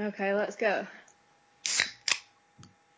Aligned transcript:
Okay, 0.00 0.32
let's 0.32 0.56
go. 0.56 0.86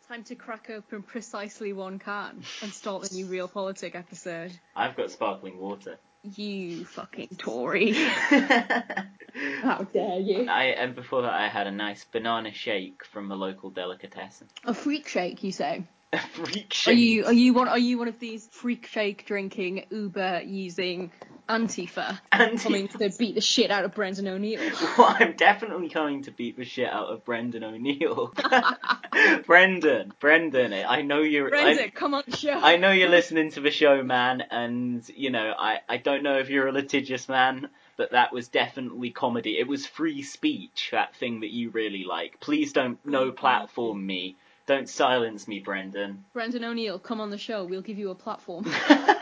Time 0.06 0.22
to 0.24 0.36
crack 0.36 0.70
open 0.70 1.02
precisely 1.02 1.72
one 1.72 1.98
can 1.98 2.44
and 2.62 2.72
start 2.72 3.02
the 3.02 3.16
new 3.16 3.26
Real 3.26 3.48
Politic 3.48 3.96
episode. 3.96 4.52
I've 4.76 4.96
got 4.96 5.10
sparkling 5.10 5.58
water. 5.58 5.98
You 6.22 6.84
fucking 6.84 7.30
Tory. 7.38 7.92
How 9.62 9.84
dare 9.92 10.20
you? 10.20 10.48
I 10.48 10.74
and 10.78 10.94
before 10.94 11.22
that 11.22 11.32
I 11.32 11.48
had 11.48 11.66
a 11.66 11.72
nice 11.72 12.04
banana 12.04 12.52
shake 12.52 13.04
from 13.06 13.32
a 13.32 13.34
local 13.34 13.70
delicatessen. 13.70 14.46
A 14.64 14.72
freak 14.72 15.08
shake, 15.08 15.42
you 15.42 15.50
say? 15.50 15.82
A 16.12 16.18
freak 16.18 16.72
shake. 16.72 16.92
Are 16.92 16.96
you 16.96 17.24
are 17.24 17.32
you 17.32 17.54
one 17.54 17.66
are 17.68 17.78
you 17.78 17.98
one 17.98 18.06
of 18.06 18.20
these 18.20 18.46
freak 18.52 18.86
shake 18.86 19.26
drinking 19.26 19.86
Uber 19.90 20.42
using 20.44 21.10
Antifa 21.48 22.18
Anti- 22.30 22.62
coming 22.62 22.88
to 22.88 23.10
beat 23.18 23.34
the 23.34 23.40
shit 23.40 23.70
out 23.70 23.84
of 23.84 23.94
Brendan 23.94 24.28
O'Neill? 24.28 24.60
Well, 24.98 25.16
I'm 25.18 25.34
definitely 25.36 25.88
coming 25.88 26.22
to 26.24 26.30
beat 26.30 26.56
the 26.56 26.64
shit 26.64 26.88
out 26.88 27.08
of 27.08 27.24
Brendan 27.24 27.64
O'Neill. 27.64 28.32
Brendan, 29.46 30.12
Brendan, 30.20 30.72
I 30.72 31.02
know 31.02 31.20
you're. 31.20 31.48
Brendan, 31.48 31.84
I, 31.84 31.88
come 31.88 32.14
on 32.14 32.24
the 32.26 32.36
show. 32.36 32.52
I 32.52 32.76
know 32.76 32.90
you're 32.90 33.08
listening 33.08 33.50
to 33.52 33.60
the 33.60 33.70
show, 33.70 34.02
man, 34.02 34.42
and 34.50 35.08
you 35.14 35.30
know 35.30 35.54
I, 35.58 35.80
I 35.88 35.96
don't 35.96 36.22
know 36.22 36.38
if 36.38 36.50
you're 36.50 36.68
a 36.68 36.72
litigious 36.72 37.28
man, 37.28 37.68
but 37.96 38.12
that 38.12 38.32
was 38.32 38.48
definitely 38.48 39.10
comedy. 39.10 39.58
It 39.58 39.66
was 39.66 39.86
free 39.86 40.22
speech, 40.22 40.90
that 40.92 41.14
thing 41.16 41.40
that 41.40 41.50
you 41.50 41.70
really 41.70 42.04
like. 42.04 42.40
Please 42.40 42.72
don't 42.72 42.98
no 43.04 43.32
platform 43.32 44.04
me. 44.06 44.36
Don't 44.66 44.88
silence 44.88 45.48
me, 45.48 45.60
Brendan. 45.60 46.24
Brendan 46.32 46.64
O'Neill, 46.64 46.98
come 46.98 47.20
on 47.20 47.30
the 47.30 47.38
show. 47.38 47.64
We'll 47.64 47.82
give 47.82 47.98
you 47.98 48.10
a 48.10 48.14
platform. 48.14 48.64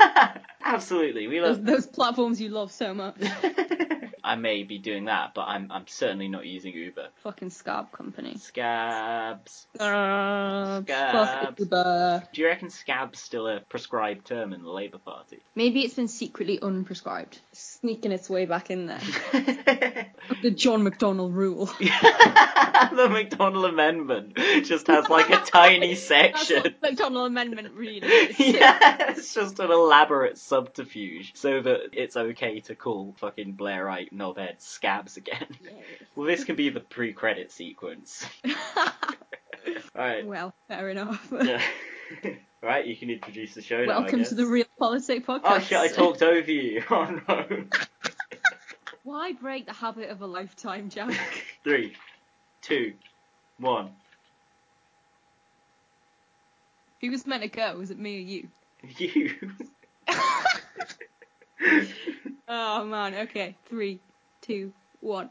Absolutely, 0.65 1.27
we 1.27 1.39
those, 1.39 1.57
love. 1.57 1.67
those 1.67 1.87
platforms 1.87 2.41
you 2.41 2.51
love 2.51 2.71
so 2.71 2.93
much. 2.95 3.17
I 4.25 4.37
may 4.37 4.63
be 4.63 4.79
doing 4.79 5.07
that, 5.07 5.35
but 5.35 5.43
I'm 5.43 5.71
I'm 5.71 5.87
certainly 5.87 6.29
not 6.29 6.47
using 6.47 6.73
Uber. 6.73 7.09
Fucking 7.23 7.51
scab 7.51 7.93
company. 7.93 8.37
Scabs. 8.37 9.67
Scabs. 9.75 10.87
fuck 10.89 11.59
Uber. 11.59 12.23
Do 12.33 12.41
you 12.41 12.47
reckon 12.49 12.71
scab's 12.71 13.21
still 13.21 13.47
a 13.47 13.61
prescribed 13.61 14.27
term 14.27 14.53
in 14.53 14.63
the 14.63 14.71
Labour 14.71 14.99
Party? 14.99 15.41
Maybe 15.55 15.81
it's 15.83 15.95
been 15.95 16.09
secretly 16.09 16.59
unprescribed, 16.59 17.39
sneaking 17.53 18.13
its 18.13 18.29
way 18.31 18.47
back 18.47 18.71
in 18.71 18.87
there. 18.87 19.01
The 20.43 20.51
John 20.51 20.85
McDonnell 20.85 21.33
rule. 21.33 21.67
the 21.81 23.09
McDonnell 23.11 23.69
Amendment 23.69 24.37
just 24.65 24.87
has 24.87 25.09
like 25.09 25.29
a 25.31 25.39
tiny 25.39 25.95
section. 25.97 26.75
McDonnell 26.83 27.27
Amendment 27.27 27.75
really 27.75 28.07
is. 28.07 28.39
Yeah, 28.39 29.11
it's 29.11 29.35
just 29.35 29.59
an 29.59 29.71
elaborate 29.71 30.39
subterfuge 30.39 31.33
so 31.35 31.61
that 31.61 31.81
it's 31.93 32.17
okay 32.17 32.61
to 32.61 32.75
call 32.75 33.15
fucking 33.19 33.55
Blairite 33.55 34.10
knobheads 34.15 34.63
scabs 34.63 35.17
again. 35.17 35.47
Well, 36.17 36.27
this 36.27 36.45
can 36.45 36.57
be 36.57 36.69
the 36.69 36.81
pre-credit 36.81 37.53
sequence. 37.53 38.27
Alright. 39.97 40.27
well, 40.27 40.53
fair 40.69 40.91
enough. 40.91 41.33
Yeah. 41.33 41.63
Right, 42.63 42.85
you 42.85 42.95
can 42.95 43.09
introduce 43.09 43.55
the 43.55 43.63
show 43.63 43.83
now, 43.87 43.93
I 43.93 44.01
Welcome 44.01 44.23
to 44.23 44.35
the 44.35 44.45
Real 44.45 44.67
Politic 44.79 45.27
Podcast. 45.27 45.41
Oh 45.45 45.59
shit, 45.61 45.79
I 45.79 45.89
talked 45.89 46.23
over 46.23 46.51
you. 46.51 46.83
Oh 46.91 47.19
no. 47.27 47.65
Why 49.03 49.33
break 49.33 49.65
the 49.65 49.73
habit 49.73 50.11
of 50.11 50.21
a 50.21 50.27
lifetime, 50.27 50.91
Jack? 50.91 51.15
Three, 51.65 51.95
two, 52.61 52.93
one. 53.57 53.93
Who 57.01 57.11
was 57.11 57.27
meant 57.27 57.43
to 57.43 57.49
go? 57.49 57.79
Was 57.79 57.91
it 57.91 57.99
me 57.99 58.19
or 58.19 58.21
you? 58.21 58.49
You. 58.99 59.53
Oh 62.49 62.85
man, 62.85 63.15
okay. 63.15 63.57
Three, 63.65 64.03
two, 64.43 64.73
one. 65.01 65.31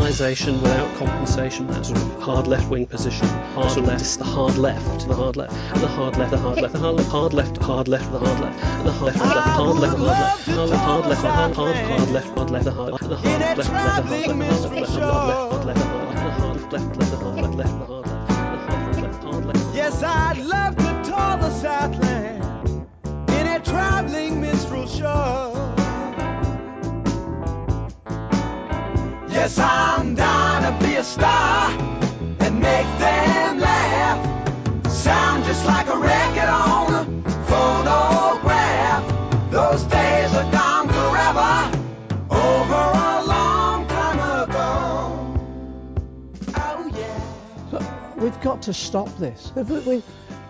nationalisation 0.00 0.62
without 0.62 0.96
compensation. 0.96 1.66
That's 1.66 1.88
sort 1.88 2.00
of 2.00 2.22
hard 2.22 2.46
left 2.46 2.68
wing 2.70 2.86
position. 2.86 3.26
Hard 3.54 3.76
left, 3.76 4.18
the 4.18 4.24
hard 4.24 4.56
left, 4.56 5.06
the 5.06 5.14
hard 5.14 5.36
left, 5.36 5.52
the 5.74 5.88
hard 5.88 6.16
left, 6.16 6.30
the 6.32 6.38
hard 6.38 6.60
left, 6.60 6.72
the 6.72 6.78
hard 6.78 6.94
left, 6.94 7.12
hard 7.12 7.34
left, 7.34 7.60
hard 7.60 7.88
left, 7.88 8.12
the 8.12 8.18
hard 8.18 8.40
left, 8.40 8.58
the 8.82 8.92
hard 8.92 9.14
left, 9.14 10.00
hard 10.46 10.70
left, 10.70 10.82
hard 10.82 11.06
left, 11.06 11.06
hard 11.06 11.06
left, 11.06 11.06
hard 11.06 11.06
left, 11.06 11.22
hard 11.22 11.54
hard 11.54 11.76
hard 11.76 12.10
left, 12.10 12.28
hard 12.28 12.50
left, 12.50 12.64
the 12.64 12.72
hard 12.72 12.92
the 12.92 13.16
hard 13.16 13.48
left, 13.48 13.58
left, 13.58 13.66
the 13.66 13.72
hard 13.72 13.90
left, 13.90 14.16
hard 14.20 14.82
left, 14.82 14.82
hard 14.82 14.84
left, 14.90 15.04
hard 15.10 15.64
left, 15.66 15.66
hard 15.66 15.66
left, 15.66 15.78
the 15.78 16.30
hard 16.30 16.56
left, 16.60 16.72
left, 16.72 17.00
the 17.00 17.16
hard 17.16 17.40
left, 17.40 17.54
left, 17.54 17.70
the 17.70 17.76
hard 17.76 17.76
left, 17.76 17.78
the 17.78 17.84
hard 17.84 18.96
left, 19.02 19.22
hard 19.22 19.44
left. 19.44 19.74
Yes, 19.74 20.02
I'd 20.02 20.38
love 20.38 20.76
to 20.76 20.90
tour 21.04 21.36
the 21.38 21.50
Southland 21.50 22.88
in 23.28 23.46
a 23.46 23.60
traveling 23.60 24.40
minstrel 24.40 24.86
show. 24.86 25.59
Yes, 29.40 29.58
I'm 29.58 30.14
down 30.14 30.64
to 30.64 30.86
be 30.86 30.96
a 30.96 31.02
star 31.02 31.70
and 32.40 32.60
make 32.60 32.90
them 32.98 33.58
laugh. 33.58 34.20
Sound 34.92 35.44
just 35.44 35.64
like 35.64 35.86
a 35.86 35.96
record 35.96 36.50
on 36.50 36.92
a 36.92 37.04
phonograph. 37.48 39.02
Those 39.50 39.82
days 39.84 40.34
are 40.34 40.52
gone 40.52 40.88
forever, 40.88 41.78
over 42.30 42.82
a 43.08 43.24
long 43.24 43.86
time 43.88 44.18
ago. 44.42 45.42
Oh, 46.56 46.92
yeah. 46.94 47.20
Look, 47.72 47.82
we've 48.18 48.40
got 48.42 48.60
to 48.64 48.74
stop 48.74 49.08
this. 49.16 49.52
We- 49.56 49.62
we- 49.62 50.02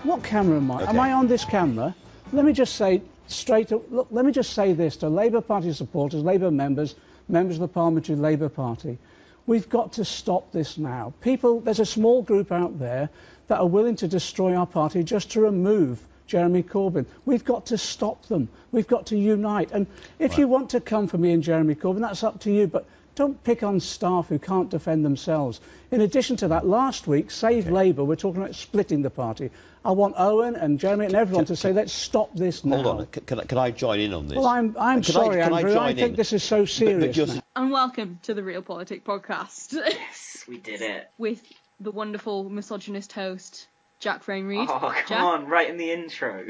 what 0.02 0.24
camera 0.24 0.56
am 0.56 0.68
I? 0.68 0.82
Am 0.82 0.98
I 0.98 1.12
on 1.12 1.28
this 1.28 1.44
camera? 1.44 1.94
Let 2.32 2.44
me 2.44 2.52
just 2.52 2.74
say 2.74 3.02
straight. 3.28 3.70
Look, 3.70 4.08
let 4.10 4.24
me 4.24 4.32
just 4.32 4.52
say 4.52 4.72
this 4.72 4.96
to 4.96 5.08
Labour 5.08 5.42
Party 5.42 5.72
supporters, 5.72 6.24
Labour 6.24 6.50
members, 6.50 6.96
members 7.30 7.56
of 7.56 7.60
the 7.60 7.68
Parliamentary 7.68 8.16
Labour 8.16 8.48
Party. 8.48 8.98
We've 9.46 9.68
got 9.68 9.94
to 9.94 10.04
stop 10.04 10.52
this 10.52 10.78
now. 10.78 11.12
People, 11.20 11.60
there's 11.60 11.80
a 11.80 11.86
small 11.86 12.22
group 12.22 12.52
out 12.52 12.78
there 12.78 13.08
that 13.48 13.58
are 13.58 13.66
willing 13.66 13.96
to 13.96 14.08
destroy 14.08 14.54
our 14.54 14.66
party 14.66 15.02
just 15.02 15.32
to 15.32 15.40
remove 15.40 16.04
Jeremy 16.26 16.62
Corbyn. 16.62 17.06
We've 17.24 17.44
got 17.44 17.66
to 17.66 17.78
stop 17.78 18.26
them. 18.26 18.48
We've 18.70 18.86
got 18.86 19.06
to 19.06 19.18
unite. 19.18 19.70
And 19.72 19.86
if 20.18 20.38
you 20.38 20.46
want 20.46 20.70
to 20.70 20.80
come 20.80 21.08
for 21.08 21.18
me 21.18 21.32
and 21.32 21.42
Jeremy 21.42 21.74
Corbyn, 21.74 22.00
that's 22.00 22.22
up 22.22 22.40
to 22.42 22.52
you. 22.52 22.68
But 22.68 22.86
don't 23.16 23.42
pick 23.42 23.64
on 23.64 23.80
staff 23.80 24.28
who 24.28 24.38
can't 24.38 24.70
defend 24.70 25.04
themselves. 25.04 25.60
In 25.90 26.00
addition 26.00 26.36
to 26.36 26.48
that, 26.48 26.66
last 26.66 27.08
week, 27.08 27.32
Save 27.32 27.68
Labour, 27.68 28.04
we're 28.04 28.14
talking 28.14 28.40
about 28.40 28.54
splitting 28.54 29.02
the 29.02 29.10
party. 29.10 29.50
I 29.84 29.92
want 29.92 30.14
Owen 30.18 30.56
and 30.56 30.78
Jeremy 30.78 31.06
and 31.06 31.14
everyone 31.14 31.46
to 31.46 31.56
say, 31.56 31.72
let's 31.72 31.92
stop 31.92 32.34
this 32.34 32.64
now. 32.66 32.82
Hold 32.82 33.00
on, 33.00 33.06
can, 33.06 33.40
I- 33.40 33.44
can 33.44 33.56
I 33.58 33.70
join 33.70 34.00
in 34.00 34.12
on 34.12 34.26
this? 34.28 34.36
Well, 34.36 34.46
I'm, 34.46 34.76
I'm 34.78 35.02
Can 35.02 35.16
I- 35.16 35.18
sorry, 35.24 35.40
can 35.42 35.52
I 35.54 35.58
Andrew. 35.60 35.70
I, 35.72 35.74
join 35.74 35.96
think 35.96 36.10
in? 36.10 36.16
this 36.16 36.32
is 36.34 36.42
so 36.42 36.56
But- 36.58 36.60
but 36.64 36.70
serious 36.70 37.16
just- 37.16 37.40
And 37.56 37.70
welcome 37.70 38.18
to 38.24 38.34
the 38.34 38.42
Real 38.42 38.60
Politic 38.62 39.04
Podcast 39.04 39.72
Yes, 39.72 40.44
we 40.46 40.58
did 40.58 40.82
it. 40.82 41.10
with 41.18 41.42
the 41.80 41.90
wonderful 41.90 42.50
misogynist 42.50 43.12
host, 43.12 43.68
Jack 44.00 44.22
Frame 44.22 44.48
Reed. 44.48 44.68
Oh, 44.70 44.78
come 44.78 44.94
Jack? 45.08 45.20
on, 45.20 45.46
right 45.46 45.70
in 45.70 45.78
the 45.78 45.90
intro. 45.92 46.46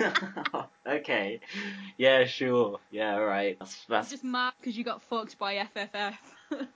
okay. 0.86 1.40
Yeah, 1.98 2.24
sure. 2.26 2.80
Yeah, 2.90 3.14
alright. 3.14 3.58
That's, 3.60 3.74
I'm 3.88 3.92
that's 3.94 4.10
just 4.10 4.24
mad 4.24 4.54
because 4.60 4.76
you 4.76 4.82
got 4.82 5.02
fucked 5.04 5.38
by 5.38 5.54
FFF 5.76 6.14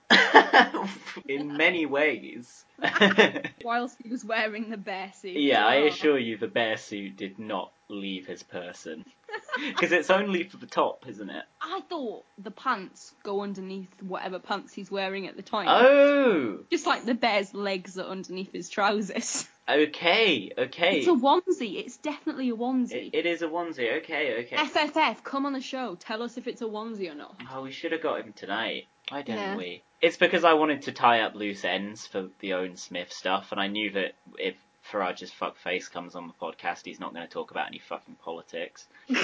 in 1.27 1.57
many 1.57 1.85
ways. 1.85 2.65
whilst 3.63 3.97
he 4.03 4.09
was 4.09 4.23
wearing 4.25 4.69
the 4.69 4.77
bear 4.77 5.11
suit. 5.19 5.37
yeah, 5.37 5.65
I 5.65 5.75
assure 5.75 6.17
you 6.19 6.37
the 6.37 6.47
bear 6.47 6.77
suit 6.77 7.15
did 7.17 7.39
not 7.39 7.71
leave 7.89 8.25
his 8.27 8.43
person. 8.43 9.05
Because 9.59 9.91
it's 9.91 10.09
only 10.09 10.43
for 10.43 10.55
the 10.57 10.65
top, 10.65 11.05
isn't 11.07 11.29
it? 11.29 11.43
I 11.61 11.81
thought 11.89 12.23
the 12.37 12.51
pants 12.51 13.13
go 13.23 13.41
underneath 13.41 13.89
whatever 14.01 14.37
pants 14.39 14.73
he's 14.73 14.89
wearing 14.91 15.27
at 15.27 15.35
the 15.37 15.41
time. 15.41 15.67
Oh! 15.69 16.59
Just 16.69 16.85
like 16.85 17.05
the 17.05 17.13
bear's 17.15 17.53
legs 17.53 17.97
are 17.97 18.05
underneath 18.05 18.51
his 18.53 18.69
trousers. 18.69 19.47
Okay, 19.67 20.51
okay. 20.57 20.99
It's 20.99 21.07
a 21.07 21.11
onesie. 21.11 21.79
It's 21.83 21.97
definitely 21.97 22.49
a 22.49 22.55
onesie. 22.55 23.07
It- 23.13 23.15
it 23.15 23.25
is 23.25 23.41
a 23.41 23.47
onesie, 23.47 23.97
okay, 24.03 24.43
okay. 24.45 24.55
FFF, 24.57 25.23
come 25.23 25.45
on 25.45 25.53
the 25.53 25.59
show. 25.61 25.95
Tell 25.95 26.21
us 26.21 26.37
if 26.37 26.47
it's 26.47 26.61
a 26.61 26.65
onesie 26.65 27.09
or 27.11 27.15
not. 27.15 27.35
Oh, 27.51 27.63
we 27.63 27.71
should 27.71 27.91
have 27.93 28.01
got 28.03 28.21
him 28.21 28.31
tonight. 28.33 28.87
Why 29.09 29.21
didn't 29.21 29.41
Yeah. 29.41 29.55
we? 29.55 29.83
It's 30.01 30.17
because 30.17 30.43
I 30.43 30.53
wanted 30.53 30.83
to 30.83 30.91
tie 30.91 31.21
up 31.21 31.35
loose 31.35 31.63
ends 31.65 32.05
for 32.05 32.29
the 32.39 32.53
Owen 32.53 32.75
Smith 32.77 33.11
stuff, 33.11 33.51
and 33.51 33.61
I 33.61 33.67
knew 33.67 33.91
that 33.91 34.13
if 34.37 34.55
Farage's 34.91 35.31
fuck 35.31 35.57
face 35.57 35.87
comes 35.87 36.15
on 36.15 36.27
the 36.27 36.33
podcast, 36.33 36.81
he's 36.85 36.99
not 36.99 37.13
going 37.13 37.25
to 37.25 37.31
talk 37.31 37.51
about 37.51 37.67
any 37.67 37.79
fucking 37.79 38.15
politics. 38.23 38.87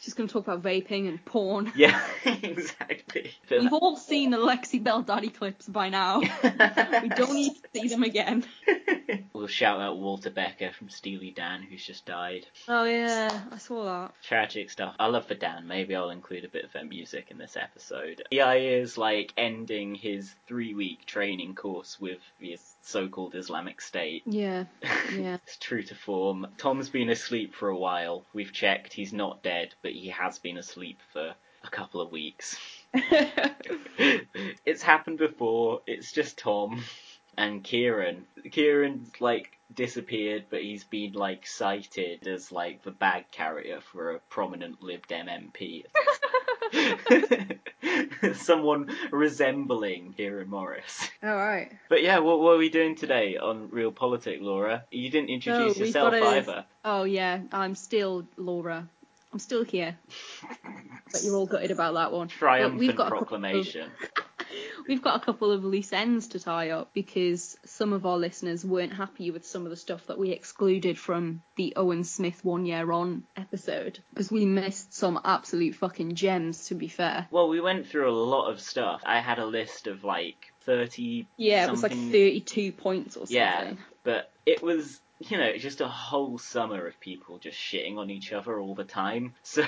She's 0.00 0.12
gonna 0.12 0.28
talk 0.28 0.46
about 0.46 0.62
vaping 0.62 1.08
and 1.08 1.24
porn. 1.24 1.72
Yeah, 1.74 1.98
exactly. 2.24 3.32
We've 3.50 3.72
all 3.72 3.96
seen 3.96 4.30
the 4.30 4.36
Lexi 4.36 4.82
Bell 4.82 5.00
Daddy 5.00 5.30
clips 5.30 5.66
by 5.66 5.88
now. 5.88 6.20
we 6.42 7.08
don't 7.08 7.32
need 7.34 7.54
to 7.54 7.80
see 7.80 7.88
them 7.88 8.02
again. 8.02 8.44
we'll 9.32 9.46
shout 9.46 9.80
out 9.80 9.96
Walter 9.96 10.28
Becker 10.28 10.72
from 10.72 10.90
Steely 10.90 11.30
Dan, 11.30 11.62
who's 11.62 11.84
just 11.84 12.04
died. 12.04 12.46
Oh 12.68 12.84
yeah, 12.84 13.44
I 13.50 13.56
saw 13.56 13.84
that. 13.84 14.14
Tragic 14.22 14.70
stuff. 14.70 14.94
I 14.98 15.06
love 15.06 15.26
for 15.26 15.34
Dan. 15.34 15.66
Maybe 15.66 15.96
I'll 15.96 16.10
include 16.10 16.44
a 16.44 16.48
bit 16.48 16.64
of 16.64 16.72
their 16.72 16.84
music 16.84 17.28
in 17.30 17.38
this 17.38 17.56
episode. 17.56 18.22
EI 18.30 18.74
is 18.74 18.98
like 18.98 19.32
ending 19.38 19.94
his 19.94 20.34
three 20.46 20.74
week 20.74 21.06
training 21.06 21.54
course 21.54 21.98
with 21.98 22.20
the 22.40 22.58
so 22.82 23.08
called 23.08 23.34
Islamic 23.34 23.80
State. 23.80 24.22
Yeah, 24.26 24.64
yeah. 25.14 25.38
it's 25.46 25.56
true 25.56 25.82
to 25.82 25.94
form. 25.94 26.46
Tom's 26.58 26.88
been 26.88 27.10
asleep 27.10 27.54
for 27.54 27.68
a 27.68 27.76
while. 27.76 28.24
We've 28.32 28.52
checked. 28.52 28.92
He's 28.92 29.12
not 29.12 29.42
dead, 29.42 29.74
but 29.82 29.92
he 29.92 30.08
has 30.08 30.38
been 30.38 30.58
asleep 30.58 30.98
for 31.12 31.34
a 31.64 31.70
couple 31.70 32.00
of 32.00 32.12
weeks. 32.12 32.56
it's 32.94 34.82
happened 34.82 35.18
before. 35.18 35.80
It's 35.86 36.12
just 36.12 36.38
Tom 36.38 36.82
and 37.36 37.62
Kieran. 37.64 38.24
Kieran's 38.50 39.20
like 39.20 39.58
disappeared, 39.74 40.46
but 40.50 40.62
he's 40.62 40.84
been 40.84 41.12
like 41.12 41.46
cited 41.46 42.26
as 42.26 42.52
like 42.52 42.82
the 42.82 42.90
bag 42.90 43.24
carrier 43.30 43.80
for 43.80 44.12
a 44.12 44.18
prominent 44.30 44.82
Lib 44.82 45.06
Dem 45.06 45.26
MP. 45.26 45.84
Someone 48.34 48.94
resembling 49.10 50.14
Kieran 50.16 50.48
Morris. 50.48 51.08
All 51.22 51.34
right. 51.34 51.70
But 51.88 52.02
yeah, 52.02 52.18
what, 52.18 52.40
what 52.40 52.52
are 52.52 52.58
we 52.58 52.68
doing 52.68 52.94
today 52.94 53.36
on 53.36 53.68
Real 53.70 53.92
Politic, 53.92 54.40
Laura? 54.40 54.84
You 54.90 55.10
didn't 55.10 55.30
introduce 55.30 55.76
oh, 55.76 55.80
we've 55.80 55.86
yourself 55.86 56.14
either. 56.14 56.64
Oh 56.84 57.04
yeah, 57.04 57.40
I'm 57.52 57.74
still 57.74 58.26
Laura. 58.36 58.88
I'm 59.32 59.38
still 59.38 59.64
here. 59.64 59.96
But 61.12 61.22
you're 61.22 61.36
all 61.36 61.46
gutted 61.46 61.70
about 61.70 61.94
that 61.94 62.10
one. 62.10 62.26
Triumphant 62.26 62.80
we've 62.80 62.96
got 62.96 63.12
a 63.12 63.14
of- 63.14 63.18
proclamation. 63.18 63.88
We've 64.88 65.02
got 65.02 65.20
a 65.20 65.24
couple 65.24 65.50
of 65.50 65.64
loose 65.64 65.92
ends 65.92 66.28
to 66.28 66.40
tie 66.40 66.70
up 66.70 66.92
because 66.92 67.56
some 67.64 67.92
of 67.92 68.06
our 68.06 68.18
listeners 68.18 68.64
weren't 68.64 68.92
happy 68.92 69.30
with 69.30 69.46
some 69.46 69.64
of 69.64 69.70
the 69.70 69.76
stuff 69.76 70.06
that 70.06 70.18
we 70.18 70.30
excluded 70.30 70.98
from 70.98 71.42
the 71.56 71.74
Owen 71.76 72.04
Smith 72.04 72.44
one 72.44 72.66
year 72.66 72.90
on 72.92 73.24
episode 73.36 74.00
because 74.10 74.30
we 74.30 74.44
missed 74.44 74.92
some 74.92 75.20
absolute 75.24 75.74
fucking 75.74 76.14
gems 76.14 76.66
to 76.66 76.74
be 76.74 76.88
fair. 76.88 77.26
Well, 77.30 77.48
we 77.48 77.60
went 77.60 77.86
through 77.86 78.10
a 78.10 78.12
lot 78.12 78.50
of 78.50 78.60
stuff. 78.60 79.02
I 79.04 79.20
had 79.20 79.38
a 79.38 79.46
list 79.46 79.86
of 79.86 80.04
like 80.04 80.52
30 80.62 81.26
Yeah, 81.36 81.66
it 81.66 81.70
was 81.70 81.82
like 81.82 81.92
32 81.92 82.72
points 82.72 83.16
or 83.16 83.26
something. 83.26 83.36
Yeah, 83.36 83.72
but 84.02 84.30
it 84.46 84.62
was, 84.62 85.00
you 85.20 85.38
know, 85.38 85.56
just 85.56 85.80
a 85.80 85.88
whole 85.88 86.38
summer 86.38 86.86
of 86.86 86.98
people 87.00 87.38
just 87.38 87.56
shitting 87.56 87.96
on 87.96 88.10
each 88.10 88.32
other 88.32 88.58
all 88.58 88.74
the 88.74 88.84
time. 88.84 89.34
So 89.42 89.64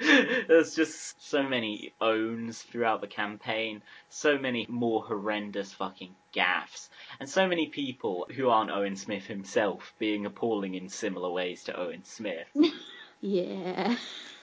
there's 0.00 0.74
just 0.74 1.28
so 1.28 1.42
many 1.42 1.92
owns 2.00 2.62
throughout 2.62 3.00
the 3.02 3.06
campaign, 3.06 3.82
so 4.08 4.38
many 4.38 4.66
more 4.68 5.02
horrendous 5.02 5.72
fucking 5.74 6.14
gaffes, 6.34 6.88
and 7.20 7.28
so 7.28 7.46
many 7.46 7.66
people 7.66 8.26
who 8.34 8.48
aren't 8.48 8.70
Owen 8.70 8.96
Smith 8.96 9.26
himself 9.26 9.92
being 9.98 10.24
appalling 10.24 10.74
in 10.74 10.88
similar 10.88 11.30
ways 11.30 11.64
to 11.64 11.78
Owen 11.78 12.04
Smith. 12.04 12.48
Yeah. 13.20 13.96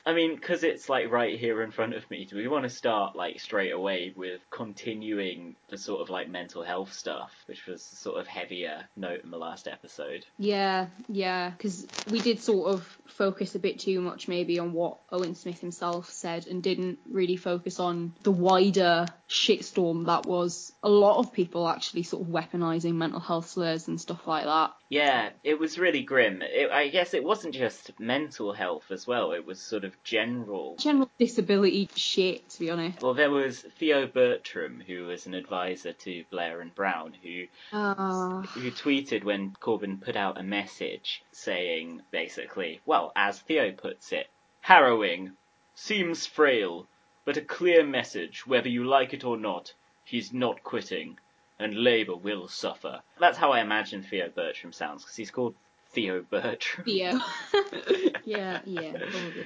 I 0.05 0.13
mean, 0.13 0.35
because 0.35 0.63
it's 0.63 0.87
like 0.87 1.11
right 1.11 1.39
here 1.39 1.63
in 1.63 1.71
front 1.71 1.95
of 1.95 2.09
me, 2.11 2.25
do 2.25 2.35
we 2.35 2.47
want 2.47 2.63
to 2.63 2.69
start 2.69 3.15
like 3.15 3.39
straight 3.39 3.71
away 3.71 4.13
with 4.15 4.39
continuing 4.51 5.55
the 5.69 5.77
sort 5.77 6.01
of 6.01 6.11
like 6.11 6.29
mental 6.29 6.61
health 6.61 6.93
stuff, 6.93 7.31
which 7.47 7.65
was 7.65 7.81
sort 7.81 8.19
of 8.19 8.27
heavier 8.27 8.87
note 8.95 9.23
in 9.23 9.31
the 9.31 9.37
last 9.37 9.67
episode? 9.67 10.25
Yeah, 10.37 10.87
yeah, 11.09 11.49
because 11.49 11.87
we 12.11 12.19
did 12.19 12.39
sort 12.39 12.71
of 12.71 12.99
focus 13.07 13.55
a 13.55 13.59
bit 13.59 13.79
too 13.79 13.99
much 13.99 14.27
maybe 14.27 14.59
on 14.59 14.73
what 14.73 14.99
Owen 15.11 15.33
Smith 15.33 15.59
himself 15.59 16.11
said 16.11 16.45
and 16.45 16.61
didn't 16.61 16.99
really 17.09 17.37
focus 17.37 17.79
on 17.79 18.13
the 18.23 18.31
wider 18.31 19.07
shitstorm 19.27 20.05
that 20.05 20.27
was 20.27 20.71
a 20.83 20.89
lot 20.89 21.17
of 21.17 21.33
people 21.33 21.67
actually 21.67 22.03
sort 22.03 22.21
of 22.21 22.31
weaponizing 22.31 22.93
mental 22.93 23.19
health 23.19 23.49
slurs 23.49 23.87
and 23.87 23.99
stuff 23.99 24.27
like 24.27 24.43
that. 24.43 24.71
Yeah, 24.89 25.29
it 25.43 25.59
was 25.59 25.79
really 25.79 26.03
grim. 26.03 26.43
It, 26.43 26.69
I 26.69 26.89
guess 26.89 27.15
it 27.15 27.23
wasn't 27.23 27.55
just 27.55 27.99
mental 27.99 28.53
health 28.53 28.91
as 28.91 29.07
well, 29.07 29.31
it 29.31 29.45
was 29.45 29.59
sort 29.59 29.83
of 29.83 29.94
general. 30.03 30.75
General 30.77 31.09
disability 31.17 31.89
shit, 31.95 32.49
to 32.49 32.59
be 32.59 32.69
honest. 32.69 33.01
Well, 33.01 33.13
there 33.13 33.31
was 33.31 33.61
Theo 33.79 34.07
Bertram, 34.07 34.81
who 34.85 35.05
was 35.05 35.25
an 35.25 35.33
advisor 35.33 35.93
to 35.93 36.23
Blair 36.29 36.61
and 36.61 36.73
Brown, 36.75 37.13
who 37.23 37.45
Uh, 37.71 38.41
who 38.41 38.71
tweeted 38.71 39.23
when 39.23 39.51
Corbyn 39.61 40.01
put 40.01 40.15
out 40.15 40.37
a 40.39 40.43
message 40.43 41.23
saying, 41.31 42.01
basically, 42.11 42.81
well, 42.85 43.11
as 43.15 43.39
Theo 43.39 43.71
puts 43.71 44.11
it, 44.11 44.27
harrowing, 44.61 45.31
seems 45.75 46.25
frail, 46.25 46.87
but 47.25 47.37
a 47.37 47.41
clear 47.41 47.83
message, 47.85 48.45
whether 48.45 48.69
you 48.69 48.83
like 48.83 49.13
it 49.13 49.23
or 49.23 49.37
not, 49.37 49.73
he's 50.03 50.33
not 50.33 50.63
quitting, 50.63 51.17
and 51.59 51.73
Labour 51.83 52.15
will 52.15 52.47
suffer. 52.47 53.01
That's 53.19 53.37
how 53.37 53.51
I 53.51 53.61
imagine 53.61 54.03
Theo 54.03 54.29
Bertram 54.29 54.73
sounds, 54.73 55.03
because 55.03 55.15
he's 55.15 55.31
called 55.31 55.55
Theo 55.91 56.21
Bertram. 56.21 56.85
Theo. 56.85 57.11
yeah, 58.25 58.59
yeah, 58.65 58.91
probably. 58.91 59.45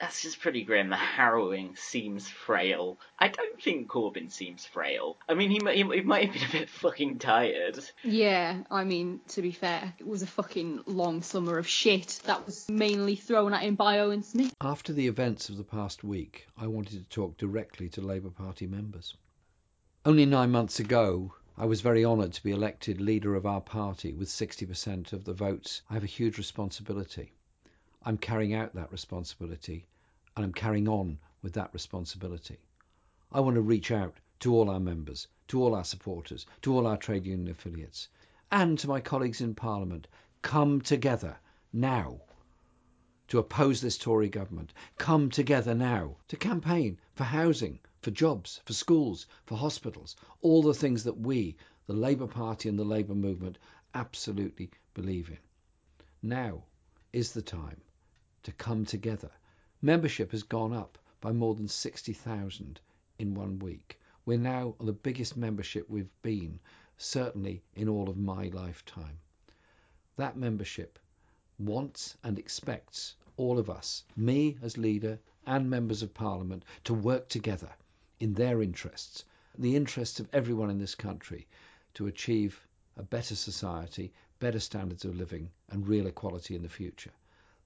That's 0.00 0.22
just 0.22 0.40
pretty 0.40 0.64
grim. 0.64 0.88
The 0.88 0.96
harrowing 0.96 1.76
seems 1.76 2.26
frail. 2.26 2.98
I 3.18 3.28
don't 3.28 3.60
think 3.60 3.88
Corbyn 3.88 4.30
seems 4.32 4.64
frail. 4.64 5.18
I 5.28 5.34
mean, 5.34 5.50
he 5.50 5.58
might, 5.58 5.76
he, 5.76 5.82
he 5.82 6.00
might 6.00 6.30
have 6.30 6.32
been 6.32 6.48
a 6.48 6.60
bit 6.62 6.70
fucking 6.70 7.18
tired. 7.18 7.78
Yeah, 8.02 8.62
I 8.70 8.84
mean, 8.84 9.20
to 9.28 9.42
be 9.42 9.52
fair, 9.52 9.92
it 9.98 10.06
was 10.06 10.22
a 10.22 10.26
fucking 10.26 10.84
long 10.86 11.20
summer 11.20 11.58
of 11.58 11.68
shit 11.68 12.18
that 12.24 12.46
was 12.46 12.66
mainly 12.70 13.14
thrown 13.14 13.52
at 13.52 13.60
him 13.60 13.74
by 13.74 13.98
Owen 13.98 14.22
Smith. 14.22 14.54
After 14.62 14.94
the 14.94 15.06
events 15.06 15.50
of 15.50 15.58
the 15.58 15.64
past 15.64 16.02
week, 16.02 16.46
I 16.56 16.66
wanted 16.66 16.92
to 16.92 17.08
talk 17.10 17.36
directly 17.36 17.90
to 17.90 18.00
Labour 18.00 18.30
Party 18.30 18.66
members. 18.66 19.14
Only 20.06 20.24
nine 20.24 20.50
months 20.50 20.80
ago, 20.80 21.34
I 21.58 21.66
was 21.66 21.82
very 21.82 22.06
honoured 22.06 22.32
to 22.32 22.42
be 22.42 22.52
elected 22.52 23.02
leader 23.02 23.34
of 23.34 23.44
our 23.44 23.60
party 23.60 24.14
with 24.14 24.28
60% 24.28 25.12
of 25.12 25.24
the 25.24 25.34
votes. 25.34 25.82
I 25.90 25.94
have 25.94 26.04
a 26.04 26.06
huge 26.06 26.38
responsibility. 26.38 27.34
I'm 28.02 28.16
carrying 28.16 28.54
out 28.54 28.74
that 28.74 28.90
responsibility 28.90 29.84
and 30.34 30.42
I'm 30.42 30.54
carrying 30.54 30.88
on 30.88 31.18
with 31.42 31.52
that 31.52 31.74
responsibility. 31.74 32.58
I 33.30 33.40
want 33.40 33.56
to 33.56 33.60
reach 33.60 33.90
out 33.90 34.18
to 34.40 34.54
all 34.54 34.70
our 34.70 34.80
members, 34.80 35.28
to 35.48 35.62
all 35.62 35.74
our 35.74 35.84
supporters, 35.84 36.46
to 36.62 36.74
all 36.74 36.86
our 36.86 36.96
trade 36.96 37.26
union 37.26 37.48
affiliates, 37.48 38.08
and 38.50 38.78
to 38.78 38.88
my 38.88 39.00
colleagues 39.00 39.42
in 39.42 39.54
Parliament. 39.54 40.06
Come 40.40 40.80
together 40.80 41.36
now 41.74 42.22
to 43.28 43.38
oppose 43.38 43.82
this 43.82 43.98
Tory 43.98 44.30
government. 44.30 44.72
Come 44.96 45.28
together 45.28 45.74
now 45.74 46.16
to 46.28 46.38
campaign 46.38 46.98
for 47.12 47.24
housing, 47.24 47.80
for 48.00 48.10
jobs, 48.10 48.62
for 48.64 48.72
schools, 48.72 49.26
for 49.44 49.58
hospitals, 49.58 50.16
all 50.40 50.62
the 50.62 50.72
things 50.72 51.04
that 51.04 51.18
we, 51.18 51.54
the 51.86 51.92
Labour 51.92 52.26
Party 52.26 52.70
and 52.70 52.78
the 52.78 52.84
Labour 52.84 53.14
movement, 53.14 53.58
absolutely 53.92 54.70
believe 54.94 55.28
in. 55.28 55.38
Now 56.22 56.64
is 57.12 57.32
the 57.32 57.42
time 57.42 57.82
to 58.42 58.52
come 58.52 58.84
together. 58.84 59.30
Membership 59.82 60.30
has 60.32 60.42
gone 60.42 60.72
up 60.72 60.98
by 61.20 61.32
more 61.32 61.54
than 61.54 61.68
60,000 61.68 62.80
in 63.18 63.34
one 63.34 63.58
week. 63.58 63.98
We're 64.24 64.38
now 64.38 64.74
the 64.80 64.92
biggest 64.92 65.36
membership 65.36 65.88
we've 65.88 66.10
been, 66.22 66.60
certainly 66.96 67.62
in 67.74 67.88
all 67.88 68.08
of 68.08 68.16
my 68.16 68.48
lifetime. 68.48 69.18
That 70.16 70.36
membership 70.36 70.98
wants 71.58 72.16
and 72.22 72.38
expects 72.38 73.16
all 73.36 73.58
of 73.58 73.70
us, 73.70 74.04
me 74.16 74.56
as 74.62 74.76
leader 74.76 75.18
and 75.46 75.68
members 75.68 76.02
of 76.02 76.14
parliament, 76.14 76.64
to 76.84 76.94
work 76.94 77.28
together 77.28 77.70
in 78.18 78.34
their 78.34 78.62
interests, 78.62 79.24
the 79.58 79.76
interests 79.76 80.20
of 80.20 80.28
everyone 80.32 80.70
in 80.70 80.78
this 80.78 80.94
country, 80.94 81.46
to 81.94 82.06
achieve 82.06 82.66
a 82.96 83.02
better 83.02 83.34
society, 83.34 84.12
better 84.38 84.60
standards 84.60 85.04
of 85.04 85.16
living, 85.16 85.50
and 85.70 85.88
real 85.88 86.06
equality 86.06 86.54
in 86.54 86.62
the 86.62 86.68
future. 86.68 87.12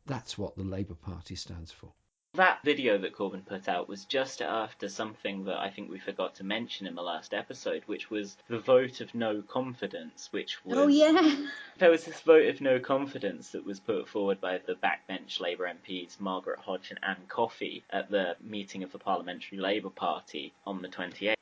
That's 0.07 0.37
what 0.37 0.57
the 0.57 0.65
Labour 0.65 0.95
Party 0.95 1.35
stands 1.35 1.73
for. 1.73 1.93
That 2.35 2.65
video 2.65 2.99
that 2.99 3.15
Corbyn 3.15 3.47
put 3.47 3.69
out 3.69 3.89
was 3.89 4.05
just 4.07 4.43
after 4.43 4.89
something 4.89 5.45
that 5.45 5.59
I 5.59 5.71
think 5.71 5.89
we 5.89 6.01
forgot 6.01 6.35
to 6.37 6.45
mention 6.45 6.89
in 6.89 6.97
the 6.97 7.03
last 7.03 7.33
episode, 7.33 7.85
which 7.87 8.11
was 8.11 8.37
the 8.49 8.59
vote 8.59 9.01
of 9.01 9.15
no 9.15 9.41
confidence, 9.41 10.29
which 10.33 10.59
was 10.65 10.77
Oh 10.77 10.89
yeah. 10.89 11.47
there 11.79 11.91
was 11.91 12.05
this 12.05 12.21
vote 12.23 12.49
of 12.49 12.61
no 12.61 12.81
confidence 12.81 13.51
that 13.51 13.65
was 13.65 13.79
put 13.79 14.09
forward 14.09 14.41
by 14.41 14.59
the 14.59 14.75
backbench 14.75 15.39
Labour 15.39 15.73
MPs 15.73 16.19
Margaret 16.19 16.59
Hodge 16.59 16.91
and 16.91 16.99
Ann 17.05 17.23
Coffey 17.29 17.85
at 17.91 18.11
the 18.11 18.35
meeting 18.43 18.83
of 18.83 18.91
the 18.91 18.99
Parliamentary 18.99 19.59
Labour 19.59 19.91
Party 19.91 20.53
on 20.67 20.83
the 20.83 20.89
28th. 20.89 21.37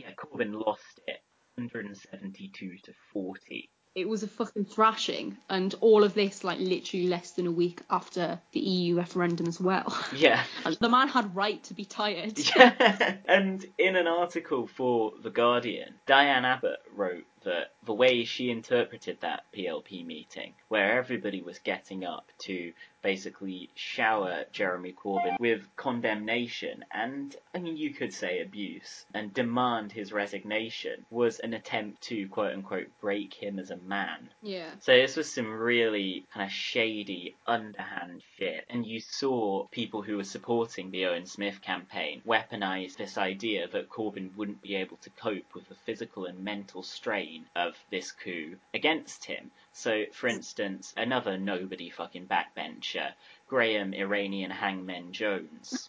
Yeah, 0.00 0.12
Corbyn 0.16 0.54
lost 0.64 1.00
it 1.08 1.18
172 1.56 2.78
to 2.84 2.92
40. 3.12 3.68
It 3.98 4.08
was 4.08 4.22
a 4.22 4.28
fucking 4.28 4.66
thrashing, 4.66 5.36
and 5.50 5.74
all 5.80 6.04
of 6.04 6.14
this 6.14 6.44
like 6.44 6.60
literally 6.60 7.08
less 7.08 7.32
than 7.32 7.46
a 7.46 7.50
week 7.50 7.82
after 7.90 8.40
the 8.52 8.60
EU 8.60 8.96
referendum 8.96 9.46
as 9.46 9.60
well. 9.60 9.96
Yeah. 10.18 10.42
The 10.80 10.88
man 10.88 11.08
had 11.08 11.34
right 11.36 11.62
to 11.64 11.74
be 11.74 11.84
tired. 11.84 12.38
Yeah. 12.56 13.16
and 13.26 13.64
in 13.78 13.94
an 13.94 14.06
article 14.06 14.66
for 14.66 15.12
The 15.22 15.30
Guardian, 15.30 15.94
Diane 16.06 16.44
Abbott 16.44 16.80
wrote 16.94 17.24
that 17.44 17.72
the 17.84 17.94
way 17.94 18.24
she 18.24 18.50
interpreted 18.50 19.18
that 19.20 19.44
PLP 19.54 20.04
meeting, 20.04 20.54
where 20.68 20.98
everybody 20.98 21.42
was 21.42 21.58
getting 21.58 22.04
up 22.04 22.26
to 22.38 22.72
basically 23.02 23.70
shower 23.74 24.44
Jeremy 24.52 24.92
Corbyn 24.92 25.38
with 25.38 25.62
condemnation 25.76 26.84
and, 26.90 27.34
I 27.54 27.58
mean, 27.58 27.76
you 27.76 27.94
could 27.94 28.12
say 28.12 28.40
abuse 28.40 29.06
and 29.14 29.32
demand 29.32 29.92
his 29.92 30.12
resignation, 30.12 31.06
was 31.10 31.38
an 31.38 31.54
attempt 31.54 32.02
to 32.02 32.28
quote 32.28 32.52
unquote 32.52 32.88
break 33.00 33.34
him 33.34 33.58
as 33.58 33.70
a 33.70 33.76
man. 33.76 34.28
Yeah. 34.42 34.70
So 34.80 34.92
this 34.92 35.16
was 35.16 35.32
some 35.32 35.50
really 35.50 36.26
kind 36.32 36.44
of 36.44 36.52
shady, 36.52 37.36
underhand 37.46 38.22
shit. 38.36 38.64
And 38.68 38.84
you 38.84 39.00
saw 39.00 39.66
people 39.70 40.02
who 40.02 40.16
were 40.16 40.24
supporting 40.24 40.90
the 40.90 41.06
Owen 41.06 41.26
Smith 41.26 41.60
campaign 41.62 42.22
weaponize 42.26 42.96
this 42.96 43.16
idea 43.16 43.68
that 43.68 43.88
Corbyn 43.88 44.36
wouldn't 44.36 44.62
be 44.62 44.74
able 44.74 44.96
to 44.98 45.10
cope 45.10 45.54
with 45.54 45.68
the 45.68 45.76
physical 45.86 46.26
and 46.26 46.44
mental 46.44 46.82
strain 46.82 47.27
of 47.54 47.74
this 47.90 48.12
coup 48.12 48.56
against 48.74 49.24
him. 49.24 49.50
So, 49.72 50.04
for 50.12 50.28
instance, 50.28 50.92
another 50.96 51.38
nobody 51.38 51.90
fucking 51.90 52.26
backbencher, 52.26 53.12
Graham 53.48 53.94
Iranian 53.94 54.50
Hangman 54.50 55.12
Jones. 55.12 55.88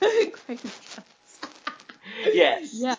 yes. 2.24 2.74
yeah. 2.74 2.96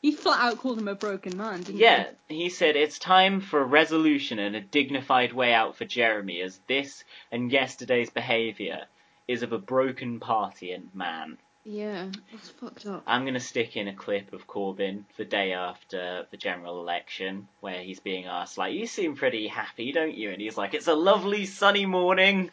He 0.00 0.12
flat 0.12 0.40
out 0.40 0.58
called 0.58 0.78
him 0.78 0.88
a 0.88 0.94
broken 0.94 1.36
man, 1.36 1.62
didn't 1.62 1.80
Yeah, 1.80 2.06
he 2.28 2.48
said 2.48 2.76
it's 2.76 2.98
time 2.98 3.40
for 3.40 3.60
a 3.60 3.64
resolution 3.64 4.38
and 4.38 4.56
a 4.56 4.60
dignified 4.60 5.32
way 5.32 5.52
out 5.52 5.76
for 5.76 5.84
Jeremy, 5.84 6.40
as 6.40 6.58
this 6.66 7.04
and 7.30 7.52
yesterday's 7.52 8.10
behaviour 8.10 8.86
is 9.28 9.42
of 9.42 9.52
a 9.52 9.58
broken 9.58 10.20
party 10.20 10.72
and 10.72 10.92
man. 10.94 11.38
He? 11.64 11.78
Yeah. 11.78 12.08
That's 12.30 12.48
fucked 12.50 12.86
up. 12.86 13.02
I'm 13.06 13.22
going 13.22 13.34
to 13.34 13.40
stick 13.40 13.76
in 13.76 13.88
a 13.88 13.94
clip 13.94 14.32
of 14.32 14.46
Corbyn 14.46 15.04
the 15.16 15.24
day 15.24 15.52
after 15.52 16.26
the 16.30 16.36
general 16.36 16.80
election 16.80 17.48
where 17.60 17.80
he's 17.80 18.00
being 18.00 18.26
asked, 18.26 18.58
like, 18.58 18.74
you 18.74 18.86
seem 18.86 19.16
pretty 19.16 19.46
happy, 19.48 19.92
don't 19.92 20.14
you? 20.14 20.30
And 20.30 20.40
he's 20.40 20.56
like, 20.56 20.74
it's 20.74 20.88
a 20.88 20.94
lovely 20.94 21.46
sunny 21.46 21.86
morning. 21.86 22.50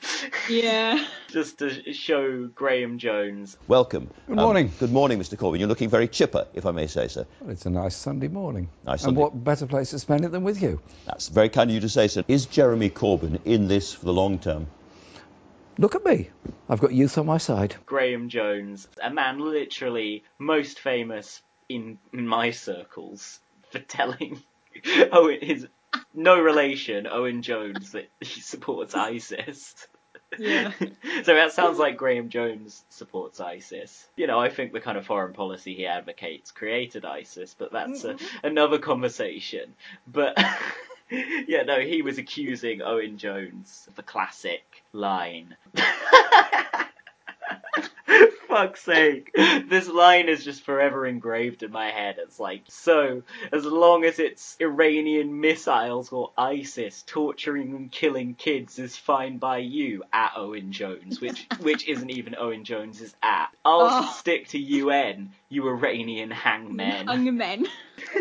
Yeah. 0.49 1.05
Just 1.29 1.59
to 1.59 1.93
show 1.93 2.47
Graham 2.47 2.97
Jones. 2.97 3.57
Welcome. 3.67 4.09
Good 4.27 4.37
morning. 4.37 4.67
Um, 4.67 4.73
good 4.79 4.91
morning, 4.91 5.19
Mr. 5.19 5.37
Corbyn. 5.37 5.59
You're 5.59 5.67
looking 5.67 5.89
very 5.89 6.07
chipper, 6.07 6.47
if 6.53 6.65
I 6.65 6.71
may 6.71 6.87
say 6.87 7.07
so. 7.07 7.25
Well, 7.41 7.51
it's 7.51 7.65
a 7.65 7.69
nice 7.69 7.95
Sunday 7.95 8.27
morning. 8.27 8.69
Nice 8.85 8.93
and 8.93 9.01
Sunday. 9.01 9.21
what 9.21 9.43
better 9.43 9.65
place 9.67 9.91
to 9.91 9.99
spend 9.99 10.25
it 10.25 10.31
than 10.31 10.43
with 10.43 10.61
you? 10.61 10.81
That's 11.05 11.29
very 11.29 11.49
kind 11.49 11.69
of 11.69 11.73
you 11.73 11.81
to 11.81 11.89
say 11.89 12.07
so. 12.07 12.23
Is 12.27 12.45
Jeremy 12.45 12.89
Corbyn 12.89 13.39
in 13.45 13.67
this 13.67 13.93
for 13.93 14.05
the 14.05 14.13
long 14.13 14.39
term? 14.39 14.67
Look 15.79 15.95
at 15.95 16.03
me. 16.03 16.29
I've 16.67 16.81
got 16.81 16.91
youth 16.91 17.17
on 17.17 17.25
my 17.25 17.37
side. 17.37 17.77
Graham 17.85 18.27
Jones, 18.27 18.85
a 19.01 19.09
man 19.09 19.39
literally 19.39 20.25
most 20.37 20.77
famous 20.77 21.41
in, 21.69 21.97
in 22.11 22.27
my 22.27 22.51
circles 22.51 23.39
for 23.71 23.79
telling 23.79 24.43
Owen 25.13 25.39
his 25.41 25.67
no 26.13 26.37
relation 26.37 27.07
Owen 27.07 27.43
Jones 27.43 27.93
that 27.93 28.09
he 28.19 28.41
supports 28.41 28.93
ISIS. 28.93 29.87
Yeah. 30.37 30.73
so 31.23 31.33
that 31.33 31.53
sounds 31.53 31.79
like 31.79 31.95
Graham 31.95 32.27
Jones 32.27 32.83
supports 32.89 33.39
ISIS. 33.39 34.05
You 34.17 34.27
know, 34.27 34.37
I 34.37 34.49
think 34.49 34.73
the 34.73 34.81
kind 34.81 34.97
of 34.97 35.05
foreign 35.05 35.31
policy 35.31 35.75
he 35.75 35.87
advocates 35.87 36.51
created 36.51 37.05
ISIS, 37.05 37.55
but 37.57 37.71
that's 37.71 38.03
a, 38.03 38.15
mm-hmm. 38.15 38.45
another 38.47 38.79
conversation. 38.79 39.75
But 40.05 40.37
yeah, 41.47 41.63
no, 41.63 41.79
he 41.79 42.01
was 42.01 42.17
accusing 42.17 42.81
Owen 42.81 43.17
Jones 43.17 43.85
of 43.87 43.95
the 43.95 44.03
classic 44.03 44.83
line. 44.93 45.55
Fuck's 48.49 48.81
sake. 48.81 49.31
This 49.69 49.87
line 49.87 50.27
is 50.27 50.43
just 50.43 50.63
forever 50.63 51.05
engraved 51.05 51.61
in 51.63 51.71
my 51.71 51.91
head. 51.91 52.15
It's 52.17 52.39
like, 52.39 52.63
so, 52.67 53.21
as 53.53 53.63
long 53.63 54.03
as 54.03 54.17
it's 54.19 54.57
Iranian 54.59 55.39
missiles 55.39 56.11
or 56.11 56.31
ISIS 56.37 57.03
torturing 57.05 57.75
and 57.75 57.91
killing 57.91 58.33
kids 58.33 58.79
is 58.79 58.97
fine 58.97 59.37
by 59.37 59.59
you, 59.59 60.03
at 60.11 60.31
Owen 60.35 60.71
Jones, 60.71 61.21
which 61.21 61.45
which 61.61 61.87
isn't 61.87 62.09
even 62.09 62.35
Owen 62.35 62.63
Jones's 62.65 63.15
at. 63.21 63.49
I'll 63.63 63.81
Oh. 63.81 64.11
stick 64.17 64.47
to 64.49 64.57
UN, 64.59 65.31
you 65.49 65.67
Iranian 65.67 66.31
hangmen. 66.31 67.07
Hunger 67.07 67.31
men. 67.45 67.67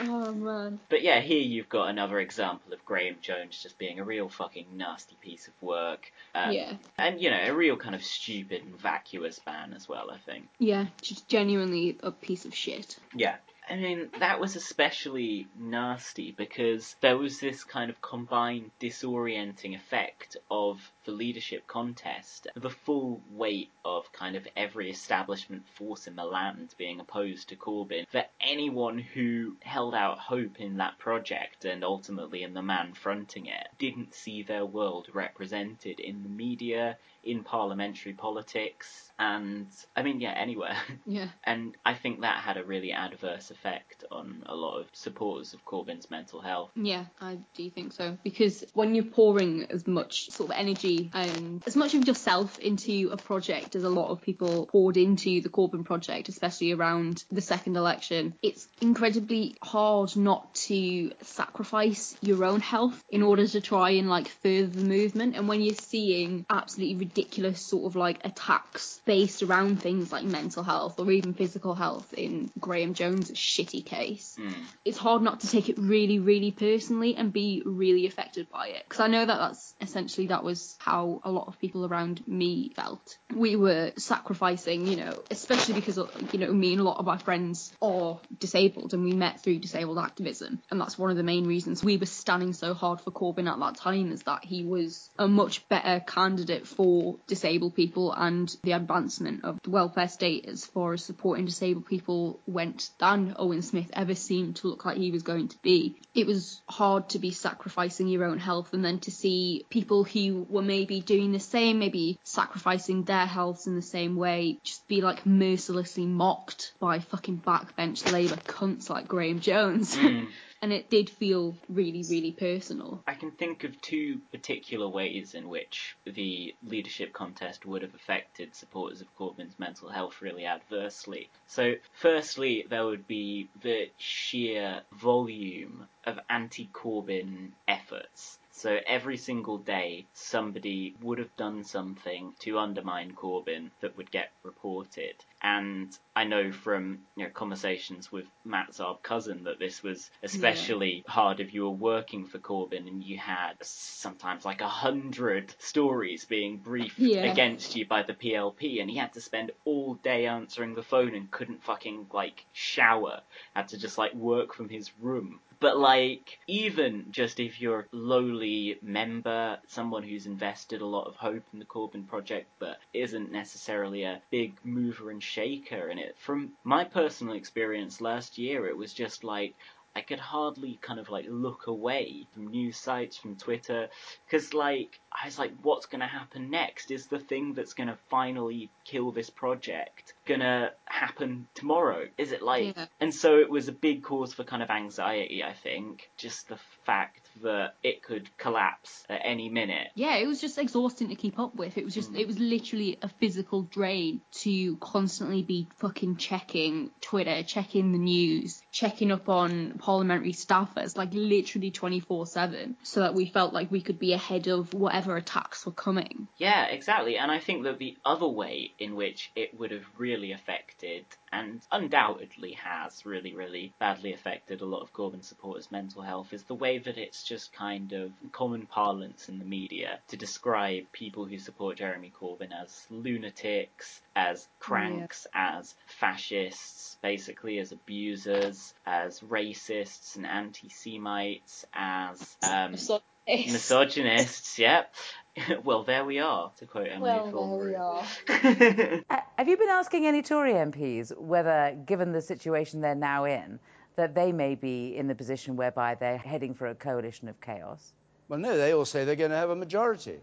oh 0.00 0.32
man. 0.32 0.80
But 0.88 1.02
yeah, 1.02 1.20
here 1.20 1.40
you've 1.40 1.68
got 1.68 1.88
another 1.88 2.18
example 2.20 2.72
of 2.72 2.84
Graham 2.84 3.16
Jones 3.22 3.60
just 3.62 3.78
being 3.78 4.00
a 4.00 4.04
real 4.04 4.28
fucking 4.28 4.66
nasty 4.76 5.16
piece 5.20 5.48
of 5.48 5.54
work. 5.62 6.12
Um, 6.34 6.52
yeah. 6.52 6.72
And, 6.98 7.20
you 7.20 7.30
know, 7.30 7.40
a 7.46 7.54
real 7.54 7.76
kind 7.76 7.94
of 7.94 8.02
stupid 8.04 8.62
and 8.64 8.74
vacuous 9.06 9.40
man 9.46 9.72
as 9.74 9.88
well, 9.88 10.10
I 10.10 10.18
think. 10.18 10.48
Yeah. 10.58 10.86
Just 11.00 11.28
genuinely 11.28 11.96
a 12.02 12.10
piece 12.10 12.44
of 12.44 12.54
shit. 12.54 12.96
Yeah. 13.14 13.36
I 13.68 13.76
mean, 13.76 14.10
that 14.20 14.40
was 14.40 14.54
especially 14.54 15.48
nasty 15.58 16.32
because 16.32 16.94
there 17.00 17.16
was 17.16 17.40
this 17.40 17.64
kind 17.64 17.90
of 17.90 18.00
combined 18.00 18.70
disorienting 18.80 19.74
effect 19.74 20.36
of 20.50 20.78
the 21.06 21.12
leadership 21.12 21.66
contest. 21.66 22.48
The 22.54 22.70
full 22.70 23.22
weight 23.30 23.70
of 23.84 24.12
kind 24.12 24.36
of 24.36 24.46
every 24.56 24.90
establishment 24.90 25.66
force 25.76 26.06
in 26.06 26.16
the 26.16 26.24
land 26.24 26.74
being 26.76 27.00
opposed 27.00 27.48
to 27.48 27.56
Corbyn. 27.56 28.06
For 28.08 28.24
anyone 28.40 28.98
who 28.98 29.56
held 29.62 29.94
out 29.94 30.18
hope 30.18 30.60
in 30.60 30.76
that 30.78 30.98
project 30.98 31.64
and 31.64 31.82
ultimately 31.82 32.42
in 32.42 32.52
the 32.52 32.62
man 32.62 32.92
fronting 32.92 33.46
it 33.46 33.68
didn't 33.78 34.14
see 34.14 34.42
their 34.42 34.66
world 34.66 35.08
represented 35.14 36.00
in 36.00 36.22
the 36.22 36.28
media, 36.28 36.98
in 37.26 37.42
parliamentary 37.42 38.12
politics, 38.12 39.10
and 39.18 39.66
I 39.94 40.02
mean, 40.02 40.20
yeah, 40.20 40.32
anywhere. 40.32 40.76
Yeah. 41.08 41.28
And 41.44 41.76
I 41.84 41.94
think 41.94 42.22
that 42.22 42.38
had 42.38 42.56
a 42.56 42.64
really 42.64 42.92
adverse 42.92 43.50
effect 43.50 44.04
on 44.10 44.42
a 44.46 44.56
lot 44.56 44.80
of 44.80 44.86
supporters 44.92 45.54
of 45.54 45.64
Corbyn's 45.64 46.10
mental 46.10 46.40
health. 46.40 46.70
Yeah, 46.74 47.04
I 47.20 47.38
do 47.54 47.70
think 47.70 47.92
so. 47.92 48.18
Because 48.24 48.64
when 48.74 48.94
you're 48.94 49.04
pouring 49.04 49.66
as 49.70 49.86
much 49.86 50.30
sort 50.30 50.50
of 50.50 50.56
energy 50.56 50.95
and 51.12 51.62
as 51.66 51.76
much 51.76 51.94
of 51.94 52.06
yourself 52.06 52.58
into 52.58 53.10
a 53.12 53.16
project 53.16 53.76
as 53.76 53.84
a 53.84 53.88
lot 53.88 54.10
of 54.10 54.22
people 54.22 54.66
poured 54.66 54.96
into 54.96 55.40
the 55.40 55.48
Corbyn 55.48 55.84
project, 55.84 56.28
especially 56.28 56.72
around 56.72 57.24
the 57.30 57.40
second 57.40 57.76
election, 57.76 58.34
it's 58.42 58.66
incredibly 58.80 59.56
hard 59.62 60.16
not 60.16 60.54
to 60.54 61.12
sacrifice 61.22 62.16
your 62.20 62.44
own 62.44 62.60
health 62.60 63.02
in 63.10 63.22
order 63.22 63.46
to 63.46 63.60
try 63.60 63.90
and 63.90 64.08
like 64.08 64.28
further 64.28 64.66
the 64.66 64.84
movement. 64.84 65.36
And 65.36 65.48
when 65.48 65.60
you're 65.60 65.74
seeing 65.74 66.46
absolutely 66.50 66.96
ridiculous 66.96 67.60
sort 67.60 67.86
of 67.86 67.96
like 67.96 68.24
attacks 68.24 69.00
based 69.04 69.42
around 69.42 69.80
things 69.80 70.12
like 70.12 70.24
mental 70.24 70.62
health 70.62 70.98
or 70.98 71.10
even 71.10 71.34
physical 71.34 71.74
health 71.74 72.12
in 72.14 72.50
Graham 72.58 72.94
Jones' 72.94 73.30
shitty 73.30 73.84
case, 73.84 74.36
hmm. 74.40 74.52
it's 74.84 74.98
hard 74.98 75.22
not 75.22 75.40
to 75.40 75.48
take 75.48 75.68
it 75.68 75.78
really, 75.78 76.18
really 76.18 76.50
personally 76.50 77.16
and 77.16 77.32
be 77.32 77.62
really 77.64 78.06
affected 78.06 78.50
by 78.50 78.68
it. 78.68 78.84
Because 78.88 79.00
I 79.00 79.08
know 79.08 79.24
that 79.24 79.38
that's 79.38 79.74
essentially 79.80 80.28
that 80.28 80.44
was 80.44 80.76
how 80.86 81.20
a 81.24 81.30
lot 81.30 81.48
of 81.48 81.58
people 81.58 81.84
around 81.84 82.22
me 82.26 82.70
felt. 82.76 83.18
We 83.34 83.56
were 83.56 83.92
sacrificing, 83.96 84.86
you 84.86 84.96
know, 84.96 85.22
especially 85.30 85.74
because 85.74 85.98
you 86.32 86.38
know 86.38 86.52
me 86.52 86.72
and 86.72 86.80
a 86.80 86.84
lot 86.84 86.98
of 86.98 87.06
my 87.06 87.18
friends 87.18 87.72
are 87.82 88.20
disabled 88.38 88.94
and 88.94 89.02
we 89.02 89.12
met 89.12 89.40
through 89.40 89.58
disabled 89.58 89.98
activism, 89.98 90.60
and 90.70 90.80
that's 90.80 90.98
one 90.98 91.10
of 91.10 91.16
the 91.16 91.22
main 91.22 91.46
reasons 91.46 91.82
we 91.82 91.96
were 91.96 92.06
standing 92.06 92.52
so 92.52 92.72
hard 92.72 93.00
for 93.00 93.10
Corbyn 93.10 93.50
at 93.50 93.58
that 93.58 93.76
time 93.76 94.12
is 94.12 94.22
that 94.22 94.44
he 94.44 94.64
was 94.64 95.10
a 95.18 95.26
much 95.26 95.68
better 95.68 96.00
candidate 96.00 96.66
for 96.66 97.16
disabled 97.26 97.74
people 97.74 98.12
and 98.12 98.54
the 98.62 98.72
advancement 98.72 99.44
of 99.44 99.58
the 99.62 99.70
welfare 99.70 100.08
state 100.08 100.46
as 100.46 100.64
far 100.64 100.92
as 100.92 101.04
supporting 101.04 101.46
disabled 101.46 101.86
people 101.86 102.40
went 102.46 102.90
than 102.98 103.34
Owen 103.38 103.62
Smith 103.62 103.90
ever 103.92 104.14
seemed 104.14 104.56
to 104.56 104.68
look 104.68 104.84
like 104.84 104.96
he 104.96 105.10
was 105.10 105.22
going 105.22 105.48
to 105.48 105.58
be. 105.62 105.96
It 106.14 106.26
was 106.26 106.60
hard 106.68 107.10
to 107.10 107.18
be 107.18 107.30
sacrificing 107.30 108.08
your 108.08 108.24
own 108.24 108.38
health 108.38 108.72
and 108.72 108.84
then 108.84 109.00
to 109.00 109.10
see 109.10 109.64
people 109.70 110.04
who 110.04 110.46
were 110.48 110.62
maybe 110.76 111.00
doing 111.00 111.32
the 111.32 111.40
same, 111.40 111.78
maybe 111.78 112.18
sacrificing 112.22 113.04
their 113.04 113.24
healths 113.24 113.66
in 113.66 113.74
the 113.74 113.82
same 113.82 114.14
way, 114.16 114.58
just 114.62 114.86
be 114.88 115.00
like 115.00 115.24
mercilessly 115.24 116.04
mocked 116.04 116.74
by 116.78 116.98
fucking 116.98 117.38
backbench 117.38 118.12
Labour 118.12 118.36
cunts 118.36 118.90
like 118.90 119.08
Graham 119.08 119.40
Jones. 119.40 119.96
Mm. 119.96 120.28
and 120.62 120.72
it 120.72 120.90
did 120.90 121.08
feel 121.08 121.54
really, 121.68 122.04
really 122.10 122.32
personal. 122.32 123.02
I 123.06 123.14
can 123.14 123.30
think 123.30 123.64
of 123.64 123.80
two 123.80 124.20
particular 124.32 124.88
ways 124.88 125.34
in 125.34 125.48
which 125.48 125.96
the 126.04 126.54
leadership 126.62 127.12
contest 127.12 127.64
would 127.64 127.82
have 127.82 127.94
affected 127.94 128.54
supporters 128.54 129.00
of 129.00 129.06
Corbyn's 129.18 129.58
mental 129.58 129.88
health 129.88 130.20
really 130.20 130.44
adversely. 130.44 131.30
So, 131.46 131.74
firstly, 131.94 132.66
there 132.68 132.84
would 132.84 133.06
be 133.06 133.48
the 133.62 133.90
sheer 133.96 134.82
volume 134.92 135.86
of 136.04 136.18
anti 136.28 136.68
Corbyn 136.72 137.52
efforts. 137.66 138.38
So 138.58 138.78
every 138.86 139.18
single 139.18 139.58
day, 139.58 140.06
somebody 140.14 140.96
would 141.02 141.18
have 141.18 141.36
done 141.36 141.62
something 141.62 142.32
to 142.40 142.58
undermine 142.58 143.12
Corbyn 143.12 143.70
that 143.80 143.96
would 143.98 144.10
get 144.10 144.30
reported. 144.42 145.14
And 145.42 145.96
I 146.16 146.24
know 146.24 146.50
from 146.52 147.00
you 147.16 147.24
know 147.24 147.30
conversations 147.30 148.10
with 148.10 148.24
Matt 148.46 148.72
Zarb-Cousin 148.72 149.44
that 149.44 149.58
this 149.58 149.82
was 149.82 150.10
especially 150.22 150.46
especially 150.56 151.04
hard 151.06 151.40
if 151.40 151.52
you 151.52 151.64
were 151.64 151.70
working 151.92 152.24
for 152.24 152.38
Corbyn 152.38 152.88
and 152.88 153.04
you 153.04 153.18
had 153.18 153.54
sometimes 153.60 154.46
like 154.46 154.62
a 154.62 154.68
hundred 154.68 155.54
stories 155.58 156.24
being 156.24 156.56
briefed 156.56 156.98
Yeah. 156.98 157.30
against 157.30 157.76
you 157.76 157.86
by 157.86 158.04
the 158.04 158.14
PLP, 158.14 158.80
and 158.80 158.88
he 158.90 158.96
had 158.96 159.12
to 159.12 159.20
spend 159.20 159.52
all 159.66 159.94
day 159.96 160.26
answering 160.26 160.74
the 160.74 160.82
phone 160.82 161.14
and 161.14 161.30
couldn't 161.30 161.62
fucking 161.62 162.06
like 162.12 162.46
shower, 162.54 163.20
had 163.54 163.68
to 163.68 163.78
just 163.78 163.98
like 163.98 164.14
work 164.14 164.54
from 164.54 164.70
his 164.70 164.90
room. 164.98 165.40
But 165.58 165.78
like, 165.78 166.38
even 166.46 167.06
just 167.10 167.40
if 167.40 167.60
you're 167.60 167.80
a 167.80 167.96
lowly 167.96 168.78
member, 168.82 169.58
someone 169.66 170.02
who's 170.02 170.26
invested 170.26 170.82
a 170.82 170.86
lot 170.86 171.06
of 171.06 171.16
hope 171.16 171.44
in 171.52 171.58
the 171.58 171.64
Corbyn 171.64 172.06
project, 172.06 172.50
but 172.58 172.78
isn't 172.92 173.32
necessarily 173.32 174.02
a 174.02 174.20
big 174.30 174.54
mover 174.64 175.10
and 175.10 175.22
shaker 175.22 175.88
in 175.88 175.98
it, 175.98 176.16
from 176.18 176.52
my 176.62 176.84
personal 176.84 177.34
experience 177.34 178.00
last 178.00 178.36
year, 178.38 178.66
it 178.66 178.76
was 178.76 178.92
just 178.92 179.24
like, 179.24 179.54
I 179.94 180.02
could 180.02 180.20
hardly 180.20 180.78
kind 180.82 181.00
of 181.00 181.08
like 181.08 181.24
look 181.26 181.68
away 181.68 182.26
from 182.34 182.48
news 182.48 182.76
sites, 182.76 183.16
from 183.16 183.36
Twitter, 183.36 183.88
because 184.26 184.52
like, 184.52 185.00
I 185.10 185.24
was 185.24 185.38
like, 185.38 185.54
what's 185.62 185.86
gonna 185.86 186.06
happen 186.06 186.50
next? 186.50 186.90
Is 186.90 187.06
the 187.06 187.18
thing 187.18 187.54
that's 187.54 187.72
gonna 187.72 187.96
finally 188.10 188.68
kill 188.84 189.10
this 189.10 189.30
project 189.30 190.12
gonna 190.26 190.72
happen 190.84 191.48
tomorrow? 191.54 192.06
Is 192.18 192.32
it 192.32 192.42
like, 192.42 192.76
Yeah. 192.76 192.86
and 193.00 193.14
so 193.14 193.38
it 193.38 193.50
was 193.50 193.68
a 193.68 193.72
big 193.72 194.02
cause 194.02 194.34
for 194.34 194.44
kind 194.44 194.62
of 194.62 194.70
anxiety, 194.70 195.42
I 195.42 195.52
think. 195.52 196.10
Just 196.16 196.48
the 196.48 196.58
fact 196.84 197.28
that 197.42 197.74
it 197.82 198.02
could 198.02 198.28
collapse 198.36 199.04
at 199.08 199.20
any 199.24 199.48
minute. 199.48 199.88
Yeah, 199.94 200.16
it 200.16 200.26
was 200.26 200.40
just 200.40 200.58
exhausting 200.58 201.08
to 201.08 201.14
keep 201.14 201.38
up 201.38 201.54
with. 201.54 201.78
It 201.78 201.84
was 201.84 201.94
just, 201.94 202.12
mm. 202.12 202.18
it 202.18 202.26
was 202.26 202.38
literally 202.38 202.98
a 203.02 203.08
physical 203.08 203.62
drain 203.62 204.20
to 204.42 204.76
constantly 204.76 205.42
be 205.42 205.68
fucking 205.76 206.16
checking 206.16 206.90
Twitter, 207.00 207.42
checking 207.42 207.92
the 207.92 207.98
news, 207.98 208.62
checking 208.72 209.12
up 209.12 209.28
on 209.28 209.78
parliamentary 209.78 210.32
staffers, 210.32 210.96
like 210.96 211.10
literally 211.12 211.70
24 211.70 212.26
7, 212.26 212.76
so 212.82 213.00
that 213.00 213.14
we 213.14 213.26
felt 213.26 213.52
like 213.52 213.70
we 213.70 213.80
could 213.80 213.98
be 213.98 214.12
ahead 214.12 214.48
of 214.48 214.72
whatever 214.74 215.16
attacks 215.16 215.66
were 215.66 215.72
coming. 215.72 216.28
Yeah, 216.36 216.66
exactly. 216.66 217.18
And 217.18 217.30
I 217.30 217.38
think 217.38 217.64
that 217.64 217.78
the 217.78 217.96
other 218.04 218.28
way 218.28 218.72
in 218.78 218.96
which 218.96 219.30
it 219.36 219.58
would 219.58 219.70
have 219.70 219.84
really 219.96 220.15
affected, 220.32 221.04
and 221.32 221.60
undoubtedly 221.70 222.52
has 222.52 223.04
really, 223.04 223.34
really 223.34 223.72
badly 223.78 224.12
affected 224.12 224.60
a 224.60 224.66
lot 224.66 224.82
of 224.82 224.92
Corbyn 224.92 225.24
supporters' 225.24 225.70
mental 225.70 226.02
health, 226.02 226.32
is 226.32 226.44
the 226.44 226.54
way 226.54 226.78
that 226.78 226.98
it's 226.98 227.22
just 227.22 227.52
kind 227.52 227.92
of 227.92 228.12
common 228.32 228.66
parlance 228.66 229.28
in 229.28 229.38
the 229.38 229.44
media 229.44 229.98
to 230.08 230.16
describe 230.16 230.84
people 230.92 231.24
who 231.24 231.38
support 231.38 231.76
Jeremy 231.78 232.12
Corbyn 232.18 232.52
as 232.52 232.86
lunatics, 232.90 234.00
as 234.14 234.48
cranks, 234.58 235.26
as 235.34 235.74
fascists, 235.86 236.96
basically 237.02 237.58
as 237.58 237.72
abusers, 237.72 238.74
as 238.86 239.20
racists 239.20 240.16
and 240.16 240.26
anti-Semites, 240.26 241.66
as 241.74 242.36
um, 242.42 242.76
So, 242.76 243.00
misogynists. 243.28 244.58
Yep. 244.58 244.94
well, 245.64 245.82
there 245.82 246.04
we 246.04 246.18
are, 246.18 246.50
to 246.56 246.66
quote 246.66 246.88
Emily 246.88 247.02
well, 247.10 247.58
there 247.58 247.68
we 247.68 247.74
are. 247.74 249.02
Uh, 249.10 249.20
Have 249.36 249.48
you 249.48 249.56
been 249.56 249.68
asking 249.68 250.06
any 250.06 250.22
Tory 250.22 250.54
MPs 250.54 251.16
whether, 251.16 251.76
given 251.86 252.12
the 252.12 252.22
situation 252.22 252.80
they're 252.80 252.94
now 252.94 253.24
in, 253.24 253.58
that 253.96 254.14
they 254.14 254.32
may 254.32 254.54
be 254.54 254.96
in 254.96 255.06
the 255.06 255.14
position 255.14 255.56
whereby 255.56 255.94
they're 255.94 256.18
heading 256.18 256.54
for 256.54 256.68
a 256.68 256.74
coalition 256.74 257.28
of 257.28 257.40
chaos? 257.40 257.92
Well, 258.28 258.38
no, 258.38 258.56
they 258.56 258.72
all 258.72 258.84
say 258.84 259.04
they're 259.04 259.16
going 259.16 259.30
to 259.30 259.36
have 259.36 259.50
a 259.50 259.56
majority. 259.56 260.20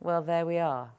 Well, 0.00 0.22
there 0.22 0.44
we 0.44 0.58
are. 0.58 0.90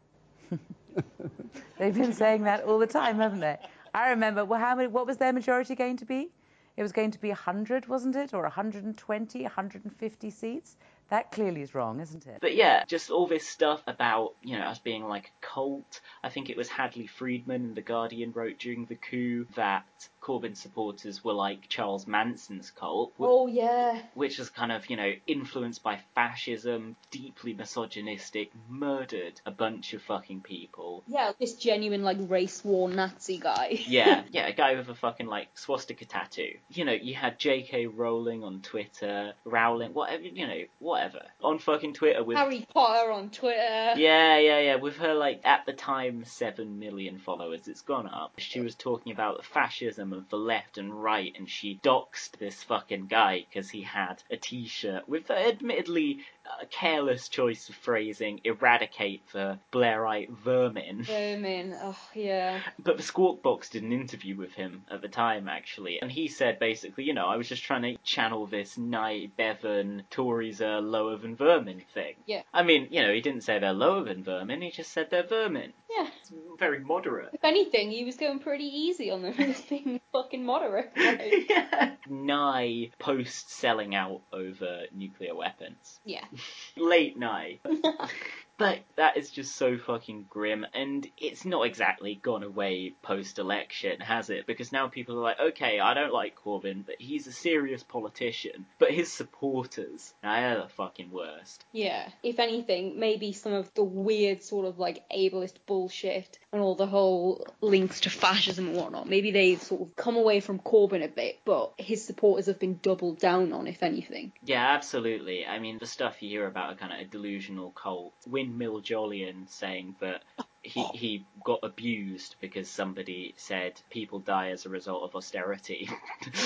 They've 1.77 1.93
been 1.93 2.13
saying 2.13 2.43
that 2.43 2.63
all 2.63 2.79
the 2.79 2.87
time, 2.87 3.17
haven't 3.17 3.41
they? 3.41 3.57
I 3.93 4.09
remember. 4.09 4.43
Well, 4.43 4.59
how 4.59 4.75
many? 4.75 4.87
What 4.87 5.05
was 5.05 5.17
their 5.17 5.31
majority 5.31 5.75
going 5.75 5.97
to 5.97 6.05
be? 6.05 6.29
It 6.75 6.81
was 6.81 6.91
going 6.91 7.11
to 7.11 7.19
be 7.19 7.29
100, 7.29 7.87
wasn't 7.87 8.15
it, 8.15 8.33
or 8.33 8.41
120, 8.43 9.41
150 9.43 10.29
seats? 10.29 10.77
That 11.09 11.31
clearly 11.31 11.61
is 11.61 11.73
wrong, 11.73 11.99
isn't 12.01 12.27
it? 12.27 12.39
But 12.41 12.55
yeah, 12.55 12.83
just 12.85 13.09
all 13.09 13.27
this 13.27 13.47
stuff 13.47 13.81
about, 13.87 14.33
you 14.43 14.57
know, 14.57 14.65
us 14.65 14.79
being 14.79 15.05
like 15.05 15.27
a 15.27 15.45
cult. 15.45 16.01
I 16.23 16.29
think 16.29 16.49
it 16.49 16.57
was 16.57 16.67
Hadley 16.67 17.07
Freeman 17.07 17.63
in 17.63 17.73
The 17.73 17.81
Guardian 17.81 18.33
wrote 18.33 18.59
during 18.59 18.85
the 18.85 18.95
coup 18.95 19.45
that 19.55 19.85
Corbyn 20.27 20.57
supporters 20.57 21.23
were 21.23 21.31
like 21.31 21.69
Charles 21.69 22.05
Manson's 22.05 22.69
cult. 22.71 23.13
Oh, 23.17 23.47
yeah. 23.47 24.01
which 24.13 24.39
is 24.39 24.49
kind 24.49 24.73
of, 24.73 24.89
you 24.89 24.97
know, 24.97 25.13
influenced 25.25 25.81
by 25.83 25.99
fascism, 26.15 26.97
deeply 27.11 27.53
misogynistic, 27.53 28.51
murdered 28.67 29.39
a 29.45 29.51
bunch 29.51 29.93
of 29.93 30.01
fucking 30.01 30.41
people. 30.41 31.03
Yeah, 31.07 31.31
this 31.39 31.53
genuine, 31.53 32.03
like, 32.03 32.17
race 32.19 32.61
war 32.65 32.89
Nazi 32.89 33.37
guy. 33.37 33.79
Yeah, 33.87 34.23
yeah, 34.31 34.47
a 34.47 34.53
guy 34.53 34.75
with 34.75 34.89
a 34.89 34.95
fucking 34.95 35.27
like 35.27 35.47
swastika 35.57 36.03
tattoo. 36.03 36.55
You 36.69 36.83
know, 36.83 36.91
you 36.91 37.15
had 37.15 37.39
J.K. 37.39 37.87
Rowling 37.87 38.43
on 38.43 38.59
Twitter, 38.61 39.33
Rowling, 39.45 39.93
whatever, 39.93 40.23
you 40.23 40.45
know, 40.45 40.61
whatever, 40.79 41.21
on 41.41 41.59
fucking 41.59 41.93
Twitter 41.93 42.21
with. 42.21 42.37
Harry 42.37 42.65
Potter 42.73 43.11
on 43.11 43.29
Twitter. 43.29 43.93
Yeah, 43.95 44.37
yeah, 44.39 44.59
yeah. 44.59 44.75
With 44.75 44.97
her, 44.97 45.13
like, 45.13 45.41
at 45.45 45.65
the 45.65 45.73
time, 45.73 46.25
7 46.25 46.79
million 46.79 47.17
followers. 47.17 47.67
It's 47.69 47.81
gone 47.81 48.07
up. 48.07 48.33
She 48.37 48.59
was 48.59 48.75
talking 48.75 49.13
about 49.13 49.37
the 49.37 49.43
fascism 49.43 50.16
of 50.17 50.29
the 50.29 50.37
left 50.37 50.77
and 50.77 51.03
right, 51.03 51.33
and 51.37 51.49
she 51.49 51.79
doxed 51.83 52.31
this 52.37 52.63
fucking 52.63 53.07
guy 53.07 53.45
because 53.47 53.69
he 53.69 53.81
had 53.83 54.21
a 54.29 54.37
t 54.37 54.67
shirt 54.67 55.07
with, 55.07 55.29
admittedly, 55.31 56.19
a 56.61 56.65
careless 56.65 57.29
choice 57.29 57.69
of 57.69 57.75
phrasing 57.75 58.41
eradicate 58.43 59.21
the 59.31 59.59
Blairite 59.71 60.29
vermin. 60.29 61.03
Vermin. 61.03 61.75
Oh, 61.81 61.97
yeah. 62.13 62.59
But 62.79 62.97
the 62.97 63.03
Squawk 63.03 63.41
Box 63.41 63.69
did 63.69 63.83
an 63.83 63.91
interview 63.91 64.35
with 64.35 64.53
him 64.53 64.83
at 64.89 65.01
the 65.01 65.07
time, 65.07 65.47
actually, 65.47 65.99
and 66.01 66.11
he 66.11 66.27
said 66.27 66.59
basically, 66.59 67.03
you 67.03 67.13
know, 67.13 67.25
I 67.27 67.37
was 67.37 67.47
just 67.49 67.63
trying 67.63 67.81
to 67.83 67.97
channel 68.03 68.45
this 68.47 68.77
Nye 68.77 69.29
Bevan 69.37 70.03
Tories 70.09 70.61
are 70.61 70.81
lower 70.81 71.17
than 71.17 71.35
vermin 71.35 71.81
thing. 71.93 72.15
Yeah. 72.25 72.41
I 72.53 72.63
mean, 72.63 72.87
you 72.91 73.01
know, 73.01 73.13
he 73.13 73.21
didn't 73.21 73.41
say 73.41 73.59
they're 73.59 73.73
lower 73.73 74.03
than 74.03 74.23
vermin, 74.23 74.61
he 74.61 74.71
just 74.71 74.91
said 74.91 75.09
they're 75.09 75.27
vermin. 75.27 75.73
Yeah. 75.89 76.07
It's 76.21 76.31
very 76.59 76.79
moderate. 76.79 77.29
If 77.33 77.43
anything, 77.43 77.91
he 77.91 78.03
was 78.03 78.17
going 78.17 78.39
pretty 78.39 78.65
easy 78.65 79.09
on 79.11 79.21
them. 79.21 79.33
He 79.33 79.45
was 79.47 79.61
being 79.69 80.01
fucking 80.11 80.45
moderate. 80.45 80.91
Like, 80.97 81.45
yeah. 81.49 81.91
Nye 82.09 82.89
post 82.99 83.51
selling 83.51 83.95
out 83.95 84.21
over 84.33 84.83
nuclear 84.93 85.35
weapons. 85.35 85.99
yeah. 86.05 86.23
Late 86.77 87.17
Nye. 87.17 87.59
But 88.57 88.79
that 88.95 89.17
is 89.17 89.29
just 89.29 89.55
so 89.55 89.77
fucking 89.77 90.25
grim, 90.29 90.65
and 90.73 91.07
it's 91.17 91.45
not 91.45 91.67
exactly 91.67 92.19
gone 92.21 92.43
away 92.43 92.93
post 93.03 93.37
election, 93.37 93.99
has 93.99 94.29
it? 94.29 94.47
Because 94.47 94.71
now 94.71 94.87
people 94.87 95.17
are 95.17 95.21
like, 95.21 95.39
okay, 95.39 95.79
I 95.79 95.93
don't 95.93 96.13
like 96.13 96.35
Corbyn, 96.35 96.85
but 96.85 96.95
he's 96.99 97.27
a 97.27 97.31
serious 97.31 97.83
politician. 97.83 98.65
But 98.79 98.91
his 98.91 99.11
supporters, 99.11 100.13
now 100.23 100.39
they're 100.39 100.63
the 100.63 100.69
fucking 100.69 101.11
worst. 101.11 101.63
Yeah. 101.71 102.09
If 102.23 102.39
anything, 102.39 102.99
maybe 102.99 103.31
some 103.33 103.53
of 103.53 103.71
the 103.75 103.83
weird 103.83 104.41
sort 104.41 104.65
of 104.65 104.79
like 104.79 105.03
ableist 105.15 105.55
bullshit 105.67 106.39
and 106.51 106.61
all 106.61 106.75
the 106.75 106.87
whole 106.87 107.45
links 107.61 108.01
to 108.01 108.09
fascism 108.09 108.69
and 108.69 108.75
whatnot, 108.75 109.07
maybe 109.07 109.31
they've 109.31 109.61
sort 109.61 109.81
of 109.81 109.95
come 109.95 110.15
away 110.15 110.39
from 110.39 110.59
Corbyn 110.59 111.03
a 111.03 111.07
bit, 111.07 111.39
but 111.45 111.73
his 111.77 112.03
supporters 112.03 112.47
have 112.47 112.59
been 112.59 112.79
doubled 112.81 113.19
down 113.19 113.53
on, 113.53 113.67
if 113.67 113.83
anything. 113.83 114.31
Yeah, 114.43 114.65
absolutely. 114.73 115.45
I 115.45 115.59
mean, 115.59 115.77
the 115.77 115.85
stuff 115.85 116.23
you 116.23 116.29
hear 116.29 116.47
about 116.47 116.73
a 116.73 116.75
kind 116.75 116.93
of 116.93 116.99
a 116.99 117.05
delusional 117.05 117.71
cult. 117.71 118.13
Windmill 118.47 118.81
Jolyon 118.81 119.47
saying 119.49 119.95
that 119.99 120.23
he, 120.67 120.83
he 120.93 121.25
got 121.43 121.59
abused 121.63 122.35
because 122.41 122.69
somebody 122.69 123.33
said 123.37 123.73
people 123.89 124.19
die 124.19 124.49
as 124.49 124.65
a 124.65 124.69
result 124.69 125.03
of 125.03 125.15
austerity. 125.15 125.89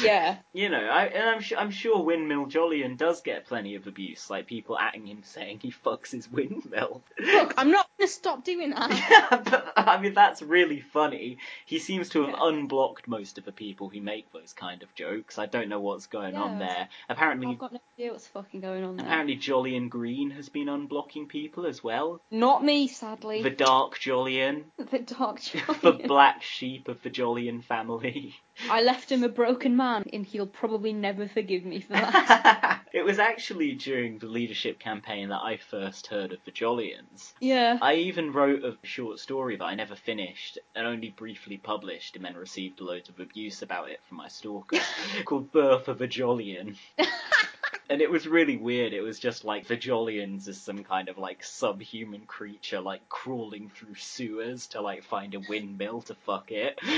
Yeah. 0.03 0.38
You 0.53 0.67
know, 0.69 0.84
I, 0.86 1.05
and 1.05 1.29
I'm 1.29 1.39
sure 1.41 1.57
I'm 1.57 1.71
sure 1.71 2.03
Windmill 2.03 2.47
Jolyon 2.47 2.97
does 2.97 3.21
get 3.21 3.45
plenty 3.45 3.75
of 3.75 3.88
abuse, 3.88 4.29
like 4.29 4.47
people 4.47 4.77
atting 4.77 5.07
him 5.07 5.21
saying 5.23 5.60
he 5.62 5.71
fucks 5.71 6.12
his 6.12 6.29
windmill. 6.29 7.01
Look, 7.19 7.53
I'm 7.57 7.71
not 7.71 7.88
gonna 7.97 8.10
stop 8.10 8.43
doing 8.43 8.71
that. 8.71 8.89
yeah, 9.31 9.38
but 9.41 9.73
I 9.77 9.99
mean 10.01 10.13
that's 10.13 10.41
really 10.41 10.81
funny. 10.81 11.38
He 11.65 11.79
seems 11.79 12.10
to 12.10 12.21
have 12.23 12.31
Yeah. 12.31 12.47
unblocked 12.47 13.07
most 13.07 13.38
of 13.38 13.45
the 13.45 13.53
people 13.53 13.88
who 13.89 14.01
make 14.01 14.31
those 14.34 14.51
kind 14.53 14.84
of 14.84 14.93
jokes. 14.93 15.39
I 15.39 15.45
don't 15.45 15.69
know 15.69 15.79
what's 15.79 16.07
going 16.07 16.36
on 16.36 16.60
there. 16.60 16.89
Apparently, 17.07 17.47
I've 17.47 17.57
got 17.60 17.71
no 17.73 17.79
idea 17.97 18.12
what's 18.12 18.27
fucking 18.27 18.60
going 18.60 18.84
on 18.84 18.97
there. 18.97 19.05
apparently 19.05 19.38
Jolyon 19.38 19.88
Green 19.89 20.31
has 20.31 20.49
been 20.49 20.67
unblocking 20.67 21.29
people 21.29 21.65
as 21.65 21.81
well. 21.84 22.19
Not 22.29 22.63
me, 22.63 22.88
sadly. 22.89 23.41
The 23.41 23.49
Dark 23.51 23.97
Jolyon, 23.99 24.11
The 24.91 25.00
dark 25.00 25.39
the 25.41 25.60
Jolyon. 25.60 26.08
black 26.08 26.41
sheep 26.41 26.88
of 26.88 27.02
the 27.02 27.10
Jolyon 27.10 27.63
family. 27.63 28.36
I 28.69 28.82
left 28.82 29.12
him 29.12 29.24
a 29.24 29.30
broken 29.30 29.78
man, 29.78 30.04
and 30.12 30.26
he'll 30.26 30.45
probably 30.47 30.91
never 30.91 31.28
forgive 31.28 31.63
me 31.63 31.80
for 31.82 31.93
that. 31.93 32.82
it 32.93 33.06
was 33.06 33.17
actually 33.19 33.71
during 33.74 34.17
the 34.19 34.26
leadership 34.28 34.80
campaign 34.80 35.30
that 35.30 35.41
I 35.41 35.58
first 35.58 36.08
heard 36.08 36.34
of 36.34 36.39
the 36.45 36.52
Jolyons. 36.52 37.34
yeah. 37.39 37.78
I 37.82 37.95
even 37.95 38.34
wrote 38.34 38.63
a 38.63 38.78
short 38.86 39.19
story 39.19 39.56
that 39.56 39.63
I 39.63 39.76
never 39.76 39.95
finished 39.95 40.60
and 40.76 40.86
only 40.86 41.10
briefly 41.10 41.58
published 41.58 42.15
and 42.17 42.26
then 42.26 42.36
received 42.36 42.82
loads 42.82 43.08
of 43.10 43.19
abuse 43.19 43.62
about 43.62 43.89
it 43.89 44.02
from 44.08 44.17
my 44.17 44.28
stalker 44.28 44.80
called 45.26 45.52
Birth 45.52 45.88
of 45.88 46.02
a 46.02 46.08
Jolyon. 46.08 46.76
And 47.91 48.01
it 48.01 48.10
was 48.10 48.25
really 48.25 48.56
weird. 48.56 48.93
It 48.93 49.01
was 49.01 49.19
just 49.19 49.43
like 49.43 49.67
the 49.67 49.75
Jolyons 49.75 50.47
as 50.47 50.62
some 50.62 50.82
kind 50.86 51.10
of 51.10 51.17
like 51.17 51.43
subhuman 51.43 52.21
creature 52.21 52.80
like 52.80 53.10
crawling 53.10 53.69
through 53.69 53.95
sewers 53.95 54.67
to 54.67 54.82
like 54.82 55.04
find 55.04 55.36
a 55.36 55.41
windmill 55.49 56.01
to 56.04 56.15
fuck 56.15 56.51
it. 56.51 56.80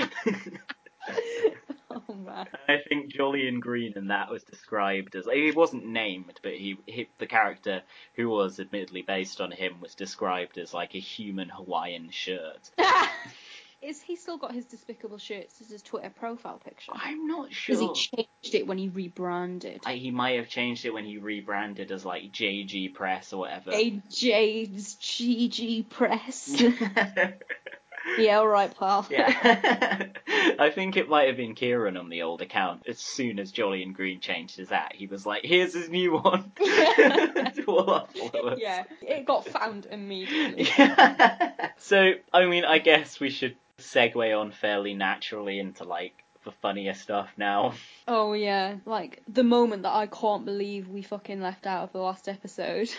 Oh 2.07 2.13
man. 2.15 2.47
I 2.67 2.77
think 2.89 3.13
Jolyon 3.13 3.59
Green 3.59 3.93
and 3.95 4.09
that 4.09 4.31
was 4.31 4.43
described 4.43 5.15
as 5.15 5.27
he 5.31 5.51
wasn't 5.51 5.85
named, 5.85 6.39
but 6.41 6.53
he, 6.53 6.77
he 6.87 7.07
the 7.19 7.27
character 7.27 7.83
who 8.15 8.29
was 8.29 8.59
admittedly 8.59 9.03
based 9.03 9.39
on 9.39 9.51
him 9.51 9.79
was 9.79 9.93
described 9.93 10.57
as 10.57 10.73
like 10.73 10.95
a 10.95 10.99
human 10.99 11.49
Hawaiian 11.49 12.09
shirt. 12.09 12.71
Is 13.83 14.01
he 14.01 14.15
still 14.15 14.37
got 14.37 14.53
his 14.53 14.65
despicable 14.65 15.17
shirts 15.17 15.59
as 15.59 15.69
his 15.69 15.81
Twitter 15.81 16.09
profile 16.09 16.57
picture? 16.63 16.93
I'm 16.95 17.27
not 17.27 17.49
Because 17.49 17.79
sure. 17.79 17.93
he 17.93 17.93
changed 17.93 18.55
it 18.55 18.65
when 18.65 18.77
he 18.77 18.87
rebranded. 18.87 19.81
I, 19.85 19.95
he 19.95 20.09
might 20.11 20.37
have 20.37 20.47
changed 20.47 20.85
it 20.85 20.93
when 20.93 21.03
he 21.05 21.17
rebranded 21.17 21.91
as 21.91 22.05
like 22.05 22.31
JG 22.31 22.93
Press 22.93 23.33
or 23.33 23.39
whatever. 23.41 23.71
AJ's 23.71 24.95
GG 24.95 25.89
Press. 25.89 26.61
yeah, 28.17 28.39
alright, 28.39 28.77
pal. 28.77 29.05
Yeah. 29.11 30.07
I 30.59 30.69
think 30.69 30.97
it 30.97 31.09
might 31.09 31.27
have 31.27 31.37
been 31.37 31.55
Kieran 31.55 31.97
on 31.97 32.09
the 32.09 32.21
old 32.21 32.41
account. 32.41 32.83
As 32.87 32.99
soon 32.99 33.39
as 33.39 33.51
Jolyon 33.51 33.93
Green 33.93 34.19
changed 34.19 34.57
his 34.57 34.71
at, 34.71 34.93
he 34.93 35.07
was 35.07 35.25
like, 35.25 35.43
here's 35.43 35.73
his 35.73 35.89
new 35.89 36.13
one. 36.13 36.51
to 36.57 37.63
all 37.67 37.89
our 37.89 38.07
followers. 38.07 38.59
yeah, 38.61 38.83
it 39.01 39.25
got 39.25 39.45
found 39.45 39.87
immediately. 39.89 40.67
Yeah. 40.77 41.69
so, 41.77 42.13
I 42.31 42.45
mean, 42.45 42.65
I 42.65 42.77
guess 42.77 43.19
we 43.19 43.29
should 43.29 43.55
segue 43.83 44.39
on 44.39 44.51
fairly 44.51 44.93
naturally 44.93 45.59
into 45.59 45.83
like 45.83 46.23
the 46.43 46.51
funnier 46.51 46.93
stuff 46.93 47.29
now. 47.37 47.73
Oh 48.05 48.33
yeah, 48.33 48.75
like 48.85 49.23
the 49.29 49.45
moment 49.45 49.83
that 49.83 49.93
I 49.93 50.07
can't 50.07 50.43
believe 50.43 50.89
we 50.89 51.03
fucking 51.03 51.39
left 51.39 51.65
out 51.65 51.83
of 51.83 51.93
the 51.93 51.99
last 51.99 52.27
episode. 52.27 52.89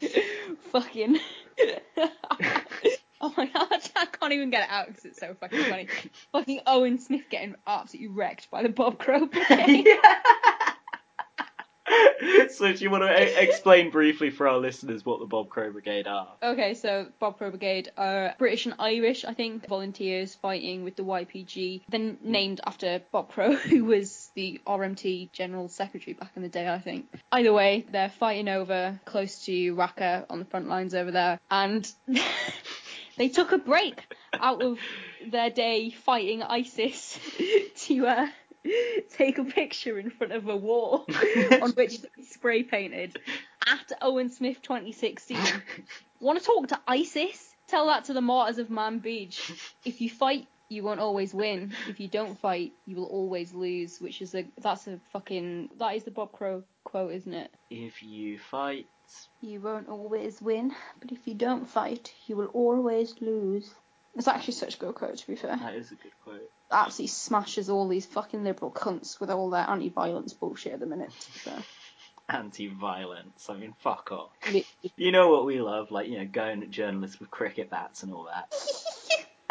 fucking. 0.72 1.20
oh 3.20 3.32
my 3.36 3.46
god, 3.46 3.90
I 3.94 4.06
can't 4.06 4.32
even 4.32 4.50
get 4.50 4.64
it 4.64 4.70
out 4.70 4.88
because 4.88 5.04
it's 5.04 5.20
so 5.20 5.36
fucking 5.38 5.62
funny. 5.64 5.86
fucking 6.32 6.60
Owen 6.66 6.98
Smith 6.98 7.22
getting 7.30 7.54
absolutely 7.64 8.08
wrecked 8.08 8.50
by 8.50 8.64
the 8.64 8.70
Bob 8.70 8.98
Crow 8.98 9.26
brigade. 9.26 9.86
so, 12.50 12.72
do 12.72 12.84
you 12.84 12.90
want 12.90 13.04
to 13.04 13.42
explain 13.42 13.90
briefly 13.90 14.30
for 14.30 14.48
our 14.48 14.58
listeners 14.58 15.04
what 15.04 15.20
the 15.20 15.26
Bob 15.26 15.48
Crow 15.48 15.70
Brigade 15.70 16.06
are? 16.06 16.28
Okay, 16.42 16.74
so 16.74 17.06
Bob 17.18 17.38
Crow 17.38 17.50
Brigade 17.50 17.90
are 17.96 18.34
British 18.38 18.66
and 18.66 18.74
Irish, 18.78 19.24
I 19.24 19.34
think, 19.34 19.66
volunteers 19.68 20.34
fighting 20.34 20.84
with 20.84 20.96
the 20.96 21.04
YPG. 21.04 21.82
Then 21.88 22.18
named 22.22 22.60
after 22.66 23.02
Bob 23.10 23.30
Crow, 23.30 23.54
who 23.56 23.84
was 23.84 24.30
the 24.34 24.60
RMT 24.66 25.32
General 25.32 25.68
Secretary 25.68 26.14
back 26.14 26.32
in 26.36 26.42
the 26.42 26.48
day, 26.48 26.68
I 26.68 26.78
think. 26.78 27.06
Either 27.30 27.52
way, 27.52 27.86
they're 27.90 28.10
fighting 28.10 28.48
over 28.48 29.00
close 29.04 29.44
to 29.46 29.74
Raqqa 29.74 30.26
on 30.30 30.38
the 30.38 30.44
front 30.44 30.68
lines 30.68 30.94
over 30.94 31.10
there, 31.10 31.40
and 31.50 31.90
they 33.16 33.28
took 33.28 33.52
a 33.52 33.58
break 33.58 34.04
out 34.34 34.62
of 34.62 34.78
their 35.26 35.50
day 35.50 35.90
fighting 35.90 36.42
ISIS 36.42 37.18
to 37.76 38.06
uh, 38.06 38.26
take 39.10 39.38
a 39.38 39.44
picture 39.44 39.98
in 39.98 40.10
front 40.10 40.32
of 40.32 40.48
a 40.48 40.56
wall 40.56 41.06
on 41.62 41.70
which 41.72 42.02
they 42.02 42.22
spray 42.22 42.62
painted 42.62 43.18
at 43.66 43.92
Owen 44.00 44.30
Smith 44.30 44.62
2016. 44.62 45.38
Want 46.20 46.38
to 46.38 46.44
talk 46.44 46.68
to 46.68 46.80
ISIS? 46.86 47.54
Tell 47.68 47.86
that 47.86 48.04
to 48.04 48.12
the 48.12 48.20
martyrs 48.20 48.58
of 48.58 48.68
Manbij. 48.68 49.38
If 49.84 50.00
you 50.00 50.10
fight, 50.10 50.46
you 50.68 50.82
won't 50.82 51.00
always 51.00 51.34
win. 51.34 51.72
If 51.88 52.00
you 52.00 52.08
don't 52.08 52.38
fight, 52.38 52.72
you 52.86 52.96
will 52.96 53.06
always 53.06 53.52
lose. 53.54 54.00
Which 54.00 54.22
is 54.22 54.34
a 54.34 54.44
that's 54.60 54.86
a 54.86 55.00
fucking 55.12 55.70
that 55.78 55.96
is 55.96 56.04
the 56.04 56.10
Bob 56.10 56.32
Crow 56.32 56.64
quote, 56.84 57.12
isn't 57.12 57.32
it? 57.32 57.50
If 57.70 58.02
you 58.02 58.38
fight. 58.38 58.86
You 59.42 59.60
won't 59.60 59.88
always 59.88 60.40
win, 60.40 60.72
but 61.00 61.12
if 61.12 61.26
you 61.26 61.34
don't 61.34 61.68
fight, 61.68 62.14
you 62.26 62.36
will 62.36 62.46
always 62.46 63.14
lose. 63.20 63.70
It's 64.14 64.28
actually 64.28 64.54
such 64.54 64.76
a 64.76 64.78
good 64.78 64.94
quote, 64.94 65.18
to 65.18 65.26
be 65.26 65.36
fair. 65.36 65.56
That 65.56 65.74
is 65.74 65.92
a 65.92 65.96
good 65.96 66.12
quote. 66.24 66.50
Absolutely 66.72 67.08
smashes 67.08 67.68
all 67.68 67.88
these 67.88 68.06
fucking 68.06 68.44
liberal 68.44 68.70
cunts 68.70 69.20
with 69.20 69.30
all 69.30 69.50
their 69.50 69.68
anti-violence 69.68 70.32
bullshit 70.32 70.74
at 70.74 70.80
the 70.80 70.86
minute. 70.86 71.12
So. 71.44 71.52
Anti-violence. 72.28 73.48
I 73.48 73.56
mean, 73.56 73.74
fuck 73.80 74.10
off. 74.12 74.30
You 74.96 75.12
know 75.12 75.28
what 75.28 75.44
we 75.44 75.60
love, 75.60 75.90
like 75.90 76.08
you 76.08 76.18
know, 76.18 76.26
going 76.26 76.62
at 76.62 76.70
journalists 76.70 77.20
with 77.20 77.30
cricket 77.30 77.70
bats 77.70 78.02
and 78.02 78.12
all 78.12 78.24
that. 78.24 78.54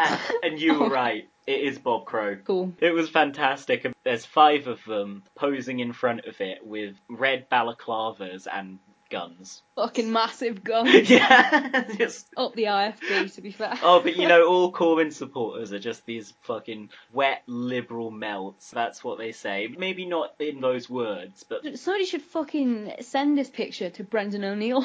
and, 0.00 0.20
and 0.42 0.60
you 0.60 0.78
were 0.78 0.88
right. 0.88 1.28
It 1.46 1.60
is 1.60 1.78
Bob 1.78 2.06
Crow. 2.06 2.36
Cool. 2.36 2.72
It 2.80 2.92
was 2.92 3.08
fantastic. 3.08 3.86
There's 4.04 4.24
five 4.24 4.66
of 4.66 4.84
them 4.84 5.24
posing 5.34 5.80
in 5.80 5.92
front 5.92 6.24
of 6.26 6.40
it 6.40 6.64
with 6.64 6.94
red 7.08 7.48
balaclavas 7.50 8.46
and 8.52 8.78
guns. 9.12 9.62
Fucking 9.76 10.10
massive 10.10 10.64
guns. 10.64 11.08
yeah. 11.08 11.84
Just- 11.98 12.26
Up 12.36 12.54
the 12.54 12.64
IFB, 12.64 13.32
to 13.34 13.40
be 13.40 13.52
fair. 13.52 13.74
Oh, 13.82 14.00
but 14.00 14.16
you 14.16 14.26
know, 14.26 14.46
all 14.48 14.72
Corbyn 14.72 15.12
supporters 15.12 15.72
are 15.72 15.78
just 15.78 16.04
these 16.06 16.34
fucking 16.42 16.88
wet 17.12 17.42
liberal 17.46 18.10
melts. 18.10 18.70
That's 18.70 19.04
what 19.04 19.18
they 19.18 19.30
say. 19.32 19.68
Maybe 19.78 20.04
not 20.06 20.34
in 20.40 20.60
those 20.60 20.90
words, 20.90 21.44
but 21.48 21.78
Somebody 21.78 22.06
should 22.06 22.22
fucking 22.22 22.94
send 23.00 23.38
this 23.38 23.50
picture 23.50 23.90
to 23.90 24.02
Brendan 24.04 24.42
O'Neill. 24.44 24.84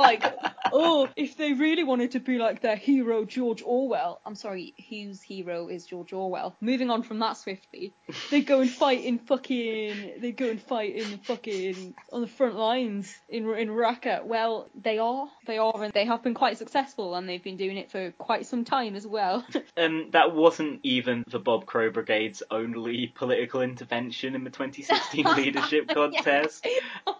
Like, 0.00 0.24
oh, 0.72 1.08
if 1.16 1.36
they 1.36 1.52
really 1.52 1.84
wanted 1.84 2.12
to 2.12 2.20
be 2.20 2.38
like 2.38 2.60
their 2.60 2.76
hero 2.76 3.24
George 3.24 3.62
Orwell, 3.64 4.20
I'm 4.24 4.34
sorry, 4.34 4.74
whose 4.88 5.22
hero 5.22 5.68
is 5.68 5.86
George 5.86 6.12
Orwell? 6.12 6.56
Moving 6.60 6.90
on 6.90 7.02
from 7.02 7.18
that 7.20 7.36
swiftly, 7.36 7.94
they 8.30 8.40
go 8.40 8.60
and 8.60 8.70
fight 8.70 9.04
in 9.04 9.18
fucking, 9.18 10.14
they 10.20 10.32
go 10.32 10.48
and 10.48 10.60
fight 10.60 10.96
in 10.96 11.18
fucking 11.18 11.94
on 12.12 12.20
the 12.20 12.26
front 12.26 12.56
lines 12.56 13.14
in 13.28 13.48
in 13.54 13.68
Raqqa. 13.68 14.24
Well, 14.24 14.68
they 14.80 14.98
are, 14.98 15.28
they 15.46 15.58
are, 15.58 15.82
and 15.82 15.92
they 15.92 16.04
have 16.04 16.22
been 16.22 16.34
quite 16.34 16.58
successful, 16.58 17.14
and 17.14 17.28
they've 17.28 17.42
been 17.42 17.56
doing 17.56 17.76
it 17.76 17.90
for 17.90 18.12
quite 18.12 18.46
some 18.46 18.64
time 18.64 18.96
as 18.96 19.06
well. 19.06 19.44
um, 19.76 20.08
that 20.12 20.34
wasn't 20.34 20.80
even 20.82 21.24
the 21.28 21.38
Bob 21.38 21.66
Crow 21.66 21.90
Brigade's 21.90 22.42
only 22.50 23.12
political 23.14 23.62
intervention 23.62 24.34
in 24.34 24.44
the 24.44 24.50
2016 24.50 25.24
leadership 25.36 25.88
contest. 25.88 26.66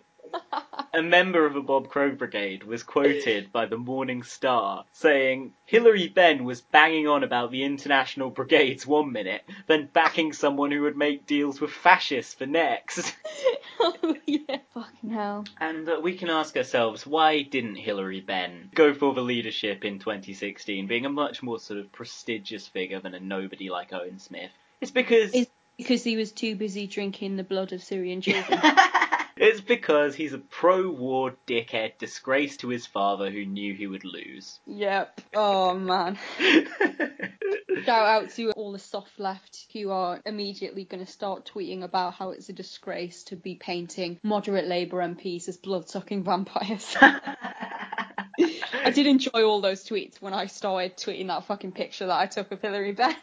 A 1.01 1.03
member 1.03 1.47
of 1.47 1.55
the 1.55 1.63
Bob 1.63 1.89
Crow 1.89 2.11
Brigade 2.11 2.63
was 2.63 2.83
quoted 2.83 3.51
by 3.51 3.65
the 3.65 3.79
Morning 3.79 4.23
Star 4.23 4.85
saying, 4.93 5.55
Hilary 5.65 6.09
Benn 6.09 6.45
was 6.45 6.61
banging 6.61 7.09
on 7.09 7.25
about 7.25 7.51
the 7.51 7.65
international 7.65 8.29
brigades 8.29 8.87
one 8.87 9.11
minute, 9.11 9.43
then 9.67 9.89
backing 9.91 10.35
someone 10.35 10.71
who 10.71 10.83
would 10.83 10.99
make 10.99 11.25
deals 11.25 11.59
with 11.59 11.71
fascists 11.71 12.35
for 12.35 12.45
next. 12.45 13.17
oh 13.81 14.15
yeah, 14.27 14.59
fucking 14.75 15.09
hell. 15.09 15.47
And 15.59 15.89
uh, 15.89 16.01
we 16.03 16.19
can 16.19 16.29
ask 16.29 16.55
ourselves, 16.55 17.07
why 17.07 17.45
didn't 17.45 17.77
Hilary 17.77 18.21
Benn 18.21 18.69
go 18.75 18.93
for 18.93 19.15
the 19.15 19.23
leadership 19.23 19.87
in 19.87 20.01
2016, 20.01 20.87
being 20.87 21.07
a 21.07 21.09
much 21.09 21.43
more 21.43 21.59
sort 21.59 21.81
of 21.81 21.91
prestigious 21.93 22.69
figure 22.69 23.01
than 23.01 23.15
a 23.15 23.21
nobody 23.21 23.71
like 23.71 23.95
Owen 23.95 24.19
Smith? 24.19 24.51
It's 24.83 24.91
because. 24.91 25.31
It's 25.33 25.51
because 25.79 26.05
he 26.05 26.19
was 26.19 26.31
too 26.31 26.57
busy 26.57 26.87
drinking 26.87 27.37
the 27.37 27.43
blood 27.43 27.73
of 27.73 27.83
Syrian 27.83 28.21
children. 28.21 28.61
It's 29.41 29.63
because 29.63 30.15
he's 30.15 30.35
a 30.35 30.39
pro-war 30.39 31.35
dickhead, 31.47 31.97
disgrace 31.97 32.59
to 32.59 32.69
his 32.69 32.87
father 32.87 33.31
who 33.31 33.47
knew 33.47 33.73
he 33.73 33.87
would 33.87 34.05
lose. 34.05 34.61
Yep. 34.67 35.23
Oh 35.35 35.73
man. 35.73 36.19
Shout 37.87 38.07
out 38.07 38.31
to 38.33 38.51
all 38.51 38.73
the 38.73 38.79
soft 38.79 39.19
left 39.19 39.67
who 39.73 39.91
are 39.93 40.21
immediately 40.27 40.85
going 40.85 41.03
to 41.03 41.11
start 41.11 41.51
tweeting 41.55 41.85
about 41.85 42.13
how 42.13 42.33
it's 42.33 42.51
a 42.51 42.53
disgrace 42.53 43.23
to 43.25 43.37
be 43.37 43.55
painting 43.55 44.21
moderate 44.23 44.67
Labour 44.67 44.99
MPs 44.99 45.49
as 45.49 45.57
blood-sucking 45.57 46.23
vampires. 46.23 46.95
I 47.01 48.91
did 48.91 49.07
enjoy 49.07 49.43
all 49.43 49.63
those 49.63 49.89
tweets 49.89 50.21
when 50.21 50.35
I 50.35 50.47
started 50.47 50.99
tweeting 50.99 51.29
that 51.29 51.47
fucking 51.47 51.73
picture 51.73 52.07
that 52.07 52.21
I 52.21 52.27
took 52.27 52.53
of 52.53 52.61
Hilary 52.61 52.93
Benn. 52.93 53.17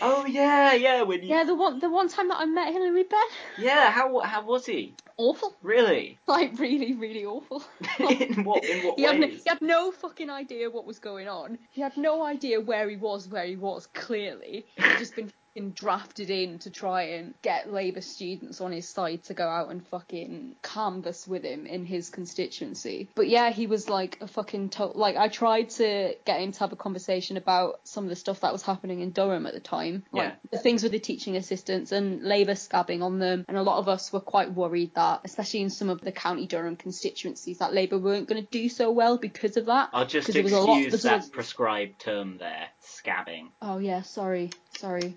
oh 0.00 0.24
yeah, 0.26 0.72
yeah. 0.72 1.02
When 1.02 1.22
you... 1.22 1.28
yeah, 1.28 1.44
the 1.44 1.54
one 1.54 1.80
the 1.80 1.90
one 1.90 2.08
time 2.08 2.28
that 2.28 2.38
I 2.38 2.46
met 2.46 2.72
Hilary 2.72 3.04
Benn. 3.04 3.20
Yeah, 3.58 3.90
how 3.90 4.20
how 4.20 4.44
was 4.46 4.64
he? 4.64 4.94
Awful. 5.16 5.54
Really? 5.62 6.18
Like 6.26 6.58
really, 6.58 6.94
really 6.94 7.24
awful. 7.24 7.62
in 7.98 8.44
what 8.44 8.64
in 8.64 8.86
what 8.86 8.94
He 8.98 9.04
had, 9.04 9.20
no, 9.20 9.26
ways? 9.26 9.42
he 9.44 9.48
had 9.48 9.62
no 9.62 9.92
fucking 9.92 10.30
idea 10.30 10.70
what 10.70 10.84
was 10.84 10.98
going 10.98 11.28
on. 11.28 11.58
He 11.70 11.80
had 11.80 11.96
no 11.96 12.24
idea 12.24 12.60
where 12.60 12.88
he 12.88 12.96
was, 12.96 13.28
where 13.28 13.44
he 13.44 13.56
was, 13.56 13.86
clearly. 13.88 14.66
He'd 14.76 14.98
just 14.98 15.14
been 15.14 15.30
fucking 15.54 15.70
drafted 15.70 16.30
in 16.30 16.58
to 16.60 16.70
try 16.70 17.02
and 17.02 17.34
get 17.42 17.72
Labour 17.72 18.00
students 18.00 18.60
on 18.60 18.72
his 18.72 18.88
side 18.88 19.22
to 19.24 19.34
go 19.34 19.46
out 19.48 19.70
and 19.70 19.86
fucking 19.86 20.56
canvass 20.62 21.28
with 21.28 21.44
him 21.44 21.66
in 21.66 21.84
his 21.86 22.10
constituency. 22.10 23.08
But 23.14 23.28
yeah, 23.28 23.50
he 23.50 23.66
was 23.68 23.88
like 23.88 24.18
a 24.20 24.26
fucking 24.26 24.70
to- 24.70 24.86
like 24.86 25.16
I 25.16 25.28
tried 25.28 25.70
to 25.70 26.14
get 26.24 26.40
him 26.40 26.50
to 26.52 26.58
have 26.60 26.72
a 26.72 26.76
conversation 26.76 27.36
about 27.36 27.80
some 27.84 28.04
of 28.04 28.10
the 28.10 28.16
stuff 28.16 28.40
that 28.40 28.52
was 28.52 28.62
happening 28.62 29.00
in 29.00 29.10
Durham 29.10 29.46
at 29.46 29.54
the 29.54 29.60
time. 29.60 30.02
Like 30.12 30.24
Yeah. 30.24 30.34
the 30.50 30.58
things 30.58 30.82
with 30.82 30.92
the 30.92 30.98
teaching 30.98 31.36
assistants 31.36 31.92
and 31.92 32.22
Labour 32.24 32.54
scabbing 32.54 33.02
on 33.02 33.18
them 33.20 33.44
and 33.48 33.56
a 33.56 33.62
lot 33.62 33.78
of 33.78 33.88
us 33.88 34.12
were 34.12 34.20
quite 34.20 34.52
worried 34.52 34.94
that, 34.94 35.20
especially 35.24 35.60
in 35.60 35.70
some 35.70 35.88
of 35.88 36.00
the 36.00 36.12
County 36.12 36.46
Durham 36.46 36.76
constituencies, 36.76 37.58
that 37.58 37.72
Labour 37.72 37.98
weren't 37.98 38.28
going 38.28 38.42
to 38.42 38.50
do 38.50 38.68
so 38.68 38.90
well 38.90 39.18
because 39.18 39.56
of 39.56 39.66
that. 39.66 39.90
I'll 39.92 40.06
just 40.06 40.26
'Cause 40.26 40.34
there 40.34 40.42
was 40.42 40.52
a 40.52 40.60
lot- 40.60 40.80
excuse 40.82 41.02
that 41.02 41.16
was- 41.18 41.28
prescribed 41.28 42.00
term 42.00 42.38
there, 42.38 42.68
scabbing. 42.82 43.50
Oh 43.62 43.78
yeah, 43.78 44.02
sorry, 44.02 44.50
sorry. 44.78 45.16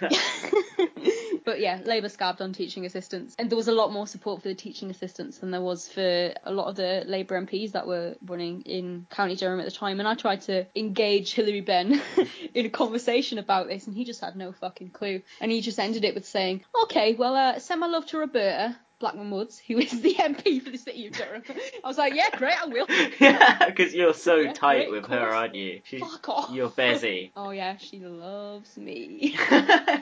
but 1.44 1.60
yeah, 1.60 1.80
Labour 1.84 2.08
scabbed 2.08 2.40
on 2.40 2.52
teaching 2.52 2.86
assistants, 2.86 3.34
and 3.38 3.50
there 3.50 3.56
was 3.56 3.68
a 3.68 3.72
lot 3.72 3.92
more 3.92 4.06
support 4.06 4.42
for 4.42 4.48
the 4.48 4.54
teaching 4.54 4.90
assistants 4.90 5.38
than 5.38 5.50
there 5.50 5.60
was 5.60 5.88
for 5.88 6.32
a 6.44 6.52
lot 6.52 6.68
of 6.68 6.76
the 6.76 7.04
Labour 7.06 7.40
MPs 7.40 7.72
that 7.72 7.86
were 7.86 8.16
running 8.24 8.62
in 8.62 9.06
County 9.10 9.36
Durham 9.36 9.60
at 9.60 9.66
the 9.66 9.70
time. 9.70 10.00
And 10.00 10.08
I 10.08 10.14
tried 10.14 10.42
to 10.42 10.66
engage 10.74 11.34
Hilary 11.34 11.60
Benn 11.60 12.00
in 12.54 12.66
a 12.66 12.70
conversation 12.70 13.38
about 13.38 13.68
this, 13.68 13.86
and 13.86 13.96
he 13.96 14.04
just 14.04 14.20
had 14.20 14.36
no 14.36 14.52
fucking 14.52 14.90
clue. 14.90 15.22
And 15.40 15.50
he 15.50 15.60
just 15.60 15.78
ended 15.78 16.04
it 16.04 16.14
with 16.14 16.26
saying, 16.26 16.64
"Okay, 16.84 17.14
well, 17.14 17.34
uh, 17.34 17.58
send 17.58 17.80
my 17.80 17.86
love 17.86 18.06
to 18.06 18.18
Roberta." 18.18 18.76
Blackman 19.00 19.30
Woods, 19.30 19.58
who 19.58 19.78
is 19.78 20.00
the 20.00 20.14
MP 20.18 20.62
for 20.62 20.70
the 20.70 20.78
city 20.78 21.06
of 21.08 21.12
Durham. 21.14 21.42
I 21.82 21.88
was 21.88 21.98
like, 21.98 22.14
yeah, 22.14 22.30
great, 22.36 22.54
I 22.60 22.66
will. 22.66 22.86
yeah, 23.20 23.66
because 23.66 23.92
you're 23.94 24.14
so 24.14 24.36
Yeah, 24.36 24.52
tight 24.52 24.88
great, 24.88 24.92
with 24.92 25.06
her, 25.06 25.18
aren't 25.28 25.54
you? 25.54 25.80
She- 25.84 25.98
Fuck 25.98 26.28
off. 26.28 26.50
You're 26.52 26.68
busy. 26.70 27.32
Oh 27.36 27.50
yeah, 27.50 27.76
she 27.76 27.98
loves 28.00 28.76
me. 28.76 29.36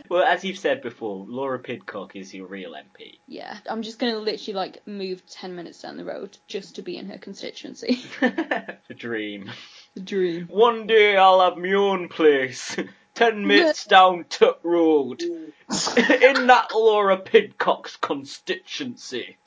well, 0.09 0.23
as 0.23 0.45
you've 0.45 0.59
said 0.59 0.83
before, 0.83 1.25
Laura 1.29 1.59
Pidcock 1.59 2.15
is 2.17 2.33
your 2.35 2.47
real 2.47 2.73
MP. 2.73 3.19
yeah, 3.27 3.57
I'm 3.69 3.83
just 3.83 3.99
gonna 3.99 4.19
literally 4.19 4.55
like 4.55 4.87
move 4.87 5.27
ten 5.27 5.57
minutes 5.57 5.81
down 5.81 5.97
the 5.97 6.05
road 6.05 6.37
just 6.47 6.77
to 6.77 6.83
be 6.83 6.97
in 6.97 7.09
her 7.09 7.19
constituency. 7.19 8.01
the 8.21 8.95
dream. 8.95 9.51
the 9.95 10.01
dream. 10.01 10.47
One 10.49 10.87
day 10.87 11.17
I'll 11.17 11.41
have 11.41 11.57
my 11.59 11.73
own 11.73 12.09
place. 12.09 12.77
Ten 13.15 13.47
minutes 13.47 13.85
down 13.87 14.25
Tut 14.29 14.59
Road. 14.63 15.23
in 15.23 16.47
that 16.47 16.71
Laura 16.75 17.19
Pidcock's 17.19 17.97
constituency. 17.97 19.37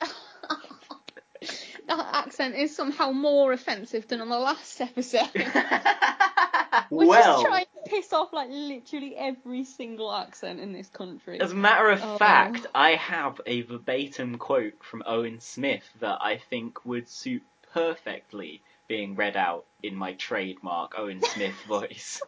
That 1.88 2.26
accent 2.26 2.56
is 2.56 2.74
somehow 2.74 3.12
more 3.12 3.52
offensive 3.52 4.08
than 4.08 4.20
on 4.20 4.28
the 4.28 4.38
last 4.38 4.80
episode. 4.80 5.28
We're 6.90 7.06
well, 7.06 7.34
just 7.42 7.46
trying 7.46 7.64
to 7.66 7.90
piss 7.90 8.12
off 8.12 8.32
like 8.32 8.48
literally 8.50 9.14
every 9.16 9.62
single 9.62 10.12
accent 10.12 10.58
in 10.58 10.72
this 10.72 10.88
country. 10.88 11.40
as 11.40 11.52
a 11.52 11.54
matter 11.54 11.90
of 11.90 12.00
Oh. 12.02 12.16
fact, 12.18 12.66
I 12.74 12.96
have 12.96 13.40
a 13.46 13.60
verbatim 13.62 14.36
quote 14.38 14.82
from 14.82 15.04
Owen 15.06 15.38
Smith 15.40 15.84
that 16.00 16.18
I 16.20 16.38
think 16.50 16.84
would 16.84 17.08
suit 17.08 17.44
perfectly 17.72 18.62
being 18.88 19.14
read 19.14 19.36
out 19.36 19.64
in 19.82 19.94
my 19.94 20.14
trademark 20.14 20.98
Owen 20.98 21.22
Smith 21.22 21.54
voice. 21.68 22.20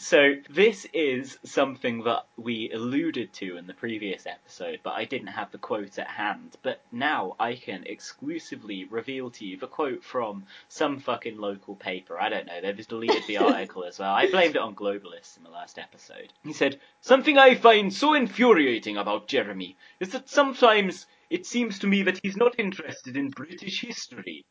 So 0.00 0.36
this 0.48 0.86
is 0.92 1.40
something 1.42 2.04
that 2.04 2.24
we 2.36 2.70
alluded 2.70 3.32
to 3.32 3.56
in 3.56 3.66
the 3.66 3.74
previous 3.74 4.26
episode, 4.26 4.78
but 4.84 4.92
I 4.92 5.04
didn't 5.04 5.26
have 5.26 5.50
the 5.50 5.58
quote 5.58 5.98
at 5.98 6.06
hand. 6.06 6.56
But 6.62 6.80
now 6.92 7.34
I 7.40 7.56
can 7.56 7.82
exclusively 7.84 8.84
reveal 8.84 9.28
to 9.32 9.44
you 9.44 9.56
the 9.56 9.66
quote 9.66 10.04
from 10.04 10.46
some 10.68 11.00
fucking 11.00 11.36
local 11.36 11.74
paper. 11.74 12.16
I 12.16 12.28
don't 12.28 12.46
know, 12.46 12.60
they've 12.60 12.76
just 12.76 12.90
deleted 12.90 13.24
the 13.26 13.38
article 13.44 13.82
as 13.82 13.98
well. 13.98 14.14
I 14.14 14.30
blamed 14.30 14.54
it 14.54 14.62
on 14.62 14.76
globalists 14.76 15.36
in 15.36 15.42
the 15.42 15.50
last 15.50 15.80
episode. 15.80 16.32
He 16.44 16.52
said, 16.52 16.78
Something 17.00 17.36
I 17.36 17.56
find 17.56 17.92
so 17.92 18.14
infuriating 18.14 18.96
about 18.96 19.26
Jeremy 19.26 19.76
is 19.98 20.10
that 20.10 20.28
sometimes 20.28 21.06
it 21.28 21.44
seems 21.44 21.80
to 21.80 21.88
me 21.88 22.04
that 22.04 22.20
he's 22.22 22.36
not 22.36 22.60
interested 22.60 23.16
in 23.16 23.30
British 23.30 23.80
history. 23.80 24.44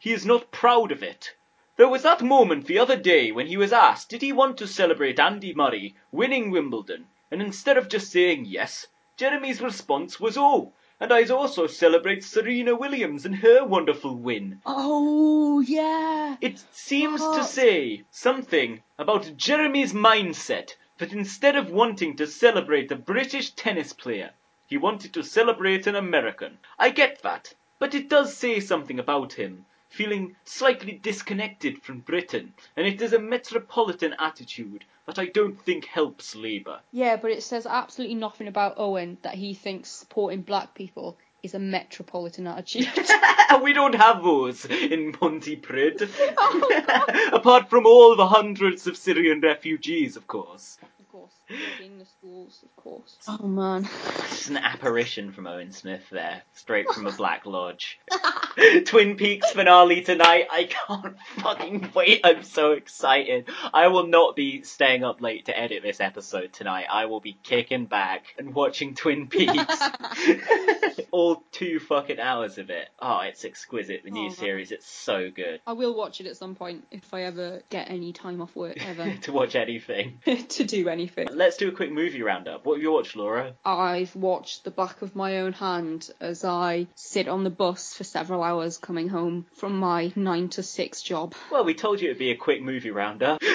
He 0.00 0.12
is 0.12 0.24
not 0.24 0.50
proud 0.50 0.92
of 0.92 1.02
it. 1.02 1.34
There 1.76 1.88
was 1.88 2.04
that 2.04 2.22
moment 2.22 2.66
the 2.66 2.78
other 2.78 2.94
day 2.94 3.32
when 3.32 3.48
he 3.48 3.56
was 3.56 3.72
asked 3.72 4.08
did 4.08 4.22
he 4.22 4.32
want 4.32 4.56
to 4.58 4.68
celebrate 4.68 5.18
Andy 5.18 5.52
Murray 5.52 5.96
winning 6.12 6.52
Wimbledon, 6.52 7.08
and 7.32 7.42
instead 7.42 7.76
of 7.76 7.88
just 7.88 8.12
saying 8.12 8.44
yes, 8.44 8.86
Jeremy's 9.16 9.60
response 9.60 10.20
was 10.20 10.38
oh, 10.38 10.72
and 11.00 11.12
I'd 11.12 11.32
also 11.32 11.66
celebrate 11.66 12.22
Serena 12.22 12.76
Williams 12.76 13.26
and 13.26 13.34
her 13.38 13.64
wonderful 13.64 14.14
win. 14.14 14.62
Oh 14.64 15.58
yeah. 15.58 16.36
It 16.40 16.62
seems 16.70 17.20
to 17.20 17.42
say 17.42 18.04
something 18.08 18.84
about 18.96 19.36
Jeremy's 19.36 19.92
mindset 19.92 20.76
that 20.98 21.12
instead 21.12 21.56
of 21.56 21.72
wanting 21.72 22.14
to 22.18 22.28
celebrate 22.28 22.92
a 22.92 22.96
British 22.96 23.50
tennis 23.50 23.92
player, 23.92 24.30
he 24.68 24.76
wanted 24.76 25.12
to 25.14 25.24
celebrate 25.24 25.88
an 25.88 25.96
American. 25.96 26.58
I 26.78 26.90
get 26.90 27.22
that, 27.22 27.52
but 27.80 27.96
it 27.96 28.08
does 28.08 28.36
say 28.36 28.60
something 28.60 29.00
about 29.00 29.32
him, 29.32 29.66
feeling 29.94 30.34
slightly 30.44 30.92
disconnected 30.92 31.80
from 31.82 32.00
Britain, 32.00 32.52
and 32.76 32.86
it 32.86 33.00
is 33.00 33.12
a 33.12 33.18
metropolitan 33.18 34.14
attitude 34.18 34.84
that 35.06 35.18
I 35.18 35.26
don't 35.26 35.60
think 35.60 35.84
helps 35.84 36.34
Labour. 36.34 36.80
Yeah, 36.92 37.16
but 37.16 37.30
it 37.30 37.42
says 37.42 37.64
absolutely 37.64 38.16
nothing 38.16 38.48
about 38.48 38.74
Owen 38.76 39.18
that 39.22 39.34
he 39.34 39.54
thinks 39.54 39.88
supporting 39.90 40.42
black 40.42 40.74
people 40.74 41.16
is 41.44 41.54
a 41.54 41.58
metropolitan 41.58 42.46
attitude. 42.46 42.88
we 43.62 43.72
don't 43.72 43.94
have 43.94 44.22
those 44.22 44.64
in 44.64 45.12
Pontypridd. 45.12 46.10
Oh, 46.38 47.30
Apart 47.32 47.70
from 47.70 47.86
all 47.86 48.16
the 48.16 48.26
hundreds 48.26 48.86
of 48.86 48.96
Syrian 48.96 49.40
refugees, 49.40 50.16
of 50.16 50.26
course. 50.26 50.78
Of 51.14 51.20
course, 51.20 51.32
in 51.80 51.98
the 51.98 52.04
schools, 52.04 52.64
of 52.64 52.82
course. 52.82 53.16
Oh 53.28 53.46
man. 53.46 53.88
It's 54.32 54.48
an 54.48 54.56
apparition 54.56 55.30
from 55.30 55.46
Owen 55.46 55.70
Smith 55.70 56.02
there, 56.10 56.42
straight 56.54 56.88
from 56.90 57.06
a 57.06 57.12
Black 57.16 57.46
Lodge. 57.46 58.00
Twin 58.86 59.16
Peaks 59.16 59.52
finale 59.52 60.02
tonight. 60.02 60.48
I 60.50 60.64
can't 60.64 61.16
fucking 61.38 61.92
wait. 61.94 62.22
I'm 62.24 62.42
so 62.42 62.72
excited. 62.72 63.48
I 63.72 63.88
will 63.88 64.08
not 64.08 64.34
be 64.34 64.62
staying 64.62 65.04
up 65.04 65.20
late 65.20 65.46
to 65.46 65.58
edit 65.58 65.82
this 65.82 66.00
episode 66.00 66.52
tonight. 66.52 66.86
I 66.90 67.06
will 67.06 67.20
be 67.20 67.38
kicking 67.44 67.86
back 67.86 68.34
and 68.36 68.54
watching 68.54 68.94
Twin 68.94 69.28
Peaks. 69.28 69.54
All 71.14 71.44
two 71.52 71.78
fucking 71.78 72.18
hours 72.18 72.58
of 72.58 72.70
it. 72.70 72.88
Oh, 72.98 73.20
it's 73.20 73.44
exquisite. 73.44 74.02
The 74.02 74.10
new 74.10 74.30
Oh, 74.30 74.32
series. 74.32 74.72
It's 74.72 74.88
so 74.88 75.30
good. 75.30 75.60
I 75.64 75.74
will 75.74 75.94
watch 75.94 76.20
it 76.20 76.26
at 76.26 76.36
some 76.36 76.56
point 76.56 76.88
if 76.90 77.14
I 77.14 77.22
ever 77.22 77.62
get 77.70 77.88
any 77.88 78.12
time 78.12 78.40
off 78.42 78.56
work 78.56 78.84
ever 78.84 79.14
to 79.22 79.32
watch 79.32 79.54
anything. 79.54 80.18
to 80.48 80.64
do 80.64 80.88
anything. 80.88 81.28
Let's 81.30 81.56
do 81.56 81.68
a 81.68 81.70
quick 81.70 81.92
movie 81.92 82.20
roundup. 82.20 82.66
What 82.66 82.74
have 82.78 82.82
you 82.82 82.90
watched, 82.90 83.14
Laura? 83.14 83.54
I've 83.64 84.16
watched 84.16 84.64
the 84.64 84.72
back 84.72 85.02
of 85.02 85.14
my 85.14 85.38
own 85.38 85.52
hand 85.52 86.10
as 86.20 86.44
I 86.44 86.88
sit 86.96 87.28
on 87.28 87.44
the 87.44 87.50
bus 87.50 87.94
for 87.94 88.02
several 88.02 88.42
hours 88.42 88.78
coming 88.78 89.08
home 89.08 89.46
from 89.54 89.78
my 89.78 90.12
9 90.16 90.48
to 90.48 90.64
6 90.64 91.02
job. 91.02 91.36
Well, 91.52 91.64
we 91.64 91.74
told 91.74 92.00
you 92.00 92.08
it'd 92.08 92.18
be 92.18 92.32
a 92.32 92.36
quick 92.36 92.60
movie 92.60 92.90
roundup. 92.90 93.40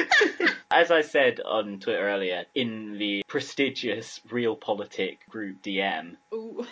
As 0.72 0.92
I 0.92 1.02
said 1.02 1.40
on 1.40 1.80
Twitter 1.80 2.08
earlier, 2.08 2.46
in 2.54 3.00
the 3.00 3.24
prestigious 3.28 4.22
Real 4.30 4.56
Realpolitik 4.56 5.18
group 5.28 5.64
DM, 5.64 6.16
Ooh. 6.32 6.64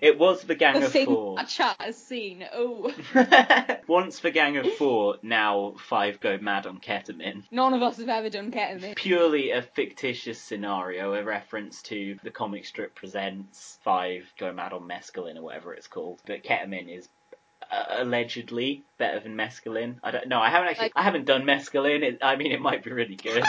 It 0.00 0.18
was 0.18 0.42
the 0.42 0.54
Gang 0.54 0.80
The 0.80 0.86
of 0.86 0.92
Four. 0.92 1.36
that 1.36 1.48
chat 1.48 1.76
has 1.80 1.96
seen. 1.96 2.44
Oh. 2.52 2.92
Once 3.86 4.20
the 4.20 4.30
Gang 4.30 4.56
of 4.56 4.72
Four, 4.74 5.16
now 5.22 5.74
five 5.78 6.20
go 6.20 6.38
mad 6.38 6.66
on 6.66 6.78
ketamine. 6.78 7.44
None 7.50 7.74
of 7.74 7.82
us 7.82 7.98
have 7.98 8.08
ever 8.08 8.30
done 8.30 8.50
ketamine. 8.50 8.96
Purely 8.96 9.50
a 9.50 9.62
fictitious 9.62 10.40
scenario, 10.40 11.14
a 11.14 11.22
reference 11.22 11.82
to 11.82 12.18
the 12.22 12.30
comic 12.30 12.64
strip 12.66 12.94
presents 12.94 13.78
five 13.82 14.32
go 14.38 14.52
mad 14.52 14.72
on 14.72 14.88
mescaline 14.88 15.36
or 15.36 15.42
whatever 15.42 15.74
it's 15.74 15.86
called. 15.86 16.20
But 16.26 16.44
ketamine 16.44 16.96
is 16.96 17.08
uh, 17.70 17.84
allegedly 17.98 18.84
better 18.98 19.20
than 19.20 19.36
mescaline. 19.36 19.96
I 20.02 20.10
don't 20.10 20.28
know. 20.28 20.40
I 20.40 20.50
haven't 20.50 20.68
actually. 20.70 20.84
Like- 20.86 20.92
I 20.96 21.02
haven't 21.02 21.26
done 21.26 21.42
mescaline. 21.42 22.02
It, 22.02 22.18
I 22.22 22.36
mean, 22.36 22.52
it 22.52 22.60
might 22.60 22.82
be 22.82 22.92
really 22.92 23.16
good. 23.16 23.44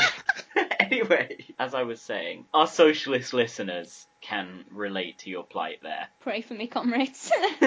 anyway, 0.79 1.45
as 1.57 1.73
I 1.73 1.83
was 1.83 2.01
saying, 2.01 2.45
our 2.53 2.67
socialist 2.67 3.33
listeners 3.33 4.07
can 4.21 4.65
relate 4.71 5.19
to 5.19 5.29
your 5.29 5.43
plight 5.43 5.79
there. 5.81 6.07
Pray 6.19 6.41
for 6.41 6.53
me, 6.53 6.67
comrades. 6.67 7.31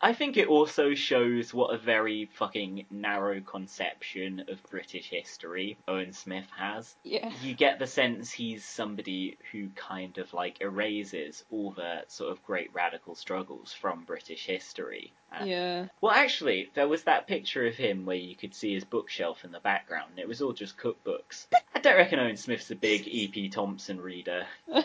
I 0.00 0.12
think 0.16 0.36
it 0.36 0.48
also 0.48 0.94
shows 0.94 1.54
what 1.54 1.74
a 1.74 1.78
very 1.78 2.28
fucking 2.34 2.86
narrow 2.90 3.40
conception 3.40 4.44
of 4.48 4.62
British 4.70 5.08
history 5.10 5.76
Owen 5.86 6.12
Smith 6.12 6.46
has. 6.56 6.94
yeah. 7.04 7.30
You 7.42 7.54
get 7.54 7.78
the 7.78 7.86
sense 7.86 8.30
he's 8.30 8.64
somebody 8.64 9.38
who 9.52 9.68
kind 9.76 10.18
of 10.18 10.32
like 10.34 10.60
erases 10.60 11.44
all 11.50 11.70
the 11.72 12.02
sort 12.08 12.32
of 12.32 12.42
great 12.44 12.70
radical 12.74 13.14
struggles 13.14 13.72
from 13.72 14.04
British 14.04 14.46
history. 14.46 15.12
And- 15.32 15.48
Yeah. 15.48 15.86
Well, 16.00 16.12
actually, 16.12 16.70
there 16.74 16.88
was 16.88 17.04
that 17.04 17.26
picture 17.26 17.66
of 17.66 17.74
him 17.76 18.06
where 18.06 18.16
you 18.16 18.34
could 18.36 18.54
see 18.54 18.74
his 18.74 18.84
bookshelf 18.84 19.44
in 19.44 19.52
the 19.52 19.60
background. 19.60 20.10
and 20.10 20.18
It 20.18 20.28
was 20.28 20.42
all 20.42 20.52
just 20.52 20.76
cookbooks. 20.78 21.46
I 21.74 21.78
don't 21.80 21.96
reckon 21.96 22.18
Owen 22.18 22.36
Smith's 22.36 22.70
a 22.70 22.76
big 22.76 23.06
E.P. 23.06 23.48
Thompson 23.50 24.00
reader. 24.00 24.46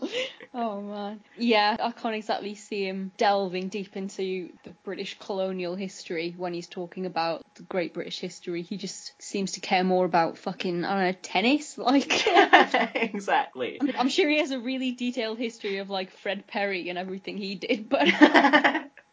oh 0.54 0.80
man. 0.80 1.20
Yeah, 1.36 1.76
I 1.80 1.90
can't 1.92 2.14
exactly 2.14 2.54
see 2.54 2.86
him 2.86 3.12
delving 3.16 3.68
deep 3.68 3.96
into 3.96 4.50
the 4.64 4.70
British 4.84 5.18
colonial 5.18 5.74
history 5.74 6.34
when 6.36 6.54
he's 6.54 6.68
talking 6.68 7.06
about 7.06 7.44
the 7.54 7.62
great 7.62 7.94
British 7.94 8.18
history. 8.18 8.62
He 8.62 8.76
just 8.76 9.20
seems 9.22 9.52
to 9.52 9.60
care 9.60 9.84
more 9.84 10.04
about 10.04 10.38
fucking, 10.38 10.84
I 10.84 10.94
don't 10.94 11.04
know, 11.04 11.18
tennis? 11.22 11.78
Like. 11.86 12.26
exactly. 12.96 13.80
I'm 13.96 14.08
sure 14.08 14.28
he 14.28 14.40
has 14.40 14.50
a 14.50 14.58
really 14.58 14.92
detailed 14.92 15.38
history 15.38 15.78
of 15.78 15.88
like 15.88 16.10
Fred 16.10 16.46
Perry 16.48 16.88
and 16.88 16.98
everything 16.98 17.38
he 17.38 17.54
did, 17.54 17.88
but 17.88 18.08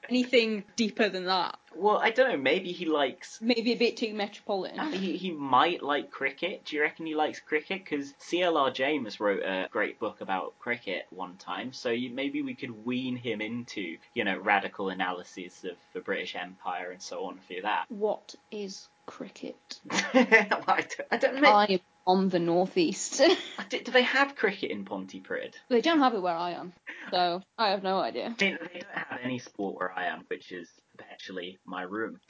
anything 0.09 0.63
deeper 0.75 1.09
than 1.09 1.25
that, 1.25 1.57
well, 1.83 1.97
I 1.97 2.11
don't 2.11 2.29
know. 2.29 2.37
Maybe 2.37 2.71
he 2.71 2.85
likes 2.85 3.39
maybe 3.41 3.73
a 3.73 3.77
bit 3.77 3.97
too 3.97 4.13
metropolitan. 4.13 4.79
Ah, 4.79 4.89
he, 4.89 5.17
he 5.17 5.31
might 5.31 5.83
like 5.83 6.11
cricket. 6.11 6.63
Do 6.65 6.77
you 6.77 6.81
reckon 6.81 7.05
he 7.05 7.13
likes 7.13 7.41
cricket? 7.41 7.83
Because 7.83 8.13
C.L.R. 8.19 8.71
James 8.71 9.19
wrote 9.19 9.43
a 9.43 9.67
great 9.69 9.99
book 9.99 10.21
about 10.21 10.57
cricket 10.59 11.05
one 11.09 11.35
time, 11.35 11.73
so 11.73 11.89
you, 11.89 12.09
maybe 12.09 12.41
we 12.41 12.55
could 12.55 12.85
wean 12.85 13.17
him 13.17 13.41
into, 13.41 13.97
you 14.13 14.23
know, 14.23 14.39
radical 14.39 14.89
analyses 14.89 15.65
of 15.65 15.75
the 15.93 15.99
British 15.99 16.35
Empire 16.35 16.91
and 16.91 17.01
so 17.01 17.25
on 17.25 17.39
through 17.47 17.63
that. 17.63 17.85
What 17.89 18.33
is 18.49 18.87
cricket? 19.05 19.81
I 19.91 20.55
don't, 20.63 21.11
I 21.11 21.17
don't 21.17 21.41
know. 21.41 21.51
I'm 21.51 21.79
on 22.07 22.29
the 22.29 22.39
northeast. 22.39 23.21
Do, 23.69 23.79
do 23.79 23.91
they 23.91 24.03
have 24.03 24.35
cricket 24.35 24.71
in 24.71 24.85
Pontypridd? 24.85 25.53
they 25.69 25.81
don't 25.81 25.99
have 25.99 26.13
it 26.13 26.21
where 26.21 26.35
I 26.35 26.51
am, 26.51 26.73
so 27.11 27.41
I 27.57 27.69
have 27.69 27.83
no 27.83 27.99
idea. 27.99 28.27
I 28.27 28.33
they 28.37 28.51
don't 28.51 28.91
have 28.93 29.19
any 29.23 29.39
sport 29.39 29.75
where 29.75 29.91
I 29.91 30.05
am, 30.05 30.23
which 30.27 30.51
is 30.51 30.69
perpetually 30.97 31.59
my 31.65 31.83
room. 31.83 32.19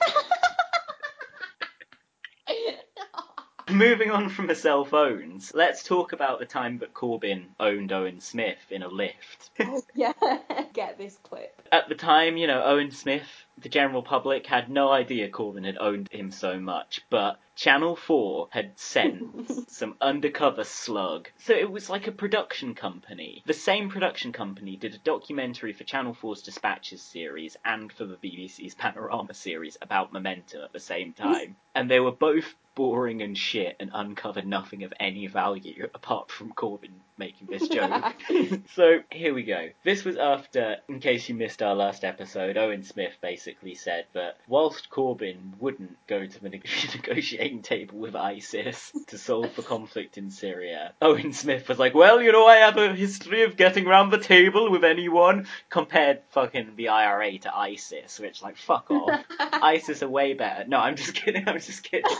Moving 3.70 4.10
on 4.10 4.28
from 4.28 4.46
the 4.46 4.54
cell 4.54 4.84
phones, 4.84 5.52
let's 5.54 5.82
talk 5.82 6.12
about 6.12 6.38
the 6.38 6.44
time 6.44 6.78
that 6.78 6.92
Corbyn 6.92 7.46
owned 7.58 7.92
Owen 7.92 8.20
Smith 8.20 8.58
in 8.70 8.82
a 8.82 8.88
lift. 8.88 9.50
Oh, 9.58 9.82
yeah, 9.94 10.12
get 10.74 10.98
this 10.98 11.18
clip. 11.22 11.62
At 11.72 11.88
the 11.88 11.94
time, 11.94 12.36
you 12.36 12.46
know, 12.46 12.62
Owen 12.62 12.90
Smith, 12.90 13.26
the 13.58 13.68
general 13.68 14.02
public 14.02 14.46
had 14.46 14.68
no 14.68 14.90
idea 14.90 15.28
Corbyn 15.28 15.64
had 15.64 15.78
owned 15.78 16.08
him 16.10 16.30
so 16.30 16.58
much, 16.58 17.02
but 17.08 17.38
Channel 17.56 17.94
4 17.94 18.48
had 18.50 18.78
sent 18.78 19.48
some 19.70 19.94
undercover 20.00 20.64
slug. 20.64 21.28
So 21.38 21.52
it 21.52 21.70
was 21.70 21.88
like 21.88 22.08
a 22.08 22.12
production 22.12 22.74
company. 22.74 23.42
The 23.46 23.52
same 23.54 23.90
production 23.90 24.32
company 24.32 24.76
did 24.76 24.94
a 24.94 24.98
documentary 24.98 25.72
for 25.72 25.84
Channel 25.84 26.16
4's 26.20 26.42
Dispatches 26.42 27.00
series 27.00 27.56
and 27.64 27.92
for 27.92 28.06
the 28.06 28.16
BBC's 28.16 28.74
Panorama 28.74 29.34
series 29.34 29.78
about 29.80 30.12
Momentum 30.12 30.62
at 30.62 30.72
the 30.72 30.80
same 30.80 31.12
time. 31.14 31.56
And 31.76 31.88
they 31.88 32.00
were 32.00 32.12
both 32.12 32.54
boring 32.74 33.22
and 33.22 33.38
shit 33.38 33.76
and 33.78 33.90
uncovered 33.94 34.46
nothing 34.46 34.82
of 34.82 34.92
any 34.98 35.28
value 35.28 35.88
apart 35.94 36.30
from 36.30 36.52
Corbyn 36.52 36.90
making 37.16 37.46
this 37.46 37.68
joke. 37.68 38.14
so 38.74 38.98
here 39.12 39.32
we 39.32 39.44
go. 39.44 39.68
This 39.84 40.04
was 40.04 40.16
after, 40.16 40.78
in 40.88 40.98
case 40.98 41.28
you 41.28 41.36
missed 41.36 41.62
our 41.62 41.76
last 41.76 42.04
episode, 42.04 42.56
Owen 42.56 42.82
Smith 42.82 43.12
basically 43.20 43.43
said 43.74 44.06
that 44.12 44.36
whilst 44.48 44.90
Corbyn 44.90 45.58
wouldn't 45.58 45.96
go 46.06 46.26
to 46.26 46.42
the 46.42 46.48
negotiating 46.94 47.62
table 47.62 47.98
with 47.98 48.16
ISIS 48.16 48.92
to 49.08 49.18
solve 49.18 49.54
the 49.56 49.62
conflict 49.62 50.18
in 50.18 50.30
Syria, 50.30 50.92
Owen 51.02 51.32
Smith 51.32 51.68
was 51.68 51.78
like, 51.78 51.94
well, 51.94 52.22
you 52.22 52.32
know, 52.32 52.46
I 52.46 52.56
have 52.56 52.76
a 52.76 52.94
history 52.94 53.42
of 53.42 53.56
getting 53.56 53.84
round 53.84 54.12
the 54.12 54.18
table 54.18 54.70
with 54.70 54.84
anyone, 54.84 55.46
compared 55.70 56.20
fucking 56.30 56.72
the 56.76 56.88
IRA 56.88 57.38
to 57.38 57.56
ISIS, 57.56 58.18
which, 58.18 58.42
like, 58.42 58.56
fuck 58.56 58.90
off. 58.90 59.24
ISIS 59.38 60.02
are 60.02 60.08
way 60.08 60.34
better. 60.34 60.66
No, 60.66 60.78
I'm 60.78 60.96
just 60.96 61.14
kidding, 61.14 61.44
I'm 61.48 61.60
just 61.60 61.82
kidding. 61.82 62.16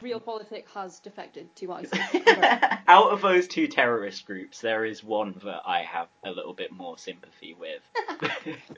Realpolitik 0.00 0.68
has 0.74 1.00
defected 1.00 1.54
to 1.56 1.72
ISIS. 1.72 1.98
Out 2.88 3.10
of 3.10 3.20
those 3.20 3.48
two 3.48 3.66
terrorist 3.66 4.26
groups, 4.26 4.60
there 4.60 4.84
is 4.84 5.02
one 5.02 5.34
that 5.44 5.62
I 5.66 5.82
have 5.82 6.08
a 6.24 6.30
little 6.30 6.54
bit 6.54 6.72
more 6.72 6.96
sympathy 6.96 7.54
with. 7.54 7.82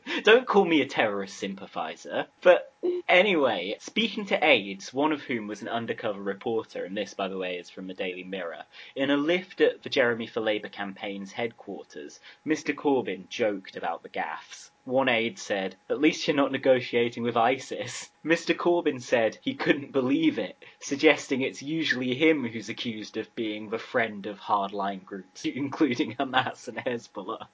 Don't 0.24 0.46
call 0.46 0.64
me 0.64 0.80
a 0.80 0.86
terrorist 0.86 1.36
sympathizer. 1.36 2.26
But 2.42 2.72
anyway, 3.08 3.76
speaking 3.78 4.26
to 4.26 4.44
aides, 4.44 4.92
one 4.92 5.12
of 5.12 5.22
whom 5.22 5.46
was 5.46 5.62
an 5.62 5.68
undercover 5.68 6.22
reporter, 6.22 6.84
and 6.84 6.96
this, 6.96 7.14
by 7.14 7.28
the 7.28 7.38
way, 7.38 7.56
is 7.56 7.70
from 7.70 7.86
the 7.86 7.94
Daily 7.94 8.24
Mirror, 8.24 8.64
in 8.96 9.10
a 9.10 9.16
lift 9.16 9.60
at 9.60 9.82
the 9.82 9.90
Jeremy 9.90 10.26
for 10.26 10.40
Labour 10.40 10.68
campaign's 10.68 11.32
headquarters, 11.32 12.20
Mr. 12.46 12.74
Corbyn 12.74 13.28
joked 13.28 13.76
about 13.76 14.02
the 14.02 14.08
gaffes. 14.08 14.69
One 14.84 15.08
aide 15.10 15.38
said, 15.38 15.76
At 15.90 16.00
least 16.00 16.26
you're 16.26 16.36
not 16.36 16.52
negotiating 16.52 17.22
with 17.22 17.36
ISIS. 17.36 18.10
Mr. 18.24 18.56
Corbyn 18.56 19.00
said 19.00 19.38
he 19.42 19.54
couldn't 19.54 19.92
believe 19.92 20.38
it, 20.38 20.56
suggesting 20.80 21.42
it's 21.42 21.62
usually 21.62 22.14
him 22.14 22.46
who's 22.46 22.70
accused 22.70 23.16
of 23.18 23.34
being 23.34 23.68
the 23.68 23.78
friend 23.78 24.26
of 24.26 24.40
hardline 24.40 25.04
groups, 25.04 25.44
including 25.44 26.14
Hamas 26.16 26.66
and 26.68 26.78
Hezbollah. 26.78 27.46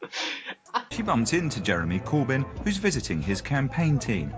She 0.92 1.02
bumped 1.02 1.34
into 1.34 1.60
Jeremy 1.60 1.98
Corbyn, 1.98 2.44
who's 2.62 2.76
visiting 2.76 3.20
his 3.20 3.40
campaign 3.40 3.98
team, 3.98 4.32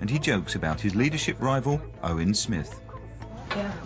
and 0.00 0.10
he 0.10 0.18
jokes 0.18 0.56
about 0.56 0.80
his 0.80 0.96
leadership 0.96 1.36
rival, 1.40 1.80
Owen 2.02 2.34
Smith. 2.34 2.80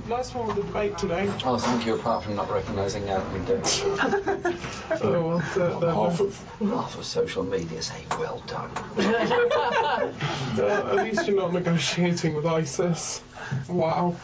Nice 0.09 0.33
one 0.35 0.47
with 0.47 0.57
the 0.57 0.63
debate 0.63 0.97
today. 0.97 1.29
Oh, 1.45 1.59
thank 1.59 1.87
you, 1.87 1.95
apart 1.95 2.25
from 2.25 2.37
not 2.37 2.51
recognising 2.51 3.11
out 3.11 3.31
windows. 3.33 3.83
Oh, 3.85 5.29
well, 5.29 5.39
the, 5.55 5.79
the, 5.81 5.93
half, 5.93 6.21
of, 6.21 6.59
half 6.61 6.97
of 6.97 7.05
social 7.05 7.43
media 7.43 7.83
say, 7.83 8.05
well 8.11 8.43
done. 8.47 8.71
Uh, 10.57 10.97
at 10.97 11.05
least 11.05 11.27
you're 11.27 11.37
not 11.37 11.53
negotiating 11.53 12.35
with 12.35 12.47
ISIS. 12.47 13.23
Wow. 13.69 14.17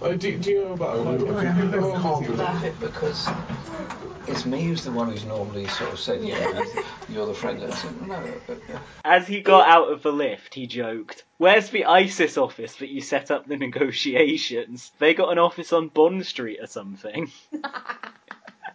Uh, 0.00 0.12
do, 0.14 0.38
do 0.38 0.50
you 0.50 0.64
know 0.64 0.72
about 0.74 0.98
like, 1.00 1.20
I 1.20 1.50
if 1.50 1.56
you- 1.56 1.70
can't 2.00 2.26
believe 2.26 2.64
it 2.64 2.80
because 2.80 3.28
it's 4.28 4.44
me 4.46 4.62
who's 4.62 4.84
the 4.84 4.92
one 4.92 5.10
who's 5.10 5.24
normally 5.24 5.66
sort 5.66 5.92
of 5.92 5.98
said, 5.98 6.22
yeah, 6.22 6.62
you're 7.08 7.26
the 7.26 7.34
friend. 7.34 7.60
I 7.64 7.70
said, 7.70 8.06
no, 8.06 8.22
As 9.04 9.26
he 9.26 9.40
got 9.40 9.66
out 9.66 9.90
of 9.90 10.02
the 10.02 10.12
lift, 10.12 10.54
he 10.54 10.66
joked, 10.66 11.24
Where's 11.38 11.70
the 11.70 11.86
ISIS 11.86 12.36
office 12.38 12.76
that 12.76 12.90
you 12.90 13.00
set 13.00 13.30
up 13.30 13.46
the 13.46 13.56
negotiations? 13.56 14.92
They 14.98 15.14
got 15.14 15.32
an 15.32 15.38
office 15.38 15.72
on 15.72 15.88
Bond 15.88 16.26
Street 16.26 16.58
or 16.60 16.66
something. 16.66 17.32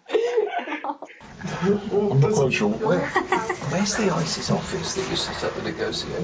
I'm 1.45 2.19
not 2.19 2.33
quite 2.33 2.53
sure. 2.53 2.69
Where, 2.69 3.05
where's 3.07 3.95
the 3.95 4.09
ISIS 4.11 4.49
office 4.49 4.93
that 4.95 5.09
you 5.09 5.15
set 5.15 5.43
up 5.43 5.55
the 5.55 5.63
negotiation? 5.63 6.23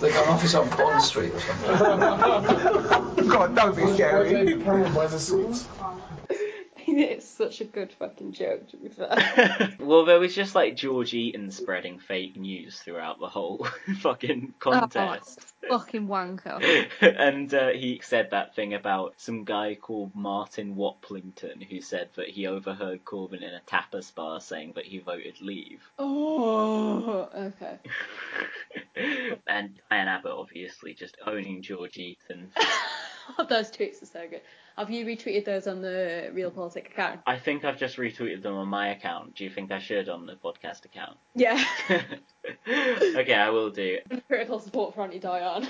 they 0.00 0.10
got 0.10 0.26
an 0.26 0.32
office 0.32 0.54
on 0.54 0.68
Bond 0.70 1.02
Street 1.02 1.32
or 1.32 1.40
something. 1.40 1.68
God, 3.28 3.56
don't 3.56 3.76
be 3.76 3.86
scary. 3.94 4.30
David 4.30 4.64
the 4.64 5.18
seats. 5.18 5.66
It's 6.86 7.26
such 7.26 7.60
a 7.60 7.64
good 7.64 7.92
fucking 7.92 8.32
joke, 8.32 8.68
to 8.70 8.76
be 8.76 8.88
fair. 8.88 9.76
well, 9.80 10.04
there 10.04 10.18
was 10.18 10.34
just 10.34 10.54
like 10.54 10.76
George 10.76 11.14
Eaton 11.14 11.50
spreading 11.50 11.98
fake 11.98 12.36
news 12.36 12.78
throughout 12.78 13.20
the 13.20 13.28
whole 13.28 13.66
fucking 14.00 14.54
contest. 14.58 15.40
Oh, 15.70 15.78
fucking 15.78 16.08
wanker. 16.08 16.88
and 17.00 17.52
uh, 17.52 17.68
he 17.68 18.00
said 18.02 18.30
that 18.30 18.54
thing 18.54 18.74
about 18.74 19.14
some 19.16 19.44
guy 19.44 19.76
called 19.80 20.14
Martin 20.14 20.76
Waplington 20.76 21.62
who 21.62 21.80
said 21.80 22.08
that 22.16 22.28
he 22.28 22.46
overheard 22.46 23.04
Corbyn 23.04 23.42
in 23.42 23.54
a 23.54 23.62
tapas 23.66 24.14
bar 24.14 24.40
saying 24.40 24.72
that 24.76 24.84
he 24.84 24.98
voted 24.98 25.40
leave. 25.40 25.80
Oh, 25.98 27.28
okay. 27.34 27.78
and 29.46 29.78
Diane 29.90 30.08
Abbott 30.08 30.32
obviously 30.32 30.94
just 30.94 31.16
owning 31.26 31.62
George 31.62 31.98
Eaton. 31.98 32.50
those 33.48 33.70
tweets 33.70 34.02
are 34.02 34.06
so 34.06 34.28
good. 34.28 34.40
Have 34.76 34.90
you 34.90 35.06
retweeted 35.06 35.44
those 35.44 35.68
on 35.68 35.82
the 35.82 36.32
Realpolitik 36.34 36.86
account? 36.86 37.20
I 37.28 37.38
think 37.38 37.64
I've 37.64 37.78
just 37.78 37.96
retweeted 37.96 38.42
them 38.42 38.54
on 38.54 38.66
my 38.66 38.88
account. 38.88 39.36
Do 39.36 39.44
you 39.44 39.50
think 39.50 39.70
I 39.70 39.78
should 39.78 40.08
on 40.08 40.26
the 40.26 40.34
podcast 40.34 40.84
account? 40.84 41.16
Yeah. 41.36 41.64
okay, 42.68 43.34
I 43.34 43.50
will 43.50 43.70
do. 43.70 43.98
Critical 44.26 44.58
support 44.58 44.94
for 44.94 45.02
Auntie 45.02 45.20
Diane. 45.20 45.68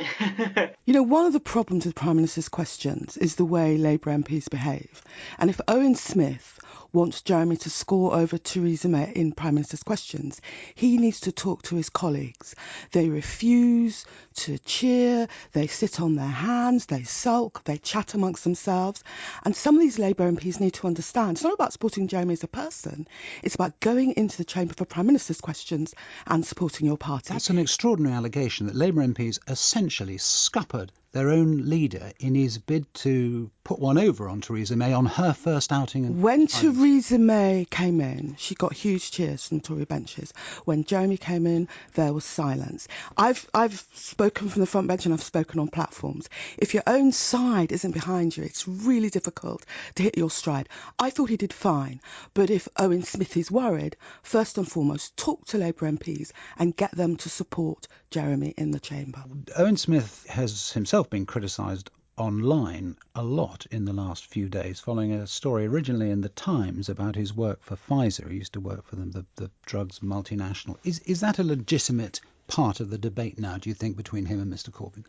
You 0.86 0.94
know, 0.94 1.02
one 1.02 1.26
of 1.26 1.34
the 1.34 1.40
problems 1.40 1.84
with 1.84 1.94
Prime 1.94 2.16
Minister's 2.16 2.48
questions 2.48 3.18
is 3.18 3.36
the 3.36 3.44
way 3.44 3.76
Labour 3.76 4.10
MPs 4.10 4.48
behave. 4.48 5.02
And 5.38 5.50
if 5.50 5.60
Owen 5.68 5.96
Smith 5.96 6.58
wants 6.94 7.22
Jeremy 7.22 7.56
to 7.56 7.70
score 7.70 8.14
over 8.14 8.38
Theresa 8.38 8.88
May 8.88 9.12
in 9.14 9.32
Prime 9.32 9.56
Minister's 9.56 9.82
questions, 9.82 10.40
he 10.74 10.96
needs 10.96 11.20
to 11.20 11.32
talk 11.32 11.62
to 11.62 11.76
his 11.76 11.90
colleagues. 11.90 12.54
They 12.92 13.08
refuse 13.08 14.06
to 14.36 14.58
cheer, 14.58 15.28
they 15.52 15.66
sit 15.66 16.00
on 16.00 16.14
their 16.14 16.24
hands, 16.26 16.86
they 16.86 17.02
sulk, 17.02 17.62
they 17.64 17.78
chat 17.78 18.14
amongst 18.14 18.44
themselves. 18.44 19.02
And 19.44 19.56
some 19.56 19.74
of 19.74 19.80
these 19.80 19.98
Labour 19.98 20.30
MPs 20.30 20.60
need 20.60 20.74
to 20.74 20.86
understand 20.86 21.36
it's 21.36 21.44
not 21.44 21.54
about 21.54 21.72
supporting 21.72 22.08
Jeremy 22.08 22.34
as 22.34 22.44
a 22.44 22.48
person, 22.48 23.08
it's 23.42 23.56
about 23.56 23.80
going 23.80 24.12
into 24.12 24.36
the 24.36 24.44
chamber 24.44 24.74
for 24.74 24.84
Prime 24.84 25.06
Minister's 25.06 25.40
questions 25.40 25.94
and 26.26 26.46
supporting 26.46 26.86
your 26.86 26.96
party. 26.96 27.32
That's 27.32 27.50
an 27.50 27.58
extraordinary 27.58 28.14
allegation 28.14 28.66
that 28.68 28.76
Labour 28.76 29.02
MPs 29.02 29.38
essentially 29.48 30.18
scuppered 30.18 30.90
their 31.14 31.30
own 31.30 31.70
leader 31.70 32.10
in 32.18 32.34
his 32.34 32.58
bid 32.58 32.92
to 32.92 33.48
put 33.62 33.78
one 33.78 33.98
over 33.98 34.28
on 34.28 34.40
Theresa 34.40 34.74
May 34.74 34.92
on 34.92 35.06
her 35.06 35.32
first 35.32 35.70
outing. 35.70 36.04
And 36.04 36.20
When 36.20 36.48
Theresa 36.48 37.18
May 37.18 37.66
came 37.70 38.00
in, 38.00 38.34
she 38.36 38.56
got 38.56 38.72
huge 38.72 39.12
cheers 39.12 39.46
from 39.46 39.60
Tory 39.60 39.84
benches. 39.84 40.34
When 40.64 40.82
Jeremy 40.82 41.16
came 41.16 41.46
in, 41.46 41.68
there 41.94 42.12
was 42.12 42.24
silence. 42.24 42.88
I've 43.16 43.46
I've 43.54 43.86
spoken 43.94 44.48
from 44.48 44.60
the 44.60 44.66
front 44.66 44.88
bench 44.88 45.06
and 45.06 45.14
I've 45.14 45.22
spoken 45.22 45.60
on 45.60 45.68
platforms. 45.68 46.28
If 46.58 46.74
your 46.74 46.82
own 46.86 47.12
side 47.12 47.70
isn't 47.70 47.92
behind 47.92 48.36
you, 48.36 48.42
it's 48.42 48.66
really 48.66 49.08
difficult 49.08 49.64
to 49.94 50.02
hit 50.02 50.18
your 50.18 50.30
stride. 50.30 50.68
I 50.98 51.10
thought 51.10 51.30
he 51.30 51.36
did 51.36 51.52
fine, 51.52 52.00
but 52.34 52.50
if 52.50 52.66
Owen 52.76 53.04
Smith 53.04 53.36
is 53.36 53.52
worried, 53.52 53.96
first 54.24 54.58
and 54.58 54.68
foremost, 54.68 55.16
talk 55.16 55.46
to 55.46 55.58
Labour 55.58 55.90
MPs 55.92 56.32
and 56.58 56.76
get 56.76 56.90
them 56.90 57.16
to 57.18 57.28
support 57.28 57.86
Jeremy 58.14 58.54
in 58.56 58.70
the 58.70 58.78
chamber. 58.78 59.24
Owen 59.56 59.76
Smith 59.76 60.24
has 60.28 60.70
himself 60.70 61.10
been 61.10 61.26
criticised 61.26 61.90
online 62.16 62.96
a 63.16 63.24
lot 63.24 63.66
in 63.72 63.86
the 63.86 63.92
last 63.92 64.26
few 64.26 64.48
days, 64.48 64.78
following 64.78 65.12
a 65.12 65.26
story 65.26 65.66
originally 65.66 66.10
in 66.10 66.20
the 66.20 66.28
Times 66.28 66.88
about 66.88 67.16
his 67.16 67.34
work 67.34 67.60
for 67.60 67.74
Pfizer. 67.74 68.30
He 68.30 68.36
used 68.36 68.52
to 68.52 68.60
work 68.60 68.86
for 68.86 68.94
them, 68.94 69.10
the, 69.10 69.26
the 69.34 69.50
drugs 69.66 69.98
multinational. 69.98 70.76
Is 70.84 71.00
is 71.00 71.18
that 71.22 71.40
a 71.40 71.42
legitimate 71.42 72.20
part 72.46 72.78
of 72.78 72.88
the 72.88 72.98
debate 72.98 73.40
now? 73.40 73.58
Do 73.58 73.68
you 73.68 73.74
think 73.74 73.96
between 73.96 74.26
him 74.26 74.40
and 74.40 74.52
Mr. 74.52 74.70
Corbyn? 74.70 75.04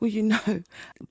Well, 0.00 0.10
you 0.10 0.24
know, 0.24 0.62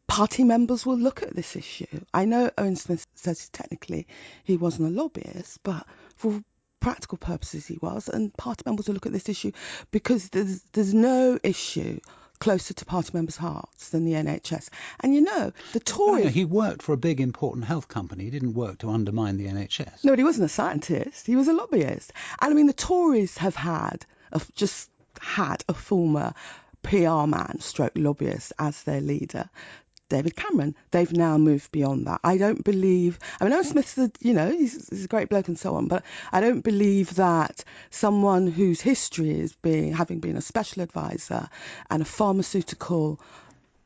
party 0.07 0.43
members 0.43 0.85
will 0.85 0.97
look 0.97 1.23
at 1.23 1.33
this 1.33 1.55
issue. 1.55 2.01
I 2.13 2.25
know 2.25 2.51
Owen 2.57 2.75
Smith 2.75 3.07
says 3.15 3.47
technically 3.47 4.05
he 4.43 4.57
wasn't 4.57 4.89
a 4.89 5.01
lobbyist, 5.01 5.63
but 5.63 5.87
for 6.17 6.43
practical 6.79 7.17
purposes 7.17 7.65
he 7.67 7.77
was, 7.81 8.07
and 8.09 8.33
party 8.35 8.63
members 8.65 8.87
will 8.87 8.93
look 8.93 9.05
at 9.05 9.11
this 9.13 9.29
issue 9.29 9.51
because 9.91 10.29
there's 10.29 10.61
there's 10.73 10.93
no 10.93 11.37
issue 11.43 11.99
closer 12.39 12.71
to 12.75 12.85
party 12.85 13.09
members' 13.13 13.35
hearts 13.35 13.89
than 13.89 14.05
the 14.05 14.13
NHS. 14.13 14.69
And 14.99 15.13
you 15.15 15.21
know, 15.21 15.51
the 15.73 15.79
Oh, 15.79 15.83
Tories. 15.85 16.25
yeah, 16.25 16.29
he 16.29 16.45
worked 16.45 16.83
for 16.83 16.93
a 16.93 16.97
big, 16.97 17.19
important 17.19 17.65
health 17.65 17.87
company. 17.87 18.25
He 18.25 18.29
didn't 18.29 18.53
work 18.53 18.77
to 18.79 18.91
undermine 18.91 19.37
the 19.37 19.47
NHS. 19.47 20.03
No, 20.03 20.11
but 20.11 20.19
he 20.19 20.23
wasn't 20.23 20.45
a 20.45 20.49
scientist. 20.49 21.25
He 21.25 21.35
was 21.35 21.47
a 21.47 21.53
lobbyist. 21.53 22.13
And 22.39 22.51
I 22.51 22.53
mean, 22.53 22.67
the 22.67 22.73
Tories 22.73 23.35
have 23.39 23.55
had, 23.55 24.05
a, 24.31 24.39
just 24.55 24.87
had 25.19 25.63
a 25.67 25.73
former 25.73 26.33
PR 26.83 27.25
man, 27.25 27.57
stroke 27.59 27.93
lobbyist, 27.95 28.53
as 28.59 28.83
their 28.83 29.01
leader. 29.01 29.49
David 30.09 30.35
Cameron. 30.35 30.75
They've 30.91 31.11
now 31.11 31.37
moved 31.37 31.71
beyond 31.71 32.07
that. 32.07 32.21
I 32.23 32.37
don't 32.37 32.63
believe. 32.63 33.19
I 33.39 33.43
mean, 33.43 33.53
Owen 33.53 33.63
Smith's, 33.63 33.97
a, 33.97 34.11
you 34.19 34.33
know, 34.33 34.49
he's, 34.49 34.89
he's 34.89 35.05
a 35.05 35.07
great 35.07 35.29
bloke 35.29 35.47
and 35.47 35.59
so 35.59 35.75
on, 35.75 35.87
but 35.87 36.03
I 36.31 36.39
don't 36.41 36.61
believe 36.61 37.15
that 37.15 37.63
someone 37.89 38.47
whose 38.47 38.81
history 38.81 39.39
is 39.39 39.53
being 39.53 39.93
having 39.93 40.19
been 40.19 40.37
a 40.37 40.41
special 40.41 40.81
advisor 40.83 41.49
and 41.89 42.01
a 42.01 42.05
pharmaceutical 42.05 43.19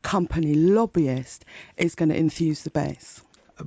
company 0.02 0.54
lobbyist 0.54 1.46
is 1.78 1.96
going 1.96 2.10
to 2.10 2.18
infuse 2.18 2.64
the 2.64 2.72
base. 2.72 3.22
Uh, 3.58 3.64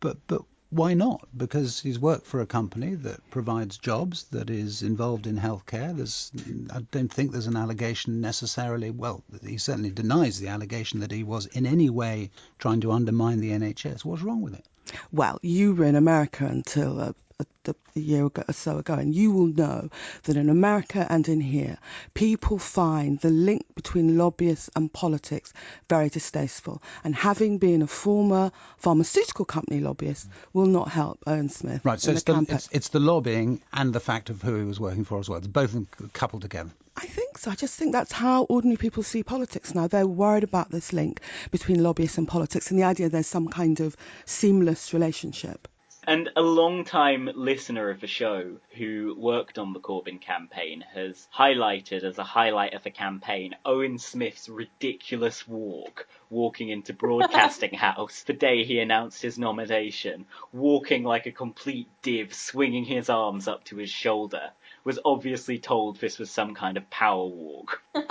but 0.00 0.18
but 0.26 0.42
why 0.70 0.94
not? 0.94 1.28
Because 1.36 1.80
he's 1.80 1.98
worked 1.98 2.26
for 2.26 2.40
a 2.40 2.46
company 2.46 2.94
that 2.96 3.30
provides 3.30 3.78
jobs, 3.78 4.24
that 4.24 4.50
is 4.50 4.82
involved 4.82 5.26
in 5.26 5.38
healthcare. 5.38 5.96
There's, 5.96 6.32
I 6.70 6.80
don't 6.90 7.12
think 7.12 7.30
there's 7.30 7.46
an 7.46 7.56
allegation 7.56 8.20
necessarily. 8.20 8.90
Well, 8.90 9.22
he 9.44 9.58
certainly 9.58 9.90
denies 9.90 10.40
the 10.40 10.48
allegation 10.48 11.00
that 11.00 11.12
he 11.12 11.22
was 11.22 11.46
in 11.46 11.66
any 11.66 11.90
way 11.90 12.30
trying 12.58 12.80
to 12.80 12.92
undermine 12.92 13.40
the 13.40 13.50
NHS. 13.50 14.04
What's 14.04 14.22
wrong 14.22 14.42
with 14.42 14.54
it? 14.54 14.66
Well, 15.12 15.38
you 15.42 15.74
were 15.74 15.84
in 15.84 15.96
America 15.96 16.46
until 16.46 17.00
a, 17.00 17.14
a, 17.40 17.46
a 17.94 17.98
year 17.98 18.26
ago, 18.26 18.42
or 18.48 18.52
so 18.52 18.78
ago, 18.78 18.94
and 18.94 19.14
you 19.14 19.32
will 19.32 19.46
know 19.46 19.90
that 20.24 20.36
in 20.36 20.48
America 20.48 21.06
and 21.08 21.28
in 21.28 21.40
here, 21.40 21.78
people 22.14 22.58
find 22.58 23.20
the 23.20 23.30
link 23.30 23.64
between 23.74 24.16
lobbyists 24.16 24.70
and 24.76 24.92
politics 24.92 25.52
very 25.88 26.08
distasteful. 26.08 26.82
And 27.04 27.14
having 27.14 27.58
been 27.58 27.82
a 27.82 27.86
former 27.86 28.52
pharmaceutical 28.78 29.44
company 29.44 29.80
lobbyist 29.80 30.28
will 30.52 30.66
not 30.66 30.88
help 30.88 31.22
Owen 31.26 31.48
Smith. 31.48 31.84
Right. 31.84 32.00
So 32.00 32.12
it's 32.12 32.22
the 32.22 32.34
the, 32.34 32.54
it's, 32.54 32.68
it's 32.72 32.88
the 32.88 33.00
lobbying 33.00 33.62
and 33.72 33.92
the 33.92 34.00
fact 34.00 34.30
of 34.30 34.42
who 34.42 34.56
he 34.56 34.64
was 34.64 34.80
working 34.80 35.04
for 35.04 35.18
as 35.18 35.28
well. 35.28 35.38
It's 35.38 35.46
both 35.46 35.74
of 35.74 35.86
them 35.98 36.10
coupled 36.12 36.42
together. 36.42 36.70
I 36.96 37.04
think 37.06 37.36
so. 37.36 37.50
I 37.50 37.54
just 37.54 37.74
think 37.78 37.92
that's 37.92 38.12
how 38.12 38.44
ordinary 38.44 38.78
people 38.78 39.02
see 39.02 39.22
politics 39.22 39.74
now. 39.74 39.86
They're 39.86 40.06
worried 40.06 40.44
about 40.44 40.70
this 40.70 40.94
link 40.94 41.20
between 41.50 41.82
lobbyists 41.82 42.16
and 42.16 42.26
politics 42.26 42.70
and 42.70 42.80
the 42.80 42.84
idea 42.84 43.10
there's 43.10 43.26
some 43.26 43.48
kind 43.48 43.80
of 43.80 43.94
seamless 44.24 44.94
relationship. 44.94 45.68
And 46.08 46.30
a 46.36 46.40
long-time 46.40 47.28
listener 47.34 47.90
of 47.90 48.00
the 48.00 48.06
show 48.06 48.58
who 48.76 49.16
worked 49.18 49.58
on 49.58 49.72
the 49.72 49.80
Corbyn 49.80 50.20
campaign 50.20 50.84
has 50.94 51.26
highlighted 51.36 52.04
as 52.04 52.16
a 52.18 52.22
highlight 52.22 52.74
of 52.74 52.84
the 52.84 52.92
campaign 52.92 53.56
Owen 53.64 53.98
Smith's 53.98 54.48
ridiculous 54.48 55.48
walk, 55.48 56.06
walking 56.30 56.68
into 56.68 56.92
Broadcasting 56.92 57.74
House 57.74 58.22
the 58.22 58.32
day 58.34 58.62
he 58.62 58.78
announced 58.78 59.20
his 59.20 59.36
nomination, 59.36 60.26
walking 60.52 61.02
like 61.02 61.26
a 61.26 61.32
complete 61.32 61.88
div, 62.02 62.32
swinging 62.32 62.84
his 62.84 63.10
arms 63.10 63.48
up 63.48 63.64
to 63.64 63.76
his 63.76 63.90
shoulder, 63.90 64.50
was 64.84 65.00
obviously 65.04 65.58
told 65.58 65.98
this 65.98 66.20
was 66.20 66.30
some 66.30 66.54
kind 66.54 66.76
of 66.76 66.88
power 66.88 67.26
walk. 67.26 67.82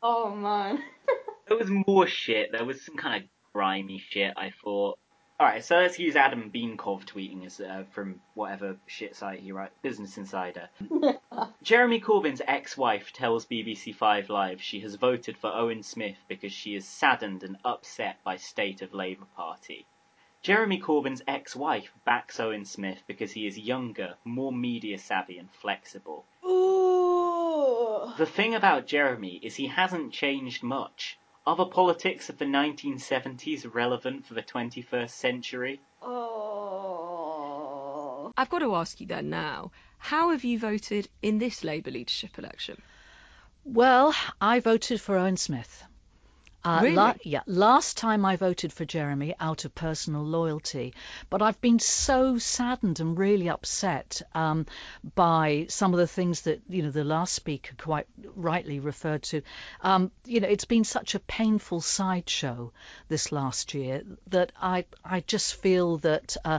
Oh 0.00 0.32
man. 0.32 0.82
There 1.48 1.56
was 1.56 1.68
more 1.68 2.06
shit. 2.06 2.52
There 2.52 2.64
was 2.64 2.84
some 2.84 2.96
kind 2.96 3.24
of 3.24 3.30
grimy 3.52 3.98
shit. 3.98 4.34
I 4.36 4.52
thought. 4.62 4.98
All 5.40 5.46
right, 5.46 5.64
so 5.64 5.76
let's 5.76 6.00
use 6.00 6.16
Adam 6.16 6.50
Bienkov 6.52 7.04
tweeting 7.04 7.46
as 7.46 7.60
uh, 7.60 7.84
from 7.92 8.20
whatever 8.34 8.76
shit 8.88 9.14
site 9.14 9.38
he 9.38 9.52
writes, 9.52 9.78
Business 9.82 10.18
Insider. 10.18 10.68
Jeremy 11.62 12.00
Corbyn's 12.00 12.42
ex-wife 12.44 13.12
tells 13.12 13.46
BBC 13.46 13.94
Five 13.94 14.30
Live 14.30 14.60
she 14.60 14.80
has 14.80 14.96
voted 14.96 15.36
for 15.38 15.54
Owen 15.54 15.84
Smith 15.84 16.16
because 16.26 16.52
she 16.52 16.74
is 16.74 16.88
saddened 16.88 17.44
and 17.44 17.56
upset 17.64 18.16
by 18.24 18.36
state 18.36 18.82
of 18.82 18.92
Labour 18.92 19.26
Party. 19.36 19.86
Jeremy 20.42 20.80
Corbyn's 20.80 21.22
ex-wife 21.28 21.92
backs 22.04 22.40
Owen 22.40 22.64
Smith 22.64 23.04
because 23.06 23.30
he 23.30 23.46
is 23.46 23.56
younger, 23.56 24.16
more 24.24 24.52
media 24.52 24.98
savvy 24.98 25.38
and 25.38 25.52
flexible. 25.52 26.24
Ooh. 26.44 28.12
The 28.18 28.26
thing 28.26 28.56
about 28.56 28.88
Jeremy 28.88 29.38
is 29.40 29.54
he 29.54 29.68
hasn't 29.68 30.12
changed 30.12 30.64
much. 30.64 31.16
Are 31.48 31.56
the 31.56 31.64
politics 31.64 32.28
of 32.28 32.36
the 32.36 32.44
1970s 32.44 33.72
relevant 33.72 34.26
for 34.26 34.34
the 34.34 34.42
21st 34.42 35.08
century? 35.08 35.80
Oh. 36.02 36.20
I've 38.36 38.50
got 38.50 38.58
to 38.58 38.74
ask 38.74 39.00
you 39.00 39.06
then 39.06 39.30
now, 39.30 39.70
how 39.96 40.28
have 40.28 40.44
you 40.44 40.58
voted 40.58 41.08
in 41.22 41.38
this 41.38 41.64
Labour 41.64 41.90
leadership 41.90 42.38
election? 42.38 42.82
Well, 43.64 44.14
I 44.42 44.60
voted 44.60 45.00
for 45.00 45.16
Owen 45.16 45.38
Smith. 45.38 45.84
Uh, 46.64 46.80
Really? 46.82 46.96
la- 46.96 47.14
yeah, 47.22 47.42
last 47.46 47.96
time 47.96 48.24
I 48.24 48.36
voted 48.36 48.72
for 48.72 48.84
Jeremy 48.84 49.34
out 49.38 49.64
of 49.64 49.74
personal 49.74 50.22
loyalty, 50.24 50.92
but 51.30 51.40
I've 51.40 51.60
been 51.60 51.78
so 51.78 52.38
saddened 52.38 52.98
and 53.00 53.16
really 53.16 53.48
upset 53.48 54.20
um, 54.34 54.66
by 55.14 55.66
some 55.68 55.94
of 55.94 56.00
the 56.00 56.06
things 56.08 56.42
that 56.42 56.60
you 56.68 56.82
know 56.82 56.90
the 56.90 57.04
last 57.04 57.32
speaker 57.34 57.74
quite 57.78 58.06
rightly 58.34 58.80
referred 58.80 59.22
to. 59.24 59.42
Um, 59.82 60.10
you 60.24 60.40
know, 60.40 60.48
it's 60.48 60.64
been 60.64 60.84
such 60.84 61.14
a 61.14 61.20
painful 61.20 61.80
sideshow 61.80 62.72
this 63.08 63.30
last 63.30 63.72
year 63.74 64.02
that 64.28 64.52
I 64.60 64.84
I 65.04 65.20
just 65.20 65.54
feel 65.54 65.98
that. 65.98 66.36
Uh, 66.44 66.58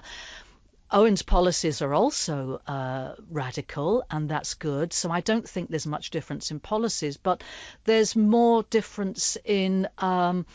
Owen's 0.91 1.21
policies 1.21 1.81
are 1.81 1.93
also 1.93 2.61
uh, 2.67 3.13
radical, 3.29 4.03
and 4.09 4.29
that's 4.29 4.55
good. 4.55 4.91
So 4.91 5.11
I 5.11 5.21
don't 5.21 5.47
think 5.47 5.69
there's 5.69 5.85
much 5.85 6.09
difference 6.09 6.49
in 6.49 6.59
policies, 6.59 7.17
but 7.17 7.43
there's 7.83 8.15
more 8.15 8.63
difference 8.63 9.37
in 9.45 9.87
um, 9.99 10.47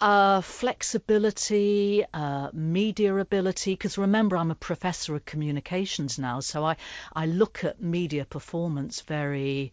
uh, 0.00 0.40
flexibility, 0.40 2.04
uh, 2.12 2.50
media 2.52 3.16
ability. 3.16 3.74
Because 3.74 3.96
remember, 3.96 4.36
I'm 4.36 4.50
a 4.50 4.56
professor 4.56 5.14
of 5.14 5.24
communications 5.24 6.18
now, 6.18 6.40
so 6.40 6.64
I, 6.64 6.76
I 7.14 7.26
look 7.26 7.62
at 7.62 7.80
media 7.80 8.24
performance 8.24 9.02
very 9.02 9.72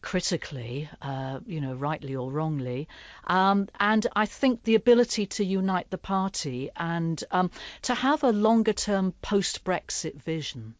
critically, 0.00 0.88
uh, 1.02 1.40
you 1.46 1.60
know, 1.60 1.74
rightly 1.74 2.14
or 2.14 2.30
wrongly. 2.30 2.88
Um, 3.26 3.68
and 3.78 4.06
I 4.14 4.26
think 4.26 4.62
the 4.62 4.74
ability 4.74 5.26
to 5.26 5.44
unite 5.44 5.90
the 5.90 5.98
party 5.98 6.70
and 6.76 7.22
um, 7.30 7.50
to 7.82 7.94
have 7.94 8.22
a 8.22 8.30
longer 8.32 8.72
term 8.72 9.12
post 9.22 9.64
Brexit 9.64 10.22
vision. 10.22 10.74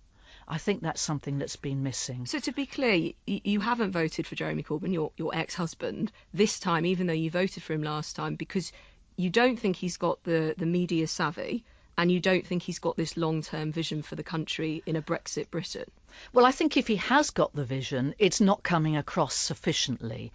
I 0.50 0.56
think 0.56 0.80
that's 0.80 1.02
something 1.02 1.38
that's 1.38 1.56
been 1.56 1.82
missing. 1.82 2.24
So 2.24 2.38
to 2.38 2.52
be 2.52 2.64
clear, 2.64 3.12
you, 3.26 3.60
haven't 3.60 3.92
voted 3.92 4.26
for 4.26 4.34
Jeremy 4.34 4.62
Corbyn, 4.62 4.94
your 4.94 5.12
your 5.18 5.34
ex-husband, 5.34 6.10
this 6.32 6.58
time, 6.58 6.86
even 6.86 7.06
though 7.06 7.12
you 7.12 7.30
voted 7.30 7.62
for 7.62 7.74
him 7.74 7.82
last 7.82 8.16
time, 8.16 8.34
because 8.34 8.72
you 9.16 9.28
don't 9.28 9.58
think 9.58 9.76
he's 9.76 9.98
got 9.98 10.22
the 10.22 10.54
the 10.56 10.64
media 10.64 11.06
savvy, 11.06 11.64
and 11.98 12.12
you 12.12 12.20
don't 12.20 12.46
think 12.46 12.62
he's 12.62 12.78
got 12.78 12.96
this 12.96 13.16
long-term 13.16 13.72
vision 13.72 14.02
for 14.02 14.14
the 14.14 14.22
country 14.22 14.82
in 14.86 14.94
a 14.94 15.02
Brexit 15.02 15.50
Britain. 15.50 15.90
Well, 16.32 16.46
I 16.46 16.52
think 16.52 16.76
if 16.76 16.86
he 16.86 16.96
has 16.96 17.30
got 17.30 17.52
the 17.54 17.64
vision, 17.64 18.14
it's 18.20 18.40
not 18.40 18.62
coming 18.62 18.96
across 18.96 19.34
sufficiently 19.34 20.32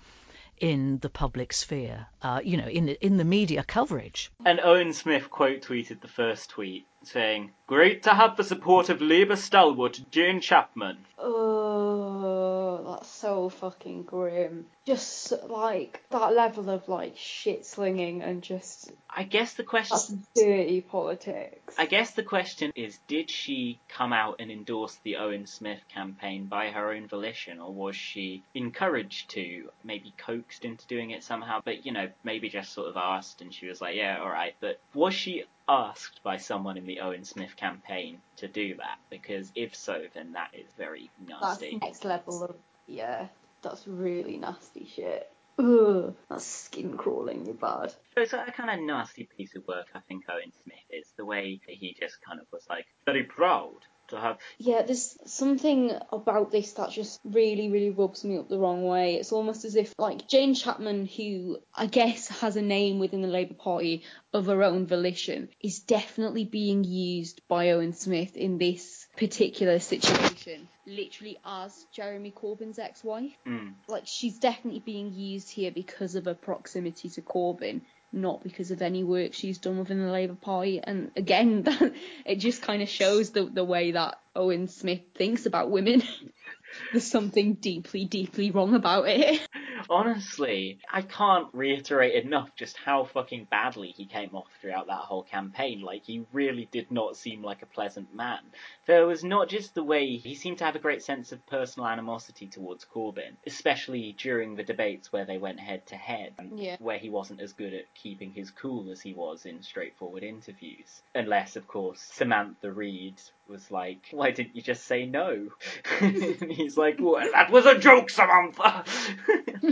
in 0.59 0.99
the 0.99 1.09
public 1.09 1.53
sphere, 1.53 2.05
uh, 2.22 2.41
you 2.43 2.57
know, 2.57 2.68
in 2.68 2.86
the, 2.86 3.05
in 3.05 3.18
the 3.18 3.24
media 3.24 3.64
coverage. 3.64 4.30
And 4.45 4.59
Owen 4.59 4.93
Smith 4.93 5.30
quote 5.30 5.61
tweeted 5.61 6.01
the 6.01 6.07
first 6.09 6.49
tweet 6.49 6.86
saying, 7.08 7.51
Great 7.66 8.04
to 8.04 8.14
have 8.14 8.36
the 8.36 8.43
support 8.43 8.89
of 8.89 9.01
Labour 9.01 9.38
stalwart 9.38 9.99
Jane 10.12 10.41
Chapman. 10.41 10.97
Oh, 11.18 12.84
that's 12.86 13.10
so 13.10 13.47
fucking 13.47 14.04
grim. 14.04 14.66
Just 14.86 15.32
like 15.47 16.04
that 16.10 16.36
level 16.36 16.70
of 16.70 16.89
like 16.89 17.16
shit 17.16 17.66
slinging 17.66 18.22
and 18.22 18.43
just 18.43 18.91
I 19.10 19.24
guess 19.24 19.54
the 19.54 19.64
question 19.64 20.18
that's 20.36 20.45
dirty 20.45 20.82
politics. 20.82 21.74
I 21.78 21.86
guess 21.86 22.12
the 22.12 22.24
question 22.24 22.74
is 22.76 22.99
did 23.08 23.32
she 23.32 23.80
come 23.88 24.12
out 24.12 24.36
and 24.39 24.51
endorse 24.51 24.99
the 25.04 25.16
Owen 25.16 25.47
Smith 25.47 25.80
campaign 25.88 26.47
by 26.47 26.70
her 26.70 26.91
own 26.91 27.08
volition 27.08 27.62
or 27.62 27.74
was 27.74 27.95
she 27.95 28.43
encouraged 28.54 29.30
to, 29.32 29.70
maybe 29.86 30.14
coaxed 30.18 30.66
into 30.66 30.86
doing 30.88 31.12
it 31.12 31.24
somehow, 31.24 31.62
but 31.64 31.86
you 31.86 31.93
know, 31.93 32.10
maybe 32.26 32.49
just 32.49 32.74
sort 32.74 32.89
of 32.89 32.97
asked 32.97 33.41
and 33.41 33.54
she 33.54 33.68
was 33.68 33.80
like, 33.80 33.95
yeah, 33.95 34.20
alright, 34.20 34.56
but 34.60 34.80
was 34.93 35.14
she 35.14 35.45
asked 35.68 36.22
by 36.24 36.38
someone 36.38 36.78
in 36.78 36.86
the 36.86 36.99
Owen 36.99 37.24
Smith 37.24 37.55
campaign 37.55 38.20
to 38.38 38.47
do 38.47 38.76
that? 38.76 38.97
Because 39.09 39.51
if 39.55 39.76
so, 39.76 40.03
then 40.14 40.34
that 40.34 40.51
is 40.53 40.68
very 40.78 41.09
nasty. 41.28 41.78
That's 41.82 42.03
next 42.03 42.05
level 42.05 42.43
of 42.43 42.55
yeah. 42.88 43.28
That's 43.61 43.88
really 43.88 44.38
nasty 44.38 44.86
shit. 44.93 45.30
Ugh, 45.59 46.16
that's 46.30 46.45
skin 46.45 46.97
crawling 46.97 47.45
you 47.45 47.53
bad. 47.53 47.91
So 48.16 48.22
it's 48.22 48.34
a 48.34 48.51
kind 48.51 48.72
of 48.72 48.86
nasty 48.86 49.30
piece 49.38 49.55
of 49.55 49.68
work, 49.68 49.88
I 49.93 49.99
think, 49.99 50.26
Owen 50.30 50.51
Smith 50.64 50.78
is. 50.89 51.07
The 51.16 51.26
way 51.26 51.61
that 51.68 51.76
he 51.76 51.95
just 51.97 52.22
kind 52.22 52.41
of 52.41 52.47
was 52.51 52.66
like, 52.70 52.86
very 53.05 53.24
proud 53.24 53.78
to 54.14 54.20
have. 54.20 54.38
Yeah, 54.57 54.82
there's 54.82 55.18
something 55.26 55.91
about 56.11 56.51
this 56.51 56.74
that 56.74 56.91
just 56.91 57.20
really, 57.24 57.70
really 57.70 57.89
rubs 57.89 58.24
me 58.24 58.38
up 58.38 58.49
the 58.49 58.57
wrong 58.57 58.84
way. 58.84 59.16
It's 59.16 59.32
almost 59.32 59.66
as 59.66 59.76
if, 59.76 59.93
like, 59.97 60.28
Jane 60.28 60.55
Chapman, 60.55 61.05
who 61.05 61.57
I 61.76 61.86
guess 61.86 62.28
has 62.39 62.55
a 62.55 62.61
name 62.61 62.99
within 62.99 63.22
the 63.22 63.28
Labour 63.28 63.55
Party 63.55 64.03
of 64.34 64.47
her 64.47 64.64
own 64.64 64.88
volition, 64.88 65.49
is 65.61 65.80
definitely 65.80 66.45
being 66.45 66.84
used 66.84 67.41
by 67.47 67.72
Owen 67.72 67.93
Smith 67.93 68.36
in 68.36 68.57
this 68.57 69.07
particular 69.18 69.80
situation, 69.80 70.68
literally 70.88 71.38
as 71.45 71.86
Jeremy 71.93 72.32
Corbyn's 72.32 72.80
ex 72.80 73.03
wife. 73.03 73.32
Mm. 73.45 73.74
Like, 73.88 74.03
she's 74.05 74.39
definitely 74.39 74.80
being 74.80 75.14
used 75.14 75.49
here 75.51 75.72
because 75.72 76.16
of 76.16 76.26
her 76.26 76.34
proximity 76.34 77.09
to 77.09 77.22
Corbyn. 77.22 77.82
Not 78.16 78.43
because 78.43 78.70
of 78.70 78.84
any 78.84 79.03
work 79.03 79.34
she's 79.34 79.57
done 79.57 79.80
within 79.80 79.99
the 79.99 80.11
Labour 80.11 80.36
Party, 80.36 80.80
and 80.82 81.09
again, 81.16 81.64
that, 81.64 81.93
it 82.26 82.36
just 82.36 82.61
kind 82.61 82.82
of 82.84 82.89
shows 82.89 83.32
the 83.32 83.45
the 83.45 83.64
way 83.64 83.91
that 83.91 84.20
Owen 84.36 84.68
Smith 84.68 85.01
thinks 85.16 85.45
about 85.45 85.72
women. 85.72 86.03
There's 86.91 87.05
something 87.05 87.55
deeply, 87.55 88.05
deeply 88.05 88.51
wrong 88.51 88.74
about 88.76 89.07
it. 89.07 89.41
Honestly, 89.90 90.80
I 90.92 91.02
can't 91.02 91.48
reiterate 91.54 92.24
enough 92.24 92.56
just 92.56 92.78
how 92.78 93.04
fucking 93.06 93.46
badly 93.50 93.90
he 93.90 94.06
came 94.06 94.30
off 94.34 94.48
throughout 94.62 94.88
that 94.88 94.98
whole 94.98 95.24
campaign. 95.24 95.82
Like, 95.82 96.04
he 96.06 96.26
really 96.32 96.68
did 96.72 96.92
not 96.92 97.18
seem 97.18 97.42
like 97.44 97.62
a 97.62 97.68
pleasant 97.68 98.14
man. 98.16 98.40
There 98.86 99.06
was 99.08 99.24
not 99.24 99.50
just 99.50 99.74
the 99.76 99.84
way 99.84 100.18
he 100.18 100.36
seemed 100.36 100.58
to 100.60 100.66
have 100.66 100.76
a 100.76 100.80
great 100.80 101.04
sense 101.04 101.32
of 101.32 101.46
personal 101.48 101.88
animosity 101.88 102.48
towards 102.48 102.86
Corbyn, 102.86 103.34
especially 103.46 104.14
during 104.18 104.56
the 104.56 104.64
debates 104.64 105.12
where 105.12 105.26
they 105.26 105.38
went 105.38 105.60
head 105.60 105.86
to 105.88 105.96
head, 105.96 106.34
where 106.80 106.98
he 106.98 107.10
wasn't 107.10 107.42
as 107.42 107.54
good 107.54 107.74
at 107.74 107.94
keeping 107.96 108.32
his 108.32 108.52
cool 108.52 108.92
as 108.92 109.02
he 109.02 109.14
was 109.14 109.46
in 109.46 109.62
straightforward 109.64 110.24
interviews. 110.24 111.02
Unless, 111.16 111.56
of 111.56 111.68
course, 111.68 112.00
Samantha 112.00 112.72
Reid 112.72 113.22
was 113.48 113.70
like, 113.72 114.08
why 114.12 114.32
didn't 114.32 114.56
you 114.56 114.62
just 114.62 114.86
say 114.86 115.06
no? 115.06 115.50
and 116.02 116.52
he's 116.52 116.78
like, 116.78 116.98
well, 117.00 117.26
that 117.34 117.52
was 117.52 117.66
a 117.66 117.78
joke, 117.78 118.10
Samantha! 118.10 118.84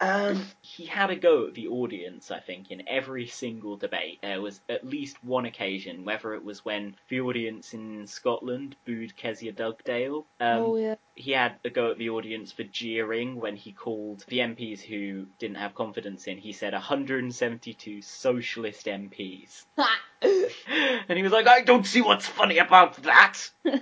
Um, 0.00 0.46
he 0.60 0.84
had 0.84 1.10
a 1.10 1.16
go 1.16 1.46
at 1.46 1.54
the 1.54 1.68
audience, 1.68 2.30
I 2.30 2.38
think, 2.40 2.70
in 2.70 2.86
every 2.88 3.26
single 3.26 3.76
debate. 3.76 4.18
There 4.22 4.40
was 4.40 4.60
at 4.68 4.86
least 4.86 5.16
one 5.24 5.46
occasion, 5.46 6.04
whether 6.04 6.34
it 6.34 6.44
was 6.44 6.64
when 6.64 6.96
the 7.08 7.20
audience 7.20 7.74
in 7.74 8.06
Scotland 8.06 8.76
booed 8.84 9.16
Kezia 9.16 9.52
Dugdale. 9.52 10.26
Um, 10.40 10.62
Oh, 10.64 10.76
yeah. 10.76 10.94
He 11.14 11.30
had 11.32 11.54
a 11.64 11.70
go 11.70 11.90
at 11.90 11.98
the 11.98 12.10
audience 12.10 12.52
for 12.52 12.64
jeering 12.64 13.36
when 13.36 13.56
he 13.56 13.72
called 13.72 14.24
the 14.28 14.38
MPs 14.38 14.80
who 14.80 15.26
didn't 15.38 15.56
have 15.56 15.74
confidence 15.74 16.26
in, 16.26 16.38
he 16.38 16.52
said 16.52 16.72
172 16.72 18.02
socialist 18.02 18.86
MPs. 18.86 19.64
and 20.22 21.16
he 21.16 21.22
was 21.22 21.32
like, 21.32 21.46
I 21.46 21.62
don't 21.62 21.86
see 21.86 22.02
what's 22.02 22.26
funny 22.26 22.58
about 22.58 22.94
that. 23.04 23.38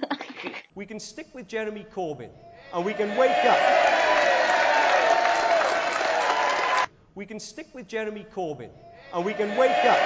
We 0.74 0.86
can 0.86 1.00
stick 1.00 1.28
with 1.34 1.48
Jeremy 1.48 1.86
Corbyn 1.94 2.30
and 2.72 2.84
we 2.84 2.94
can 2.94 3.14
wake 3.16 3.28
up. 3.44 4.21
We 7.14 7.26
can 7.26 7.38
stick 7.38 7.66
with 7.74 7.88
Jeremy 7.88 8.26
Corbyn 8.34 8.70
and 9.12 9.24
we 9.24 9.34
can 9.34 9.54
wake 9.54 9.84
up. 9.84 10.00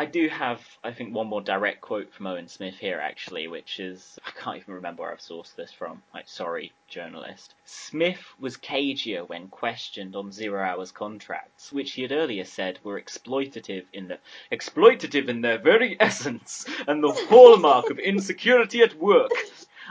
I 0.00 0.06
do 0.06 0.30
have, 0.30 0.66
I 0.82 0.92
think, 0.92 1.14
one 1.14 1.26
more 1.26 1.42
direct 1.42 1.82
quote 1.82 2.10
from 2.14 2.26
Owen 2.26 2.48
Smith 2.48 2.78
here, 2.78 2.98
actually, 2.98 3.48
which 3.48 3.78
is 3.78 4.18
I 4.26 4.30
can't 4.30 4.56
even 4.56 4.72
remember 4.72 5.02
where 5.02 5.12
I've 5.12 5.18
sourced 5.18 5.54
this 5.54 5.72
from. 5.72 6.02
Like, 6.14 6.26
sorry, 6.26 6.72
journalist. 6.88 7.54
Smith 7.66 8.24
was 8.38 8.56
cagier 8.56 9.28
when 9.28 9.48
questioned 9.48 10.16
on 10.16 10.32
zero 10.32 10.64
hours 10.64 10.90
contracts, 10.90 11.70
which 11.70 11.92
he 11.92 12.00
had 12.00 12.12
earlier 12.12 12.46
said 12.46 12.78
were 12.82 12.98
exploitative 12.98 13.84
in 13.92 14.08
the 14.08 14.18
exploitative 14.50 15.28
in 15.28 15.42
their 15.42 15.58
very 15.58 15.96
essence 16.00 16.64
and 16.88 17.04
the 17.04 17.12
hallmark 17.28 17.90
of 17.90 17.98
insecurity 17.98 18.80
at 18.80 18.94
work. 18.94 19.32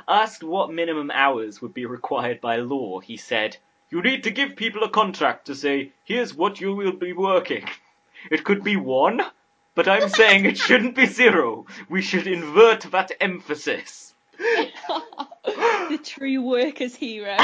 Asked 0.08 0.44
what 0.44 0.72
minimum 0.72 1.12
hours 1.12 1.62
would 1.62 1.74
be 1.74 1.86
required 1.86 2.42
by 2.42 2.58
law, 2.58 3.00
he 3.00 3.18
said, 3.18 3.58
"You 3.90 4.02
need 4.02 4.24
to 4.24 4.32
give 4.32 4.56
people 4.56 4.84
a 4.84 4.90
contract 4.90 5.48
to 5.48 5.56
say, 5.56 5.92
here's 6.04 6.34
what 6.34 6.62
you 6.62 6.74
will 6.74 6.94
be 6.94 7.14
working. 7.14 7.66
It 8.32 8.44
could 8.44 8.64
be 8.64 8.76
one." 8.76 9.22
But 9.76 9.88
I'm 9.88 10.10
saying 10.10 10.46
it 10.46 10.58
shouldn't 10.58 10.96
be 10.96 11.06
zero. 11.06 11.66
We 11.88 12.02
should 12.02 12.28
invert 12.28 12.82
that 12.92 13.12
emphasis. 13.22 14.14
the 14.38 16.00
true 16.04 16.42
workers' 16.42 16.96
hero. 16.96 17.38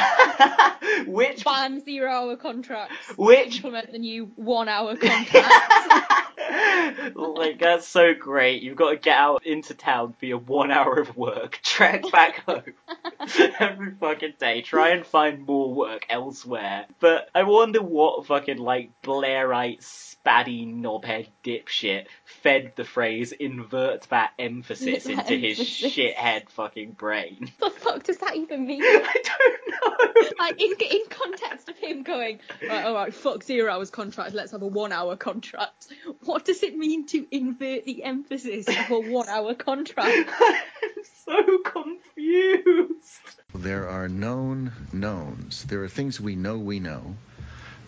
Which 1.07 1.43
ban 1.43 1.83
zero 1.83 2.11
hour 2.11 2.35
contracts. 2.35 2.95
Which- 3.17 3.57
implement 3.57 3.91
the 3.91 3.99
new 3.99 4.31
one 4.35 4.67
hour 4.67 4.95
contract. 4.95 6.13
Oh 7.17 7.31
like 7.31 7.59
that's 7.59 7.87
so 7.87 8.13
great. 8.13 8.63
You've 8.63 8.77
got 8.77 8.91
to 8.91 8.97
get 8.97 9.17
out 9.17 9.45
into 9.45 9.73
town 9.73 10.13
for 10.19 10.25
your 10.25 10.39
one 10.39 10.71
hour 10.71 10.99
of 10.99 11.15
work, 11.15 11.59
trek 11.63 12.03
back 12.11 12.43
home 12.45 12.73
every 13.59 13.91
fucking 13.91 14.33
day, 14.39 14.61
try 14.61 14.89
and 14.89 15.05
find 15.05 15.45
more 15.45 15.73
work 15.73 16.05
elsewhere. 16.09 16.85
But 16.99 17.29
I 17.35 17.43
wonder 17.43 17.81
what 17.81 18.25
fucking 18.25 18.57
like 18.57 18.91
Blairite 19.03 19.81
spaddy 19.81 20.65
knobhead 20.65 21.27
dipshit 21.43 22.07
fed 22.25 22.73
the 22.75 22.83
phrase 22.83 23.31
invert 23.31 24.03
that 24.09 24.31
emphasis 24.39 25.05
into 25.05 25.35
his 25.35 25.59
shithead 25.59 26.49
fucking 26.49 26.91
brain. 26.91 27.51
What 27.59 27.73
the 27.75 27.79
fuck 27.79 28.03
does 28.03 28.17
that 28.17 28.35
even 28.35 28.65
mean? 28.65 28.81
I 28.83 29.23
don't 29.23 29.69
know. 29.69 30.31
Like 30.39 30.61
in 30.61 30.73
in 30.79 31.03
context 31.09 31.69
of 31.69 31.77
him 31.77 32.03
going, 32.03 32.39
right, 32.67 32.85
all 32.85 32.93
right, 32.93 33.13
fuck 33.13 33.43
zero 33.43 33.71
hours 33.71 33.89
contract, 33.89 34.33
let's 34.33 34.51
have 34.51 34.61
a 34.61 34.67
one 34.67 34.91
hour 34.91 35.15
contract. 35.15 35.87
What 36.23 36.44
does 36.45 36.63
it 36.63 36.77
mean 36.77 37.05
to 37.07 37.25
invert 37.31 37.85
the 37.85 38.03
emphasis 38.03 38.67
of 38.67 38.91
a 38.91 38.99
one 38.99 39.27
hour 39.27 39.53
contract? 39.55 40.29
I'm 40.39 41.03
so 41.25 41.57
confused. 41.59 43.19
There 43.53 43.89
are 43.89 44.07
known 44.07 44.71
knowns. 44.93 45.63
There 45.65 45.83
are 45.83 45.89
things 45.89 46.21
we 46.21 46.35
know 46.35 46.57
we 46.57 46.79
know. 46.79 47.15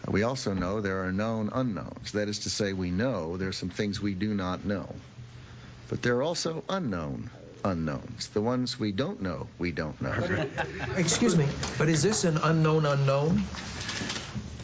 We 0.07 0.23
also 0.23 0.53
know 0.53 0.81
there 0.81 1.03
are 1.03 1.11
known 1.11 1.49
unknowns. 1.53 2.13
That 2.13 2.29
is 2.29 2.39
to 2.39 2.49
say, 2.49 2.73
we 2.73 2.91
know 2.91 3.37
there 3.37 3.49
are 3.49 3.53
some 3.53 3.69
things 3.69 4.01
we 4.01 4.13
do 4.13 4.33
not 4.33 4.65
know. 4.65 4.87
But 5.89 6.01
there 6.01 6.15
are 6.15 6.23
also 6.23 6.63
unknown 6.69 7.29
unknowns. 7.63 8.29
The 8.29 8.41
ones 8.41 8.79
we 8.79 8.91
don't 8.91 9.21
know, 9.21 9.47
we 9.59 9.71
don't 9.71 9.99
know. 10.01 10.13
Excuse 10.95 11.35
me, 11.35 11.47
but 11.77 11.89
is 11.89 12.01
this 12.01 12.23
an 12.23 12.37
unknown 12.37 12.85
unknown? 12.85 13.43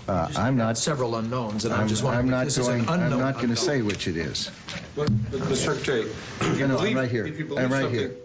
Uh, 0.07 0.29
I'm 0.35 0.57
not. 0.57 0.77
Several 0.77 1.15
unknowns, 1.15 1.65
and 1.65 1.73
I'm, 1.73 1.81
I'm, 1.81 1.87
just 1.87 2.03
wondering 2.03 2.25
I'm 2.25 2.27
if 2.27 2.31
not 2.31 2.45
this 2.45 2.57
is 2.57 2.67
going. 2.67 2.81
an 2.81 2.89
I'm 2.89 3.09
not 3.19 3.35
going 3.35 3.49
to 3.49 3.55
say 3.55 3.81
which 3.81 4.07
it 4.07 4.17
is. 4.17 4.51
But, 4.95 5.09
but 5.31 5.39
Mr. 5.41 5.55
Secretary, 5.55 6.11
you 6.41 6.67
No, 6.67 6.75
no, 6.75 6.79
I'm 6.79 6.95
right 6.95 7.09
here. 7.09 7.25
if 7.25 7.39
you 7.39 7.45
believe 7.45 7.63
I'm 7.65 7.71
right 7.71 7.83
something, 7.83 7.99
here. 7.99 8.17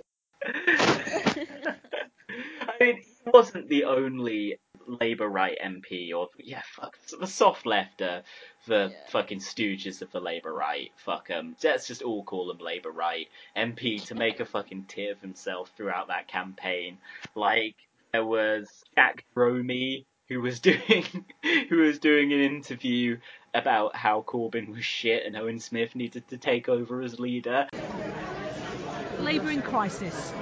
I 2.60 2.72
mean, 2.80 2.96
he 2.96 3.30
wasn't 3.32 3.68
the 3.68 3.84
only 3.84 4.58
Labour 4.88 5.28
right 5.28 5.56
MP, 5.64 6.12
or 6.14 6.28
yeah, 6.38 6.62
fuck 6.74 6.96
the 7.20 7.26
soft 7.26 7.66
left, 7.66 8.02
uh, 8.02 8.22
the 8.66 8.92
fucking 9.10 9.38
stooges 9.38 10.02
of 10.02 10.10
the 10.10 10.20
Labour 10.20 10.52
right. 10.52 10.90
Fuck 10.96 11.30
'em. 11.30 11.54
Let's 11.62 11.86
just 11.86 12.02
all 12.02 12.24
call 12.24 12.48
them 12.48 12.58
Labour 12.58 12.90
right 12.90 13.28
MP 13.56 14.04
to 14.06 14.14
make 14.14 14.40
a 14.40 14.44
fucking 14.44 14.86
tit 14.88 15.12
of 15.12 15.20
himself 15.20 15.70
throughout 15.76 16.08
that 16.08 16.26
campaign. 16.28 16.98
Like 17.34 17.76
there 18.12 18.24
was 18.24 18.66
Jack 18.96 19.24
Dromey 19.36 20.06
who 20.28 20.40
was 20.40 20.60
doing 20.68 21.24
who 21.68 21.78
was 21.78 21.98
doing 21.98 22.32
an 22.32 22.40
interview 22.40 23.18
about 23.54 23.96
how 23.96 24.22
Corbyn 24.22 24.68
was 24.68 24.84
shit 24.84 25.24
and 25.26 25.36
Owen 25.36 25.58
Smith 25.58 25.94
needed 25.94 26.28
to 26.28 26.36
take 26.36 26.68
over 26.68 27.02
as 27.02 27.18
leader. 27.18 27.66
Labour 29.20 29.50
in 29.50 29.62
crisis. 29.62 30.32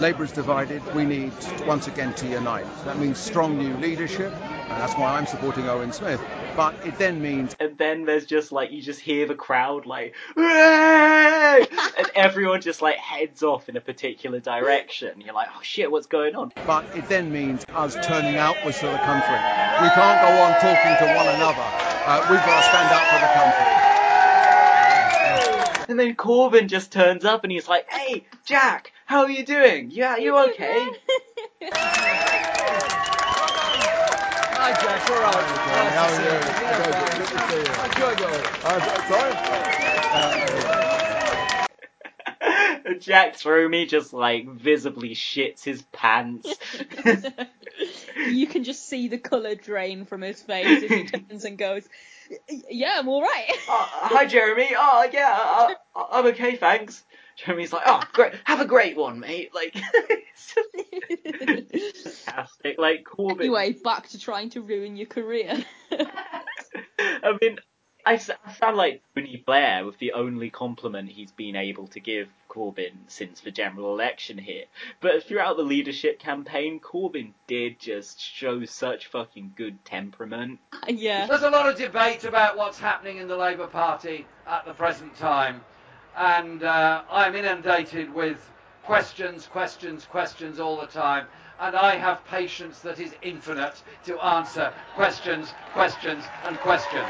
Labour 0.00 0.24
is 0.24 0.32
divided. 0.32 0.82
We 0.94 1.04
need 1.06 1.32
once 1.66 1.86
again 1.86 2.12
to 2.14 2.26
unite. 2.26 2.66
That 2.84 2.98
means 2.98 3.18
strong 3.18 3.56
new 3.58 3.74
leadership, 3.78 4.30
and 4.30 4.80
that's 4.80 4.92
why 4.94 5.16
I'm 5.16 5.26
supporting 5.26 5.68
Owen 5.68 5.92
Smith. 5.92 6.20
But 6.54 6.74
it 6.84 6.98
then 6.98 7.22
means 7.22 7.56
And 7.60 7.76
then 7.78 8.04
there's 8.04 8.26
just 8.26 8.52
like 8.52 8.70
you 8.72 8.82
just 8.82 9.00
hear 9.00 9.26
the 9.26 9.34
crowd 9.34 9.86
like 9.86 10.14
and 10.36 12.10
everyone 12.14 12.60
just 12.60 12.82
like 12.82 12.96
heads 12.96 13.42
off 13.42 13.68
in 13.68 13.76
a 13.76 13.80
particular 13.80 14.38
direction. 14.40 15.20
You're 15.20 15.34
like, 15.34 15.48
oh 15.54 15.60
shit, 15.62 15.90
what's 15.90 16.06
going 16.06 16.34
on? 16.36 16.52
but 16.66 16.84
it 16.94 17.08
then 17.08 17.32
means 17.32 17.64
us 17.74 17.96
turning 18.02 18.36
outwards 18.36 18.80
to 18.80 18.88
the 18.88 18.98
country. 18.98 19.36
We 19.82 19.88
can't 19.90 20.20
go 20.20 20.28
on 20.42 20.52
talking 20.60 20.96
to 20.96 21.14
one 21.16 21.28
another. 21.28 21.62
Uh, 22.06 22.26
we've 22.30 22.40
got 22.40 22.62
to 22.62 22.68
stand 22.68 22.92
up 22.92 23.04
for 23.08 23.18
the 23.20 23.32
country. 23.32 23.96
And 25.88 25.98
then 26.00 26.16
Corbyn 26.16 26.66
just 26.68 26.92
turns 26.92 27.24
up 27.24 27.44
and 27.44 27.52
he's 27.52 27.68
like, 27.68 27.90
hey, 27.90 28.24
Jack, 28.44 28.92
how 29.06 29.22
are 29.22 29.30
you 29.30 29.46
doing? 29.46 29.90
Yeah, 29.92 30.16
you 30.16 30.36
okay? 30.36 30.90
Hi, 34.50 34.72
Jack. 34.82 35.08
All 35.08 35.20
right. 35.22 35.92
How 35.92 36.08
And 42.84 43.00
Jack 43.00 43.34
Dromey 43.34 43.88
just 43.88 44.12
like 44.12 44.48
visibly 44.48 45.10
shits 45.10 45.62
his 45.62 45.82
pants. 45.92 46.52
you 48.26 48.46
can 48.48 48.64
just 48.64 48.88
see 48.88 49.08
the 49.08 49.18
colour 49.18 49.54
drain 49.54 50.04
from 50.04 50.22
his 50.22 50.42
face 50.42 50.82
as 50.82 50.90
he 50.90 51.04
turns 51.04 51.44
and 51.44 51.58
goes, 51.58 51.88
"Yeah, 52.48 52.96
I'm 52.98 53.08
all 53.08 53.22
right." 53.22 53.50
Uh, 53.68 53.86
hi, 53.86 54.26
Jeremy. 54.26 54.68
Oh, 54.76 55.08
yeah, 55.12 55.36
uh, 55.38 55.74
uh, 55.94 56.04
I'm 56.10 56.26
okay, 56.26 56.56
thanks. 56.56 57.04
Jeremy's 57.36 57.72
like, 57.72 57.82
oh, 57.86 58.02
great. 58.12 58.34
Have 58.44 58.60
a 58.60 58.66
great 58.66 58.96
one, 58.96 59.20
mate. 59.20 59.54
Like, 59.54 59.74
fantastic. 62.24 62.78
Like 62.78 63.04
Corbyn. 63.04 63.40
Anyway, 63.40 63.72
back 63.72 64.08
to 64.08 64.18
trying 64.18 64.50
to 64.50 64.62
ruin 64.62 64.96
your 64.96 65.06
career. 65.06 65.64
I 66.98 67.38
mean, 67.40 67.58
I, 68.06 68.18
sound 68.18 68.76
like 68.76 69.02
Tony 69.16 69.42
Blair 69.44 69.84
with 69.84 69.98
the 69.98 70.12
only 70.12 70.48
compliment 70.48 71.10
he's 71.10 71.32
been 71.32 71.56
able 71.56 71.88
to 71.88 71.98
give 71.98 72.28
Corbyn 72.48 72.92
since 73.08 73.40
the 73.40 73.50
general 73.50 73.92
election 73.92 74.38
here. 74.38 74.64
But 75.00 75.24
throughout 75.24 75.56
the 75.56 75.64
leadership 75.64 76.20
campaign, 76.20 76.78
Corbyn 76.78 77.32
did 77.48 77.80
just 77.80 78.20
show 78.20 78.64
such 78.64 79.08
fucking 79.08 79.54
good 79.56 79.84
temperament. 79.84 80.60
yeah. 80.88 81.26
There's 81.26 81.42
a 81.42 81.50
lot 81.50 81.68
of 81.68 81.76
debate 81.76 82.22
about 82.22 82.56
what's 82.56 82.78
happening 82.78 83.18
in 83.18 83.26
the 83.26 83.36
Labour 83.36 83.66
Party 83.66 84.24
at 84.46 84.64
the 84.64 84.72
present 84.72 85.16
time, 85.16 85.62
and 86.16 86.62
uh, 86.62 87.02
I'm 87.10 87.34
inundated 87.34 88.12
with 88.12 88.38
questions, 88.84 89.46
questions, 89.46 90.04
questions 90.04 90.58
all 90.60 90.80
the 90.80 90.86
time, 90.86 91.26
and 91.60 91.76
I 91.76 91.96
have 91.96 92.24
patience 92.26 92.80
that 92.80 93.00
is 93.00 93.14
infinite 93.22 93.82
to 94.04 94.18
answer 94.24 94.72
questions, 94.94 95.52
questions, 95.72 96.24
and 96.44 96.56
questions. 96.58 97.06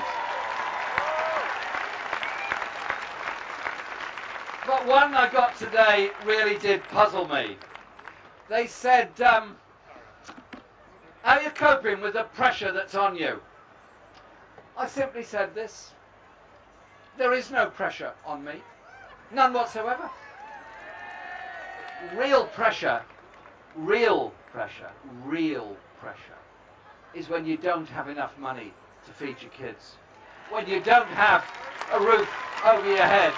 But 4.66 4.84
one 4.86 5.14
I 5.14 5.30
got 5.30 5.56
today 5.56 6.10
really 6.24 6.58
did 6.58 6.82
puzzle 6.84 7.28
me. 7.28 7.56
They 8.48 8.66
said, 8.66 9.20
um, 9.20 9.56
How 11.22 11.36
are 11.36 11.42
you 11.42 11.50
coping 11.50 12.00
with 12.00 12.14
the 12.14 12.24
pressure 12.24 12.72
that's 12.72 12.96
on 12.96 13.14
you? 13.14 13.40
I 14.76 14.88
simply 14.88 15.22
said 15.22 15.54
this 15.54 15.92
there 17.16 17.32
is 17.32 17.50
no 17.50 17.66
pressure 17.66 18.12
on 18.26 18.44
me, 18.44 18.62
none 19.30 19.52
whatsoever. 19.52 20.10
Real 22.12 22.46
pressure, 22.46 23.02
real 23.74 24.32
pressure, 24.52 24.90
real 25.24 25.76
pressure 26.00 26.20
is 27.14 27.28
when 27.28 27.46
you 27.46 27.56
don't 27.56 27.88
have 27.88 28.08
enough 28.08 28.36
money 28.38 28.72
to 29.06 29.12
feed 29.12 29.36
your 29.40 29.50
kids, 29.50 29.96
when 30.50 30.68
you 30.68 30.80
don't 30.80 31.08
have 31.08 31.44
a 31.92 32.00
roof 32.00 32.28
over 32.64 32.86
your 32.86 32.98
head, 32.98 33.32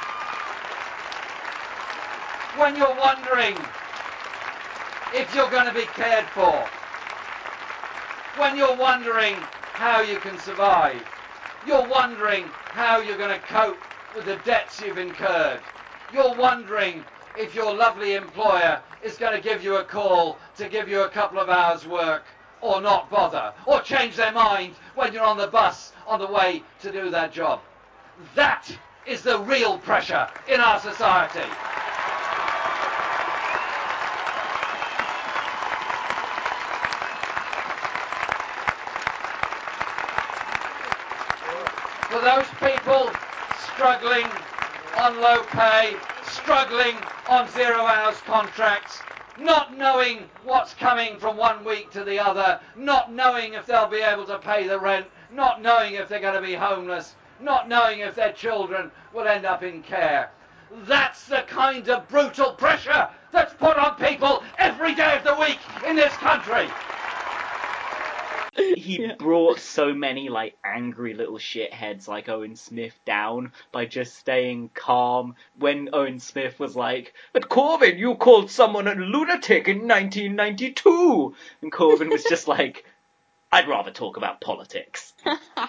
when 2.59 2.74
you're 2.76 2.97
wondering 2.99 3.57
if 5.14 5.32
you're 5.34 5.51
going 5.51 5.66
to 5.66 5.74
be 5.74 5.86
cared 5.95 6.24
for, 6.26 6.66
when 8.41 8.57
you're 8.57 8.76
wondering 8.76 9.34
how 9.72 10.01
you 10.01 10.18
can 10.18 10.39
survive, 10.39 11.03
you're 11.66 11.86
wondering 11.86 12.45
how 12.70 13.01
you're 13.01 13.18
going 13.18 13.39
to 13.39 13.47
cope 13.47 13.78
with 14.15 14.25
the 14.25 14.37
debts 14.45 14.81
you've 14.81 14.99
incurred, 14.99 15.61
you're 16.13 16.35
wondering 16.35 17.05
if 17.37 17.55
your 17.55 17.75
lovely 17.75 18.15
employer 18.15 18.81
is 19.03 19.17
going 19.17 19.35
to 19.35 19.41
give 19.41 19.63
you 19.63 19.77
a 19.77 19.85
call 19.85 20.39
to 20.57 20.69
give 20.69 20.89
you 20.89 21.03
a 21.03 21.09
couple 21.09 21.39
of 21.39 21.49
hours 21.49 21.87
work 21.87 22.25
or 22.61 22.81
not 22.81 23.09
bother 23.11 23.53
or 23.67 23.81
change 23.81 24.17
their 24.17 24.33
mind 24.33 24.75
when 24.95 25.13
you're 25.13 25.23
on 25.23 25.37
the 25.37 25.47
bus 25.47 25.93
on 26.07 26.19
the 26.19 26.27
way 26.27 26.63
to 26.81 26.91
do 26.91 27.11
that 27.11 27.33
job. 27.33 27.61
That 28.35 28.69
is 29.07 29.23
the 29.23 29.39
real 29.41 29.79
pressure 29.79 30.29
in 30.49 30.61
our 30.61 30.81
society. 30.81 31.49
For 42.11 42.21
those 42.23 42.47
people 42.59 43.11
struggling 43.79 44.26
on 44.97 45.20
low 45.20 45.41
pay, 45.45 45.95
struggling 46.24 46.97
on 47.29 47.49
zero 47.51 47.76
hours 47.76 48.16
contracts, 48.26 48.99
not 49.39 49.79
knowing 49.79 50.24
what's 50.43 50.74
coming 50.74 51.16
from 51.16 51.37
one 51.37 51.64
week 51.64 51.89
to 51.93 52.03
the 52.03 52.18
other, 52.18 52.59
not 52.74 53.12
knowing 53.12 53.55
if 53.55 53.66
they'll 53.66 53.87
be 53.87 54.01
able 54.01 54.24
to 54.24 54.37
pay 54.41 54.66
the 54.66 54.76
rent, 54.76 55.07
not 55.33 55.62
knowing 55.62 55.95
if 55.95 56.09
they're 56.09 56.18
going 56.18 56.35
to 56.35 56.45
be 56.45 56.55
homeless, 56.55 57.14
not 57.41 57.68
knowing 57.68 58.01
if 58.01 58.16
their 58.16 58.33
children 58.33 58.91
will 59.14 59.29
end 59.29 59.47
up 59.47 59.62
in 59.62 59.81
care. 59.81 60.33
That's 60.89 61.26
the 61.26 61.45
kind 61.47 61.89
of 61.89 62.09
brutal 62.09 62.55
pressure 62.55 63.09
that's 63.31 63.55
put 63.55 63.76
on 63.76 63.95
people 63.95 64.43
every 64.59 64.97
day 64.97 65.16
of 65.16 65.22
the 65.22 65.37
week 65.41 65.61
in 65.89 65.95
this 65.95 66.14
country. 66.14 66.68
He 68.77 69.13
brought 69.19 69.61
so 69.61 69.95
many 69.95 70.29
like 70.29 70.57
angry 70.65 71.15
little 71.15 71.39
shitheads 71.39 72.09
like 72.09 72.29
Owen 72.29 72.57
Smith 72.57 72.99
down 73.05 73.53
by 73.73 73.87
just 73.87 74.17
staying 74.17 74.71
calm 74.75 75.37
when 75.59 75.91
Owen 75.93 76.19
Smith 76.19 76.59
was 76.59 76.75
like, 76.75 77.15
But 77.33 77.49
Corbyn, 77.49 77.99
you 77.99 78.17
called 78.17 78.51
someone 78.51 78.89
a 78.89 78.95
lunatic 78.95 79.69
in 79.69 79.87
1992! 79.87 81.35
And 81.63 81.73
Corbyn 81.73 82.11
was 82.11 82.25
just 82.25 82.49
like, 82.49 82.85
I'd 83.53 83.69
rather 83.69 83.91
talk 83.91 84.17
about 84.17 84.41
politics. 84.41 85.15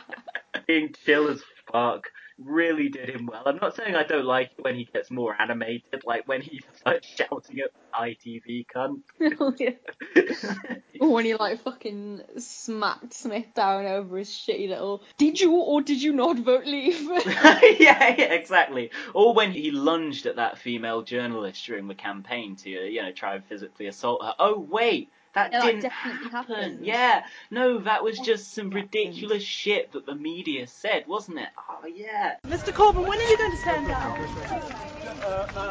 Being 0.68 0.94
chill 1.06 1.30
as 1.30 1.42
fuck 1.72 2.08
really 2.44 2.90
did 2.90 3.10
him 3.10 3.26
well. 3.26 3.44
I'm 3.46 3.58
not 3.58 3.76
saying 3.76 3.96
I 3.96 4.04
don't 4.04 4.26
like 4.26 4.52
it 4.58 4.64
when 4.64 4.76
he 4.76 4.86
gets 4.86 5.12
more 5.12 5.36
animated, 5.40 6.04
like 6.06 6.28
when 6.28 6.42
he 6.42 6.62
starts 6.76 7.08
shouting 7.08 7.60
at 7.60 7.72
ITV 7.94 8.66
cunt. 8.74 9.02
Oh, 9.40 9.54
yeah. 9.58 9.72
Or 11.00 11.14
when 11.14 11.24
he 11.24 11.34
like 11.34 11.62
fucking 11.62 12.22
smacked 12.38 13.14
Smith 13.14 13.46
down 13.56 13.86
over 13.86 14.18
his 14.18 14.30
shitty 14.30 14.68
little 14.68 15.02
did 15.18 15.40
you 15.40 15.54
or 15.54 15.82
did 15.82 16.02
you 16.02 16.12
not 16.12 16.38
vote 16.40 16.66
leave? 16.66 17.02
yeah, 17.26 17.60
yeah, 17.80 18.34
exactly. 18.34 18.92
Or 19.14 19.34
when 19.34 19.52
he 19.52 19.72
lunged 19.72 20.26
at 20.26 20.36
that 20.36 20.58
female 20.58 21.02
journalist 21.02 21.66
during 21.66 21.88
the 21.88 21.96
campaign 21.96 22.58
to, 22.58 22.70
you 22.70 23.02
know, 23.02 23.14
try 23.14 23.36
and 23.36 23.46
physically 23.46 23.88
assault 23.88 24.24
her. 24.24 24.36
Oh, 24.40 24.60
wait, 24.60 25.10
that 25.34 25.52
Yeah, 25.52 25.62
didn't 25.62 25.82
definitely 25.82 26.30
happen. 26.30 26.56
happened. 26.56 26.86
Yeah, 26.86 27.26
no, 27.52 27.80
that 27.80 28.04
was 28.04 28.20
just 28.20 28.54
some 28.54 28.70
ridiculous 28.70 29.44
shit 29.44 29.92
that 29.94 30.06
the 30.06 30.16
media 30.16 30.68
said, 30.68 31.06
wasn't 31.08 31.40
it? 31.40 31.50
Oh, 31.58 31.86
yeah. 31.88 32.36
Mr. 32.46 32.74
Corbyn, 32.74 33.08
when 33.08 33.20
are 33.20 33.30
you 33.30 33.38
going 33.38 33.52
to 33.52 33.58
stand 33.58 33.88
down? 33.88 34.18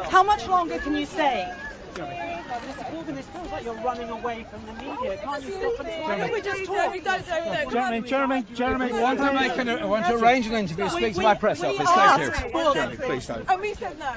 How 0.09 0.23
much 0.23 0.47
longer 0.47 0.79
can 0.79 0.95
you 0.95 1.05
stay? 1.05 1.51
Mr. 1.93 2.85
Corbyn, 2.91 3.15
this 3.15 3.25
feels 3.27 3.51
like 3.51 3.63
you're 3.63 3.73
running 3.75 4.09
away 4.09 4.45
from 4.49 4.65
the 4.65 4.73
media. 4.73 5.17
Can't 5.17 5.43
you 5.43 5.51
stop 5.51 5.85
and 5.85 6.21
Can 6.21 6.31
we 6.33 6.41
just 6.41 6.65
talk? 6.65 7.71
Jeremy, 7.71 8.01
Jeremy, 8.01 8.43
Jeremy, 8.53 8.91
I 8.91 9.01
want 9.01 9.19
to 9.19 9.33
make 9.33 9.57
an, 9.57 9.69
I 9.69 9.85
want 9.85 10.05
to 10.07 10.15
arrange 10.15 10.47
an 10.47 10.53
interview. 10.53 10.89
Speak 10.89 11.15
to 11.15 11.21
my 11.21 11.33
press 11.33 11.63
office. 11.63 11.87
Thank 11.89 12.53
you. 12.53 12.73
Jeremy, 12.73 12.95
please 12.97 13.27
don't. 13.27 13.49
And 13.49 13.61
we 13.61 13.73
said 13.73 13.97
no. 13.99 14.13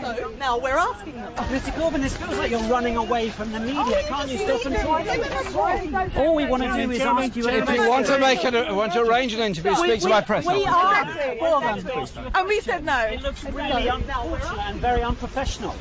No. 0.00 0.28
Now 0.38 0.58
we're 0.58 0.76
asking 0.76 1.14
them. 1.14 1.32
Mr. 1.34 1.72
Corbyn, 1.72 2.00
this 2.02 2.16
feels 2.16 2.36
like 2.38 2.50
you're 2.50 2.60
running 2.62 2.96
away 2.96 3.30
from 3.30 3.52
the 3.52 3.60
media. 3.60 4.02
Can't 4.04 4.30
you 4.30 4.38
stop 4.38 4.66
and 4.66 4.76
try? 4.76 6.10
All 6.16 6.34
we 6.34 6.46
want 6.46 6.62
to 6.62 6.72
do 6.72 6.90
is 6.90 6.98
Jeremy, 6.98 7.24
ask 7.26 7.36
you 7.36 7.42
Jeremy, 7.44 7.78
I 7.78 7.88
want 7.88 8.06
to 8.06 8.18
make 8.18 8.44
an, 8.44 8.54
I 8.56 8.72
want 8.72 8.92
to 8.94 9.00
arrange 9.02 9.34
an 9.34 9.40
interview. 9.40 9.74
Speak 9.74 10.00
to 10.02 10.08
my 10.08 10.20
press 10.20 10.46
We 10.46 10.64
office. 10.64 11.16
asked 11.16 11.38
for 11.38 12.14
them. 12.14 12.30
And 12.34 12.48
we 12.48 12.60
said 12.60 12.84
no. 12.84 12.98
It 13.06 13.22
looks 13.22 13.44
really 13.44 13.88
unfortunate 13.88 14.58
and 14.60 14.80
very 14.80 15.02
unprofessional. 15.02 15.74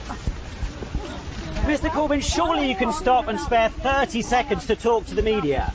Mr. 1.66 1.90
Corbyn, 1.90 2.22
surely 2.22 2.70
you 2.70 2.76
can 2.76 2.94
stop 2.94 3.28
and 3.28 3.40
spare 3.40 3.70
30 3.70 4.22
seconds 4.22 4.68
to 4.68 4.76
talk 4.76 5.06
to 5.08 5.16
the 5.16 5.22
media. 5.22 5.74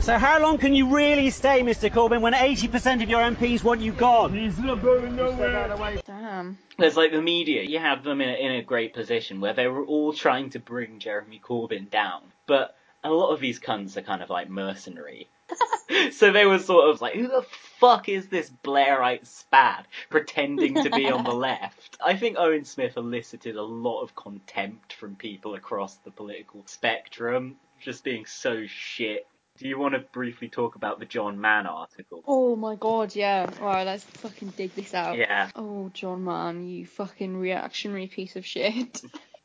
So 0.00 0.18
how 0.18 0.40
long 0.40 0.58
can 0.58 0.74
you 0.74 0.94
really 0.94 1.30
stay, 1.30 1.62
Mr. 1.62 1.90
Corbyn, 1.90 2.20
when 2.20 2.32
80% 2.32 3.02
of 3.02 3.10
your 3.10 3.20
MPs 3.20 3.64
want 3.64 3.80
you 3.80 3.92
gone? 3.92 4.34
He's 4.34 4.58
not 4.58 4.80
going 4.82 5.16
nowhere. 5.16 6.00
Damn. 6.06 6.58
There's 6.78 6.96
like 6.96 7.10
the 7.12 7.22
media, 7.22 7.62
you 7.62 7.78
have 7.78 8.04
them 8.04 8.20
in 8.20 8.28
a, 8.28 8.34
in 8.34 8.52
a 8.52 8.62
great 8.62 8.94
position 8.94 9.40
where 9.40 9.54
they 9.54 9.66
were 9.66 9.84
all 9.84 10.12
trying 10.12 10.50
to 10.50 10.58
bring 10.58 10.98
Jeremy 11.00 11.40
Corbyn 11.42 11.90
down, 11.90 12.22
but 12.46 12.76
a 13.02 13.10
lot 13.10 13.32
of 13.32 13.40
these 13.40 13.58
cunts 13.58 13.96
are 13.96 14.02
kind 14.02 14.22
of 14.22 14.30
like 14.30 14.48
mercenary. 14.48 15.28
so 16.12 16.32
they 16.32 16.46
were 16.46 16.58
sort 16.58 16.90
of 16.90 17.00
like, 17.00 17.14
who 17.14 17.28
the 17.28 17.44
fuck 17.78 18.08
is 18.08 18.28
this 18.28 18.50
Blairite 18.64 19.26
spad 19.26 19.86
pretending 20.10 20.74
to 20.74 20.90
be 20.90 21.10
on 21.10 21.24
the 21.24 21.34
left? 21.34 21.96
I 22.04 22.16
think 22.16 22.36
Owen 22.38 22.64
Smith 22.64 22.96
elicited 22.96 23.56
a 23.56 23.62
lot 23.62 24.02
of 24.02 24.14
contempt 24.14 24.92
from 24.92 25.16
people 25.16 25.54
across 25.54 25.96
the 25.96 26.10
political 26.10 26.62
spectrum, 26.66 27.56
just 27.80 28.04
being 28.04 28.26
so 28.26 28.66
shit. 28.66 29.26
Do 29.58 29.66
you 29.66 29.78
want 29.78 29.94
to 29.94 30.00
briefly 30.00 30.48
talk 30.48 30.74
about 30.74 30.98
the 30.98 31.06
John 31.06 31.40
Mann 31.40 31.66
article? 31.66 32.22
Oh 32.26 32.56
my 32.56 32.74
god, 32.76 33.14
yeah. 33.14 33.48
Alright, 33.58 33.86
let's 33.86 34.04
fucking 34.04 34.50
dig 34.50 34.74
this 34.74 34.92
out. 34.92 35.16
Yeah. 35.16 35.50
Oh, 35.56 35.90
John 35.94 36.24
Mann, 36.24 36.68
you 36.68 36.84
fucking 36.86 37.36
reactionary 37.36 38.06
piece 38.06 38.36
of 38.36 38.44
shit. 38.44 39.00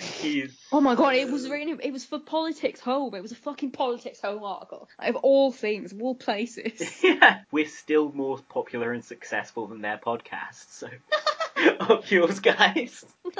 He's 0.00 0.56
Oh 0.72 0.80
my 0.80 0.94
god, 0.94 1.14
it 1.14 1.30
was 1.30 1.48
really, 1.48 1.76
it 1.82 1.92
was 1.92 2.04
for 2.04 2.18
Politics 2.18 2.80
Home. 2.80 3.14
It 3.14 3.22
was 3.22 3.32
a 3.32 3.36
fucking 3.36 3.70
Politics 3.72 4.20
Home 4.22 4.42
article. 4.42 4.88
Of 4.98 5.16
all 5.16 5.52
things, 5.52 5.92
of 5.92 6.00
all 6.02 6.14
places. 6.14 7.00
yeah, 7.02 7.40
we're 7.50 7.66
still 7.68 8.12
more 8.12 8.38
popular 8.48 8.92
and 8.92 9.04
successful 9.04 9.66
than 9.68 9.80
their 9.82 9.98
podcast, 9.98 10.70
so 10.70 10.88
up 11.80 12.10
yours, 12.10 12.40
guys. 12.40 13.04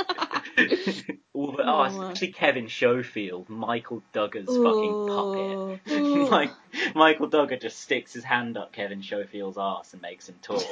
All 1.35 1.53
the, 1.53 1.63
Oh, 1.65 1.87
oh, 1.91 1.99
wow. 1.99 2.15
Kevin 2.35 2.69
Schofield, 2.69 3.49
Michael 3.51 4.03
Dugher's 4.15 4.47
Oh. 4.49 5.79
fucking 5.79 5.85
puppet. 5.91 6.31
like 6.31 6.51
Michael 6.95 7.29
Dugher 7.29 7.61
just 7.61 7.79
sticks 7.79 8.15
his 8.15 8.25
hand 8.25 8.57
up 8.57 8.73
Kevin 8.73 9.03
Schofield's 9.03 9.59
ass 9.59 9.93
and 9.93 10.01
makes 10.01 10.29
him 10.31 10.37
talk. 10.41 10.63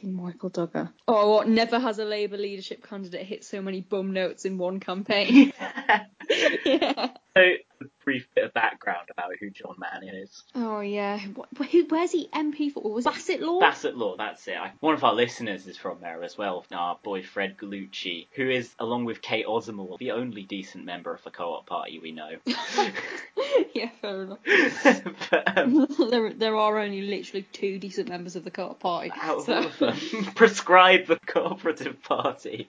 Fucking 0.00 0.14
Michael 0.14 0.50
Dugher. 0.50 0.90
Oh, 1.06 1.30
what? 1.30 1.48
Never 1.48 1.78
has 1.78 1.98
a 1.98 2.06
Labour 2.06 2.38
leadership 2.38 2.86
candidate 2.86 3.26
hit 3.26 3.44
so 3.44 3.60
many 3.60 3.82
bum 3.82 4.14
notes 4.14 4.46
in 4.46 4.56
one 4.56 4.80
campaign. 4.80 5.52
yeah. 6.64 7.08
So, 7.36 7.40
a 7.40 7.58
brief 8.04 8.28
bit 8.34 8.44
of 8.44 8.54
background 8.54 9.08
about 9.10 9.30
who 9.38 9.50
John 9.50 9.76
Mann 9.78 10.02
is. 10.14 10.42
Oh 10.54 10.80
yeah. 10.80 11.18
Wh- 11.18 11.64
who, 11.70 11.84
where's 11.88 12.12
he 12.12 12.28
MP 12.34 12.72
for? 12.72 12.82
Was 12.92 13.04
Bassetlaw? 13.04 13.60
Bassett 13.60 13.96
Law, 13.96 14.16
that's 14.16 14.46
it. 14.48 14.56
I, 14.56 14.72
one 14.80 14.94
of 14.94 15.04
our 15.04 15.14
listeners 15.14 15.66
is 15.66 15.76
from 15.76 15.98
there 16.00 16.22
as 16.22 16.36
well, 16.36 16.64
our 16.72 16.98
boy 17.02 17.22
Fred 17.22 17.56
Gallucci, 17.56 18.26
who 18.32 18.48
is, 18.48 18.70
along 18.78 19.04
with 19.04 19.22
Kate 19.22 19.46
Osamor, 19.46 19.98
the 19.98 20.12
only 20.12 20.42
decent 20.42 20.84
member 20.84 21.12
of 21.14 21.22
the 21.22 21.30
Co-op 21.30 21.66
Party 21.66 21.98
we 21.98 22.12
know. 22.12 22.30
yeah, 23.74 23.90
fair 24.00 24.22
enough. 24.22 24.38
but, 25.30 25.58
um, 25.58 25.86
there, 26.10 26.32
there 26.32 26.56
are 26.56 26.78
only 26.78 27.02
literally 27.02 27.46
two 27.52 27.78
decent 27.78 28.08
members 28.08 28.36
of 28.36 28.44
the 28.44 28.50
Co-op 28.50 28.80
Party. 28.80 29.12
out 29.20 29.44
so- 29.44 29.64
of 29.64 29.78
them, 29.78 29.96
prescribe 30.34 31.06
the 31.06 31.16
Cooperative 31.26 32.02
Party. 32.02 32.68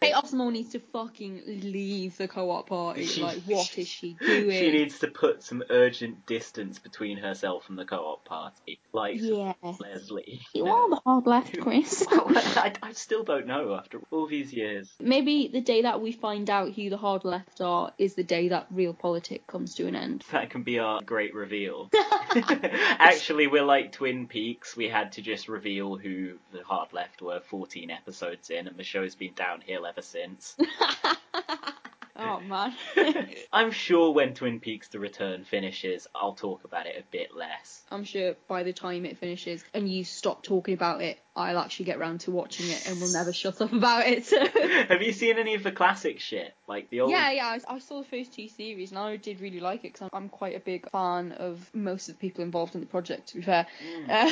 Kate 0.00 0.14
Osamor 0.14 0.52
needs 0.52 0.70
to 0.72 0.80
fucking 0.92 1.42
leave 1.46 2.16
the 2.16 2.28
Co-op 2.28 2.68
Party. 2.68 3.20
Like, 3.20 3.38
what 3.46 3.76
is 3.78 3.88
she 3.88 4.14
doing? 4.14 4.29
She 4.50 4.70
needs 4.70 4.98
to 5.00 5.08
put 5.08 5.42
some 5.42 5.62
urgent 5.70 6.26
distance 6.26 6.78
between 6.78 7.18
herself 7.18 7.68
and 7.68 7.78
the 7.78 7.84
Co-op 7.84 8.24
Party, 8.24 8.78
like 8.92 9.16
Yeah. 9.20 9.54
Leslie. 9.62 10.40
You 10.54 10.66
are 10.66 10.88
the 10.90 11.00
hard 11.04 11.26
left, 11.26 11.58
Chris. 11.60 12.06
I, 12.10 12.72
I 12.82 12.92
still 12.92 13.22
don't 13.22 13.46
know 13.46 13.74
after 13.74 14.00
all 14.10 14.26
these 14.26 14.52
years. 14.52 14.90
Maybe 15.00 15.48
the 15.48 15.60
day 15.60 15.82
that 15.82 16.00
we 16.00 16.12
find 16.12 16.48
out 16.50 16.72
who 16.72 16.90
the 16.90 16.96
hard 16.96 17.24
left 17.24 17.60
are 17.60 17.92
is 17.98 18.14
the 18.14 18.24
day 18.24 18.48
that 18.48 18.66
real 18.70 18.94
politics 18.94 19.44
comes 19.46 19.74
to 19.76 19.86
an 19.86 19.96
end. 19.96 20.24
That 20.32 20.50
can 20.50 20.62
be 20.62 20.78
our 20.78 21.00
great 21.02 21.34
reveal. 21.34 21.90
Actually, 22.34 23.46
we're 23.46 23.64
like 23.64 23.92
Twin 23.92 24.26
Peaks. 24.26 24.76
We 24.76 24.88
had 24.88 25.12
to 25.12 25.22
just 25.22 25.48
reveal 25.48 25.96
who 25.96 26.34
the 26.52 26.62
hard 26.64 26.92
left 26.92 27.22
were 27.22 27.40
14 27.40 27.90
episodes 27.90 28.50
in, 28.50 28.66
and 28.68 28.76
the 28.76 28.84
show's 28.84 29.14
been 29.14 29.34
downhill 29.34 29.86
ever 29.86 30.02
since. 30.02 30.56
Oh 32.20 32.40
man. 32.46 32.74
I'm 33.52 33.70
sure 33.70 34.12
when 34.12 34.34
Twin 34.34 34.60
Peaks 34.60 34.88
The 34.88 34.98
Return 34.98 35.44
finishes, 35.44 36.06
I'll 36.14 36.34
talk 36.34 36.64
about 36.64 36.86
it 36.86 36.96
a 36.98 37.04
bit 37.10 37.34
less. 37.34 37.82
I'm 37.90 38.04
sure 38.04 38.34
by 38.48 38.62
the 38.62 38.72
time 38.72 39.04
it 39.06 39.18
finishes 39.18 39.64
and 39.74 39.88
you 39.90 40.04
stop 40.04 40.42
talking 40.42 40.74
about 40.74 41.00
it, 41.02 41.18
I'll 41.34 41.58
actually 41.58 41.86
get 41.86 41.98
round 41.98 42.20
to 42.20 42.30
watching 42.30 42.68
it 42.68 42.86
and 42.88 43.00
we'll 43.00 43.12
never 43.12 43.32
shut 43.32 43.60
up 43.62 43.72
about 43.72 44.04
it. 44.06 44.28
Have 44.88 45.00
you 45.02 45.12
seen 45.12 45.38
any 45.38 45.54
of 45.54 45.62
the 45.62 45.72
classic 45.72 46.20
shit? 46.20 46.52
Like 46.68 46.90
the 46.90 47.00
old. 47.00 47.10
Yeah, 47.10 47.30
yeah, 47.30 47.46
I, 47.68 47.74
I 47.74 47.78
saw 47.78 48.00
the 48.02 48.08
first 48.08 48.32
two 48.34 48.48
series 48.48 48.90
and 48.90 48.98
I 48.98 49.16
did 49.16 49.40
really 49.40 49.60
like 49.60 49.80
it 49.80 49.92
because 49.94 50.02
I'm, 50.02 50.10
I'm 50.24 50.28
quite 50.28 50.56
a 50.56 50.60
big 50.60 50.90
fan 50.90 51.32
of 51.32 51.70
most 51.74 52.08
of 52.08 52.16
the 52.16 52.20
people 52.20 52.44
involved 52.44 52.74
in 52.74 52.80
the 52.80 52.86
project, 52.86 53.28
to 53.28 53.36
be 53.36 53.42
fair. 53.42 53.66
Uh, 54.08 54.30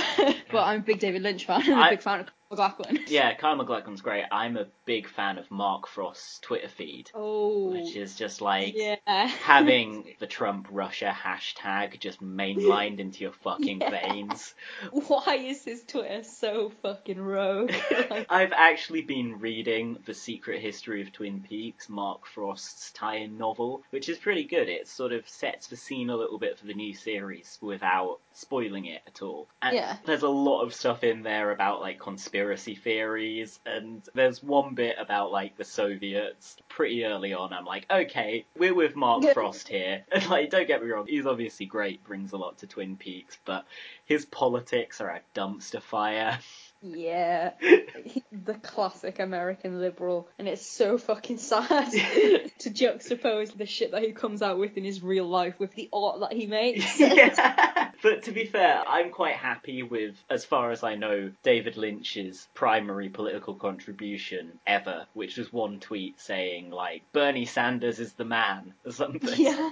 but 0.53 0.65
I'm 0.65 0.81
a 0.81 0.83
big 0.83 0.99
David 0.99 1.23
Lynch 1.23 1.47
fan 1.47 1.63
and 1.63 1.69
Mm. 1.71 1.77
I- 1.83 1.87
a 1.89 1.91
big 1.93 2.03
fan 2.03 2.21
of 2.21 2.27
MacLachlan. 2.51 3.01
Yeah, 3.09 3.35
Kyle 3.35 3.57
MacLachlan's 3.57 4.01
great. 4.01 4.25
I'm 4.33 4.57
a 4.57 4.67
big 4.87 5.07
fan 5.07 5.37
of 5.37 5.51
Mark 5.51 5.87
Frost's 5.87 6.39
Twitter 6.39 6.69
feed, 6.69 7.11
Oh. 7.15 7.73
which 7.73 7.95
is 7.95 8.15
just 8.15 8.41
like 8.41 8.75
Yeah. 8.75 8.97
having 9.07 10.15
the 10.19 10.27
Trump 10.27 10.69
Russia 10.71 11.15
hashtag 11.15 12.01
just 12.01 12.23
mainlined 12.23 13.01
into 13.01 13.21
your 13.21 13.33
fucking 13.33 13.81
Yeah. 13.83 13.91
veins. 13.91 14.55
Why 14.93 15.35
is 15.37 15.65
his 15.65 15.83
Twitter 15.85 16.23
so 16.23 16.71
fucking 16.83 17.21
rogue? 17.21 17.73
Like, 18.11 18.27
I've 18.31 18.53
actually 18.53 19.03
been 19.03 19.39
reading 19.41 19.99
The 20.07 20.15
Secret 20.15 20.63
History 20.63 21.03
of 21.03 21.13
Twin 21.13 21.43
Peaks, 21.47 21.89
Mark 21.91 22.25
Frost's 22.27 22.91
tie-in 22.93 23.37
novel, 23.37 23.83
which 23.91 24.09
is 24.09 24.17
pretty 24.17 24.45
good. 24.45 24.69
It 24.69 24.89
sort 24.89 25.13
of 25.13 25.29
sets 25.29 25.67
the 25.67 25.77
scene 25.77 26.09
a 26.09 26.17
little 26.17 26.39
bit 26.39 26.59
for 26.59 26.67
the 26.67 26.73
new 26.75 26.95
series 26.95 27.59
without 27.61 28.21
spoiling 28.39 28.85
it 28.87 29.03
at 29.07 29.21
all. 29.23 29.49
And 29.61 29.75
Yeah. 29.75 29.97
there's 30.05 30.23
a 30.23 30.29
lot 30.29 30.63
of 30.63 30.73
stuff 30.73 31.03
in 31.03 31.23
there 31.23 31.51
about 31.51 31.81
like 31.81 31.99
conspiracy 31.99 32.75
theories, 32.75 33.59
and 33.67 34.03
there's 34.15 34.43
one 34.43 34.75
bit 34.75 34.97
about 34.99 35.33
like 35.33 35.57
the 35.57 35.65
Soviets. 35.65 36.57
Pretty 36.69 37.05
early 37.05 37.35
on, 37.35 37.53
I'm 37.53 37.65
like, 37.65 37.87
okay, 37.91 38.47
we're 38.57 38.75
with 38.75 38.95
Mark. 38.95 39.25
Frost 39.35 39.69
here. 39.69 40.05
And 40.13 40.29
like, 40.31 40.51
don't 40.51 40.67
get 40.69 40.83
me 40.83 40.91
wrong, 40.91 41.07
he's 41.07 41.27
obviously 41.27 41.67
great, 41.67 42.03
brings 42.05 42.33
a 42.33 42.37
lot 42.37 42.59
to 42.59 42.67
Twin 42.67 42.97
Peaks, 42.97 43.39
but 43.45 43.67
his 44.05 44.25
politics 44.25 45.01
are 45.01 45.09
a 45.11 45.21
dumpster 45.35 45.83
fire. 45.83 46.39
Yeah, 46.81 47.53
the 48.33 48.55
classic 48.55 49.19
American 49.19 49.81
liberal, 49.81 50.29
and 50.39 50.47
it's 50.47 50.65
so 50.65 50.97
fucking 50.97 51.39
sad 51.39 51.91
to 52.61 52.71
juxtapose 52.71 53.57
the 53.57 53.67
shit 53.67 53.91
that 53.91 54.03
he 54.03 54.13
comes 54.13 54.43
out 54.43 54.59
with 54.59 54.77
in 54.77 54.85
his 54.85 55.03
real 55.03 55.27
life 55.29 55.59
with 55.59 55.75
the 55.75 55.89
art 55.93 56.21
that 56.21 56.33
he 56.33 56.47
makes. 56.47 56.99
Yeah. 57.09 57.91
But 58.01 58.25
to 58.25 58.33
be 58.33 58.45
fair, 58.45 58.81
I'm 58.87 59.11
quite 59.11 59.35
happy 59.35 59.83
with, 59.83 60.15
as 60.31 60.45
far 60.45 60.71
as 60.71 60.85
I 60.85 60.95
know, 60.95 61.33
David 61.43 61.77
Lynch's 61.77 62.47
primary 62.55 63.09
political 63.09 63.55
contribution 63.55 64.61
ever, 64.67 65.07
which 65.15 65.37
was 65.37 65.53
one 65.53 65.81
tweet 65.81 66.21
saying, 66.21 66.71
like, 66.71 67.03
Bernie 67.13 67.47
Sanders 67.47 67.99
is 67.99 68.13
the 68.13 68.25
man, 68.25 68.75
or 68.87 68.93
something. 68.93 69.35
yeah. 69.37 69.71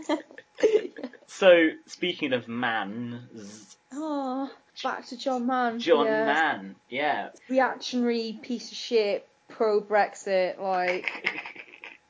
So, 1.39 1.68
speaking 1.87 2.32
of 2.32 2.49
mans, 2.49 3.76
Oh, 3.93 4.51
back 4.82 5.07
to 5.09 5.16
John 5.16 5.47
Mann. 5.47 5.78
John 5.78 6.07
yeah. 6.07 6.24
Mann, 6.24 6.76
yeah. 6.89 7.28
Reactionary 7.49 8.39
piece 8.43 8.70
of 8.70 8.76
shit, 8.76 9.28
pro 9.49 9.80
Brexit, 9.82 10.59
like, 10.59 11.07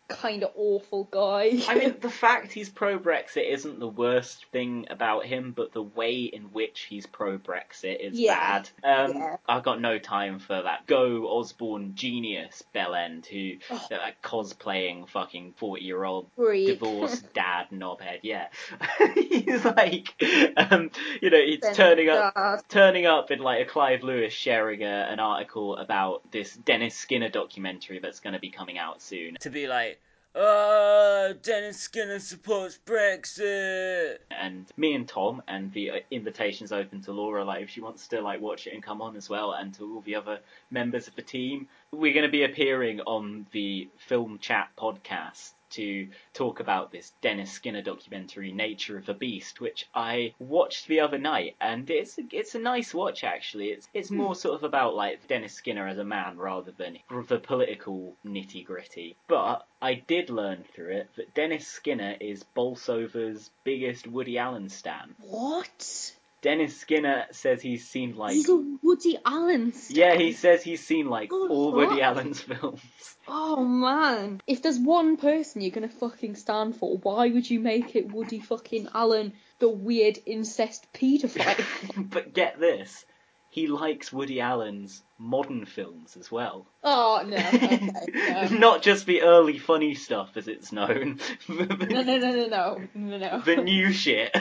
kind 0.09 0.43
of 0.45 0.51
awful 0.55 1.05
guy. 1.05 1.53
I 1.69 1.75
mean, 1.75 1.97
the 2.01 2.11
fact 2.11 2.53
he's 2.53 2.69
pro 2.69 2.99
Brexit 2.99 3.51
isn't 3.53 3.81
the 3.81 3.89
worst 3.89 4.45
thing 4.53 4.87
about 4.91 5.27
him, 5.27 5.53
but 5.57 5.73
the 5.73 5.83
way 5.83 6.23
in 6.23 6.45
which 6.53 6.83
he's 6.89 7.07
pro 7.07 7.39
Brexit 7.39 8.01
is 8.01 8.19
Yeah. 8.19 8.63
bad. 8.63 8.71
Um, 9.11 9.17
Yeah. 9.17 9.37
I've 9.49 9.63
got 9.63 9.81
no 9.81 9.99
time 9.99 10.39
for 10.39 10.61
that. 10.63 10.87
Go 10.87 11.27
Osborne 11.29 11.95
genius 11.95 12.63
Bellend, 12.75 13.27
who 13.27 13.59
Oh. 13.71 13.87
they're 13.91 13.99
like 13.99 14.23
cosplaying 14.23 15.09
fucking 15.09 15.55
forty 15.57 15.85
year 15.85 16.05
old 16.05 16.31
divorced 16.37 17.33
dad 17.35 17.67
knobhead. 17.73 18.21
Yeah, 18.23 18.49
he's 19.15 19.65
like, 19.65 20.15
um, 20.57 20.91
you 21.21 21.31
know, 21.31 21.41
he's 21.45 21.61
Then 21.61 21.75
turning 21.75 22.09
up, 22.09 22.69
turning 22.69 23.07
up 23.07 23.31
in 23.31 23.41
like 23.41 23.63
a 23.63 23.69
Clive 23.69 24.03
Lewis 24.03 24.33
sharing 24.33 24.83
a, 24.83 24.87
an 25.11 25.21
article 25.21 25.77
about 25.77 26.23
this 26.31 26.55
Dennis 26.55 26.95
Skinner 26.95 27.29
documentary 27.29 27.99
that's 27.99 28.21
going 28.21 28.35
to 28.35 28.41
be 28.41 28.51
coming 28.51 28.79
out 28.79 29.03
soon. 29.03 29.37
To 29.41 29.51
be 29.51 29.67
like, 29.67 29.96
oh, 30.37 31.35
Dennis 31.43 31.79
Skinner 31.79 32.19
supports 32.19 32.79
Brexit. 32.85 34.19
And 34.31 34.67
me 34.77 34.95
and 34.95 35.09
Tom, 35.09 35.43
and 35.49 35.73
the 35.73 35.91
uh, 35.91 35.95
invitation's 36.11 36.73
open 36.73 37.01
to 37.03 37.13
Laura, 37.13 37.45
like 37.45 37.63
if 37.63 37.71
she 37.71 37.81
wants 37.81 38.07
to 38.09 38.21
like 38.21 38.41
watch 38.41 38.67
it 38.67 38.75
and 38.75 38.83
come 38.83 39.03
on 39.03 39.17
as 39.17 39.29
well, 39.29 39.53
and 39.53 39.75
to 39.75 39.95
all 39.95 40.03
the 40.03 40.15
other 40.15 40.41
members 40.71 41.09
of 41.09 41.17
the 41.17 41.23
team. 41.23 41.69
We're 41.91 42.13
going 42.13 42.27
to 42.27 42.31
be 42.31 42.45
appearing 42.45 43.01
on 43.01 43.47
the 43.53 43.89
Film 43.97 44.39
Chat 44.41 44.69
podcast 44.79 45.53
to 45.77 46.09
talk 46.35 46.61
about 46.61 46.93
this 46.93 47.13
Dennis 47.21 47.53
Skinner 47.53 47.83
documentary, 47.83 48.53
Nature 48.53 48.99
of 48.99 49.07
the 49.07 49.15
Beast, 49.15 49.61
which 49.61 49.87
I 49.95 50.35
watched 50.39 50.87
the 50.89 51.01
other 51.01 51.19
night, 51.19 51.57
and 51.61 51.89
it's 51.91 52.19
a, 52.19 52.23
it's 52.33 52.55
a 52.55 52.59
nice 52.59 52.93
watch 52.95 53.25
actually. 53.25 53.69
It's 53.69 53.89
it's 53.95 54.09
hmm. 54.09 54.17
more 54.17 54.35
sort 54.35 54.57
of 54.57 54.65
about 54.65 54.95
like 54.95 55.27
Dennis 55.29 55.55
Skinner 55.55 55.87
as 55.87 55.99
a 55.99 56.05
man 56.05 56.39
rather 56.39 56.73
than 56.73 56.99
the 57.29 57.39
political 57.39 58.15
nitty 58.25 58.65
gritty. 58.65 59.17
But 59.29 59.67
I 59.81 59.95
did 59.95 60.31
learn 60.31 60.65
through 60.75 60.93
it 60.93 61.11
that 61.17 61.35
Dennis 61.35 61.67
Skinner 61.67 62.17
is 62.21 62.45
Bolsover's 62.57 63.51
biggest 63.65 64.07
Woody 64.07 64.39
Allen 64.39 64.69
stan. 64.69 65.15
What? 65.21 66.16
Dennis 66.47 66.77
Skinner 66.77 67.25
says 67.33 67.61
he's 67.61 67.89
seen 67.89 68.15
like 68.15 68.37
Woody 68.81 69.19
Allen 69.27 69.73
yeah, 69.89 70.15
he 70.15 70.31
says 70.33 70.63
he's 70.63 70.87
seen 70.87 71.11
like 71.11 71.33
all 71.33 71.73
fuck. 71.73 71.91
Woody 71.91 72.01
Allen's 72.01 72.41
films. 72.41 72.81
Oh 73.27 73.65
man. 73.65 74.41
If 74.47 74.63
there's 74.63 74.79
one 74.79 75.17
person 75.17 75.61
you're 75.61 75.73
gonna 75.73 75.89
fucking 75.89 76.37
stand 76.37 76.77
for, 76.77 76.99
why 76.99 77.31
would 77.31 77.51
you 77.51 77.59
make 77.59 77.97
it 77.97 78.13
Woody 78.13 78.39
fucking 78.39 78.91
Allen, 78.95 79.33
the 79.59 79.69
weird 79.69 80.21
incest 80.25 80.87
paedophile? 80.93 81.65
but 82.11 82.33
get 82.33 82.61
this, 82.61 83.05
he 83.51 83.67
likes 83.67 84.13
Woody 84.13 84.41
Allen's 84.41 85.03
modern 85.19 85.65
films 85.65 86.17
as 86.17 86.31
well. 86.31 86.67
oh 86.85 87.25
no, 87.27 87.37
okay, 87.37 87.91
no. 88.51 88.59
Not 88.59 88.83
just 88.83 89.07
the 89.07 89.23
early 89.23 89.59
funny 89.59 89.95
stuff 89.95 90.37
as 90.37 90.47
it's 90.47 90.71
known. 90.71 91.19
No, 91.49 91.65
no, 91.65 92.03
no, 92.03 92.19
no, 92.19 92.47
no, 92.47 92.81
no, 92.95 93.19
no. 93.19 93.41
the 93.45 93.57
new 93.57 93.93
shit. 93.93 94.37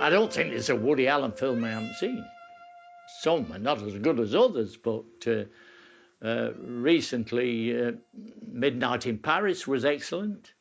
I 0.00 0.08
don't 0.08 0.32
think 0.32 0.50
there's 0.50 0.70
a 0.70 0.76
Woody 0.76 1.08
Allen 1.08 1.32
film 1.32 1.62
I 1.62 1.72
haven't 1.72 1.94
seen. 1.96 2.24
Some 3.20 3.52
are 3.52 3.58
not 3.58 3.82
as 3.82 3.98
good 3.98 4.18
as 4.18 4.34
others, 4.34 4.78
but 4.78 5.04
uh, 5.26 5.44
uh, 6.24 6.52
recently, 6.56 7.78
uh, 7.78 7.92
Midnight 8.50 9.06
in 9.06 9.18
Paris 9.18 9.66
was 9.66 9.84
excellent, 9.84 10.54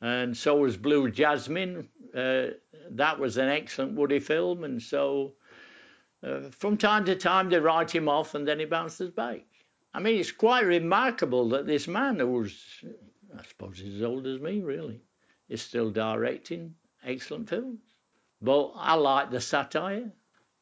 and 0.00 0.36
so 0.36 0.58
was 0.58 0.76
Blue 0.76 1.10
Jasmine. 1.10 1.88
Uh, 2.14 2.50
that 2.90 3.18
was 3.18 3.36
an 3.36 3.48
excellent 3.48 3.94
Woody 3.94 4.20
film, 4.20 4.62
and 4.62 4.80
so 4.80 5.32
uh, 6.22 6.42
from 6.50 6.76
time 6.76 7.04
to 7.06 7.16
time 7.16 7.50
they 7.50 7.58
write 7.58 7.92
him 7.92 8.08
off 8.08 8.36
and 8.36 8.46
then 8.46 8.60
he 8.60 8.64
bounces 8.64 9.10
back. 9.10 9.40
I 9.92 9.98
mean, 9.98 10.20
it's 10.20 10.30
quite 10.30 10.64
remarkable 10.64 11.48
that 11.48 11.66
this 11.66 11.88
man, 11.88 12.20
who 12.20 12.28
was, 12.28 12.64
I 13.36 13.42
suppose, 13.42 13.82
as 13.82 14.02
old 14.02 14.26
as 14.28 14.40
me, 14.40 14.60
really, 14.60 15.00
is 15.48 15.62
still 15.62 15.90
directing 15.90 16.74
excellent 17.04 17.48
films. 17.48 17.80
But 18.44 18.72
I 18.74 18.94
like 18.94 19.30
the 19.30 19.40
satire. 19.40 20.12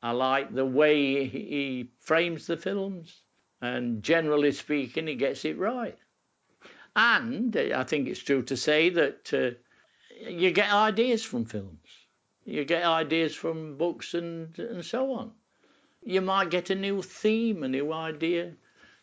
I 0.03 0.11
like 0.12 0.55
the 0.55 0.66
way 0.66 1.24
he 1.26 1.91
frames 1.99 2.47
the 2.47 2.59
films, 2.59 3.22
and 3.62 4.03
generally 4.03 4.53
speaking, 4.53 5.07
he 5.07 5.14
gets 5.14 5.47
it 5.47 5.57
right. 5.57 5.99
And 6.95 7.57
I 7.57 7.85
think 7.85 8.07
it's 8.07 8.22
true 8.22 8.43
to 8.43 8.57
say 8.57 8.91
that 8.91 9.33
uh, 9.33 9.53
you 10.28 10.51
get 10.51 10.70
ideas 10.70 11.24
from 11.24 11.47
films, 11.47 11.89
you 12.45 12.66
get 12.66 12.85
ideas 12.85 13.35
from 13.35 13.78
books, 13.78 14.12
and, 14.12 14.59
and 14.59 14.85
so 14.85 15.12
on. 15.12 15.33
You 16.05 16.20
might 16.20 16.51
get 16.51 16.68
a 16.68 16.74
new 16.74 17.01
theme, 17.01 17.62
a 17.62 17.68
new 17.68 17.93
idea 17.93 18.57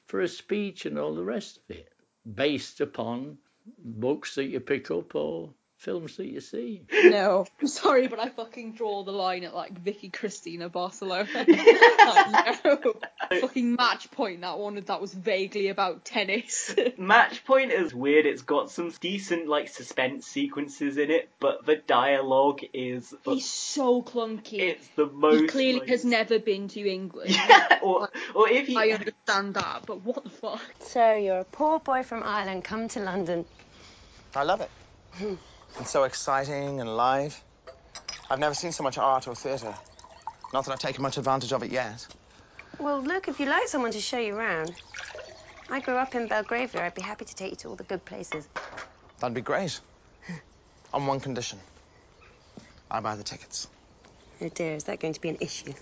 for 0.06 0.22
a 0.22 0.28
speech, 0.28 0.86
and 0.86 1.00
all 1.00 1.16
the 1.16 1.24
rest 1.24 1.58
of 1.58 1.76
it, 1.76 1.92
based 2.36 2.80
upon 2.82 3.40
books 3.80 4.36
that 4.36 4.46
you 4.46 4.60
pick 4.60 4.92
up 4.92 5.16
or 5.16 5.54
films 5.78 6.18
that 6.18 6.26
you 6.26 6.42
see. 6.42 6.82
No, 7.06 7.46
I'm 7.62 7.68
sorry, 7.68 8.08
but 8.08 8.20
I 8.20 8.30
fucking 8.30 8.74
draw 8.74 9.04
the 9.04 9.12
line 9.12 9.44
at 9.44 9.54
like 9.56 9.78
Vicky 9.80 10.10
Cristina 10.10 10.70
Barcelona. 10.70 11.28
like, 11.36 12.66
no. 12.66 12.94
Fucking 13.42 13.76
match 13.76 14.10
point 14.12 14.42
that 14.42 14.58
one 14.58 14.76
that 14.76 15.02
was 15.02 15.14
vaguely 15.14 15.68
about 15.68 16.04
tennis. 16.06 16.74
Match 16.98 17.44
Point 17.46 17.72
is 17.72 17.94
weird. 17.94 18.26
It's 18.26 18.42
got 18.42 18.72
some 18.72 18.92
decent 19.02 19.48
like 19.48 19.68
suspense 19.70 20.26
sequences 20.26 20.98
in 20.98 21.12
it, 21.12 21.30
but 21.40 21.66
the 21.66 21.76
dialogue 21.76 22.62
is 22.74 23.14
He's 23.26 23.50
so 23.50 24.02
clunky. 24.02 24.60
it's 24.60 24.88
the 24.96 25.06
most. 25.08 25.42
he 25.42 25.48
clearly 25.48 25.80
like- 25.82 25.90
has 25.90 26.06
never 26.06 26.40
been 26.40 26.68
to 26.70 26.90
England. 26.90 27.36
or, 27.82 28.10
or 28.34 28.50
if 28.50 28.68
he 28.68 28.78
I 28.78 28.90
understand 28.96 29.54
that, 29.56 29.84
but 29.86 30.02
what 30.04 30.24
the 30.24 30.30
fuck? 30.30 30.62
So 30.80 31.14
you're 31.16 31.40
a 31.40 31.44
poor 31.46 31.80
boy 31.80 32.04
from 32.04 32.24
Ireland, 32.24 32.64
come 32.64 32.88
to 32.90 33.00
London. 33.02 33.46
I 34.36 34.44
love 34.44 34.62
it. 34.62 34.70
It's 35.80 35.92
so 35.92 36.04
exciting 36.04 36.80
and 36.80 36.90
alive. 36.90 37.40
I've 38.30 38.40
never 38.40 38.56
seen 38.56 38.72
so 38.72 38.84
much 38.84 38.98
art 38.98 39.28
or 39.28 39.36
theatre. 39.36 39.76
Not 40.54 40.66
that 40.66 40.72
I've 40.72 40.80
taken 40.80 41.02
much 41.02 41.18
advantage 41.18 41.54
of 41.54 41.64
it 41.64 41.72
yet. 41.72 42.06
Well, 42.80 43.02
look, 43.02 43.28
if 43.28 43.40
you'd 43.40 43.50
like 43.50 43.68
someone 43.68 43.92
to 43.92 44.00
show 44.00 44.20
you 44.20 44.36
around. 44.36 44.74
I 45.70 45.80
grew 45.80 45.96
up 45.96 46.16
in 46.16 46.28
Belgravia. 46.28 46.86
I'd 46.86 46.96
be 46.96 47.02
happy 47.02 47.26
to 47.26 47.36
take 47.36 47.52
you 47.52 47.58
to 47.58 47.70
all 47.70 47.76
the 47.76 47.84
good 47.84 48.06
places. 48.06 48.48
That'd 49.20 49.36
be 49.36 49.42
great. 49.42 49.80
On 50.94 51.06
one 51.06 51.20
condition. 51.20 51.60
I 52.90 53.02
buy 53.02 53.16
the 53.16 53.24
tickets. 53.24 53.68
Oh 54.42 54.50
dear, 54.50 54.76
is 54.76 54.86
that 54.86 55.00
going 55.00 55.14
to 55.14 55.22
be 55.22 55.30
an 55.30 55.38
issue? 55.42 55.74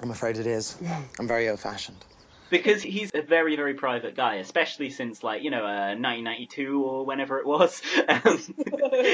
I'm 0.00 0.10
afraid 0.10 0.38
it 0.38 0.46
is. 0.46 0.76
I'm 1.18 1.28
very 1.28 1.48
old-fashioned. 1.48 2.04
Because 2.50 2.82
he's 2.82 3.10
a 3.14 3.22
very 3.22 3.56
very 3.56 3.74
private 3.74 4.14
guy, 4.16 4.36
especially 4.36 4.90
since 4.90 5.22
like 5.22 5.42
you 5.42 5.50
know 5.50 5.64
uh, 5.64 5.94
1992 5.96 6.82
or 6.82 7.04
whenever 7.06 7.38
it 7.38 7.46
was. 7.46 7.80
Um, 8.08 8.38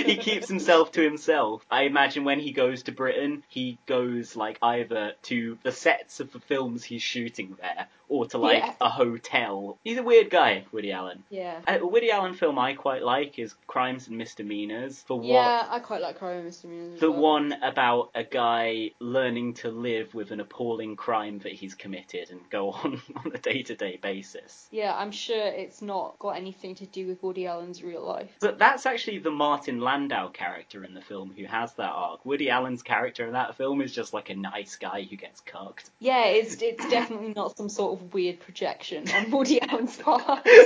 he 0.05 0.17
keeps 0.17 0.49
himself 0.49 0.93
to 0.93 1.03
himself. 1.03 1.65
I 1.71 1.83
imagine 1.83 2.25
when 2.25 2.39
he 2.39 2.53
goes 2.53 2.85
to 2.85 2.93
Britain, 2.93 3.43
he 3.49 3.77
goes 3.87 4.37
like 4.37 4.59
either 4.63 5.13
to 5.25 5.59
the 5.63 5.73
sets 5.73 6.21
of 6.21 6.33
the 6.33 6.39
films 6.41 6.85
he's 6.85 7.03
shooting 7.03 7.57
there, 7.61 7.89
or 8.09 8.27
to 8.27 8.39
like 8.39 8.59
Yeah. 8.63 8.75
a 8.81 8.89
hotel. 8.89 9.79
He's 9.85 9.99
a 9.99 10.03
weird 10.03 10.31
guy, 10.31 10.65
Woody 10.73 10.93
Allen. 10.93 11.25
Yeah. 11.29 11.61
A 11.67 11.85
Woody 11.85 12.11
Allen 12.13 12.35
film 12.35 12.59
I 12.59 12.75
quite 12.75 13.03
like 13.03 13.39
is 13.39 13.55
Crimes 13.67 14.07
and 14.09 14.17
Misdemeanors. 14.17 15.03
For 15.07 15.19
what 15.19 15.27
Yeah, 15.27 15.67
I 15.69 15.81
quite 15.81 16.01
like 16.01 16.19
Crime 16.19 16.37
and 16.37 16.45
Misdemeanors. 16.45 17.01
the 17.01 17.11
well. 17.11 17.21
one 17.21 17.53
about 17.63 18.11
a 18.15 18.23
guy 18.25 18.91
learning 19.01 19.55
to 19.55 19.71
live 19.71 20.15
with 20.15 20.31
an 20.31 20.41
appalling 20.41 20.97
crime 20.97 21.41
that 21.41 21.53
he's 21.53 21.75
committed 21.75 22.31
and 22.31 22.41
go 22.51 22.71
on 22.73 23.03
on 23.25 23.33
a 23.35 23.39
day 23.39 23.63
to 23.63 23.75
day 23.75 23.99
basis. 24.01 24.69
Yeah, 24.71 24.95
I'm 24.95 25.11
sure 25.11 25.37
it's 25.47 25.83
not 25.83 26.19
got 26.19 26.37
anything 26.37 26.75
to 26.77 26.87
do 26.87 27.07
with 27.07 27.23
Woody 27.23 27.47
Allen's 27.47 27.83
real 27.83 28.05
life. 28.05 28.31
But 28.41 28.59
that's 28.59 28.87
actually 28.87 29.19
the 29.19 29.31
Martin 29.31 29.81
Landau 29.81 30.29
character 30.29 30.85
in 30.85 30.95
the 30.95 31.01
film 31.01 31.33
who 31.37 31.45
has 31.45 31.73
that 31.75 31.91
arc. 31.91 32.25
Woody 32.25 32.51
Allen's 32.51 32.83
character 32.83 33.27
in 33.27 33.33
that 33.33 33.57
film 33.57 33.81
is 33.81 33.93
just 33.93 34.13
like 34.13 34.31
a 34.31 34.35
nice 34.35 34.77
guy 34.77 35.07
who 35.09 35.17
gets 35.17 35.41
cucked. 35.41 35.91
Yeah, 36.01 36.27
it's 36.27 36.61
it's 36.63 36.89
definitely 36.89 37.33
not 37.35 37.57
some 37.57 37.69
sort 37.69 38.01
of 38.01 38.15
weird 38.15 38.41
projection 38.41 39.09
on 39.11 39.31
Woody 39.31 39.61
Allen's 39.61 39.97
part. 39.97 40.47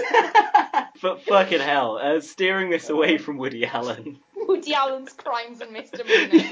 But 1.01 1.23
fucking 1.23 1.61
hell, 1.61 1.99
uh, 1.99 2.21
steering 2.21 2.71
this 2.71 2.91
away 2.91 3.19
from 3.19 3.39
Woody 3.39 3.65
Allen. 3.65 4.19
Woody 4.35 4.75
Allen's 4.75 5.13
crimes 5.13 5.61
and 5.61 5.73
misdemeanors. 5.73 6.43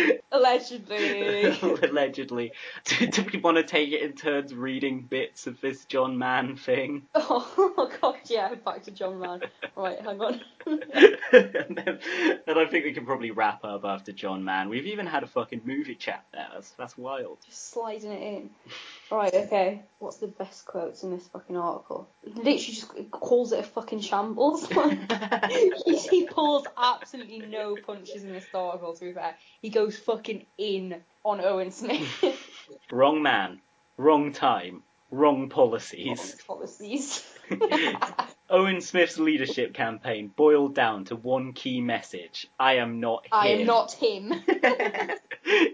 Allegedly. 0.32 1.44
Allegedly. 1.82 2.52
Do, 2.84 3.06
do 3.06 3.24
we 3.32 3.38
want 3.40 3.56
to 3.58 3.62
take 3.62 3.90
it 3.92 4.02
in 4.02 4.12
turns 4.12 4.54
reading 4.54 5.02
bits 5.02 5.46
of 5.46 5.60
this 5.60 5.84
John 5.84 6.18
Mann 6.18 6.56
thing? 6.56 7.02
Oh, 7.14 7.52
oh, 7.56 7.90
god, 8.00 8.16
yeah, 8.26 8.54
back 8.54 8.82
to 8.84 8.90
John 8.90 9.20
Mann. 9.20 9.42
Right, 9.76 10.00
hang 10.00 10.20
on. 10.20 10.40
and, 10.66 11.76
then, 11.76 11.98
and 12.46 12.58
I 12.58 12.66
think 12.66 12.84
we 12.84 12.92
can 12.92 13.04
probably 13.04 13.30
wrap 13.30 13.64
up 13.64 13.84
after 13.84 14.12
John 14.12 14.44
Mann. 14.44 14.68
We've 14.68 14.86
even 14.86 15.06
had 15.06 15.22
a 15.22 15.26
fucking 15.26 15.62
movie 15.64 15.94
chat 15.94 16.24
there. 16.32 16.48
That's, 16.52 16.70
that's 16.72 16.96
wild. 16.96 17.38
Just 17.46 17.70
sliding 17.70 18.12
it 18.12 18.22
in. 18.22 18.50
Right, 19.10 19.34
okay. 19.34 19.82
What's 19.98 20.16
the 20.16 20.28
best 20.28 20.64
quotes 20.66 21.02
in 21.02 21.10
this 21.10 21.26
fucking 21.28 21.56
article? 21.56 22.08
Literally 22.24 22.58
just 22.58 23.10
calls 23.10 23.52
it 23.52 23.60
a 23.60 23.62
fucking 23.62 24.00
shambles. 24.00 24.66
he, 24.66 25.96
he 26.10 26.26
pulls 26.26 26.66
absolutely 26.76 27.40
no 27.40 27.76
punches 27.76 28.24
in 28.24 28.32
this 28.32 28.46
article, 28.54 28.94
to 28.94 29.00
be 29.04 29.12
fair. 29.12 29.34
He 29.60 29.68
goes 29.68 29.81
fucking 29.90 30.46
in 30.58 31.02
on 31.24 31.40
Owen 31.40 31.70
Smith. 31.70 32.24
Wrong 32.90 33.22
man, 33.22 33.60
wrong 33.96 34.32
time, 34.32 34.82
wrong 35.10 35.48
policies. 35.48 36.36
Policies. 36.46 37.24
Owen 38.50 38.80
Smith's 38.80 39.18
leadership 39.18 39.74
campaign 39.74 40.32
boiled 40.34 40.74
down 40.74 41.04
to 41.06 41.16
one 41.16 41.52
key 41.52 41.80
message 41.80 42.48
I 42.58 42.74
am 42.74 43.00
not 43.00 43.24
him. 43.24 43.30
I 43.32 43.48
am 43.48 43.66
not 43.66 43.92
him. 43.92 44.34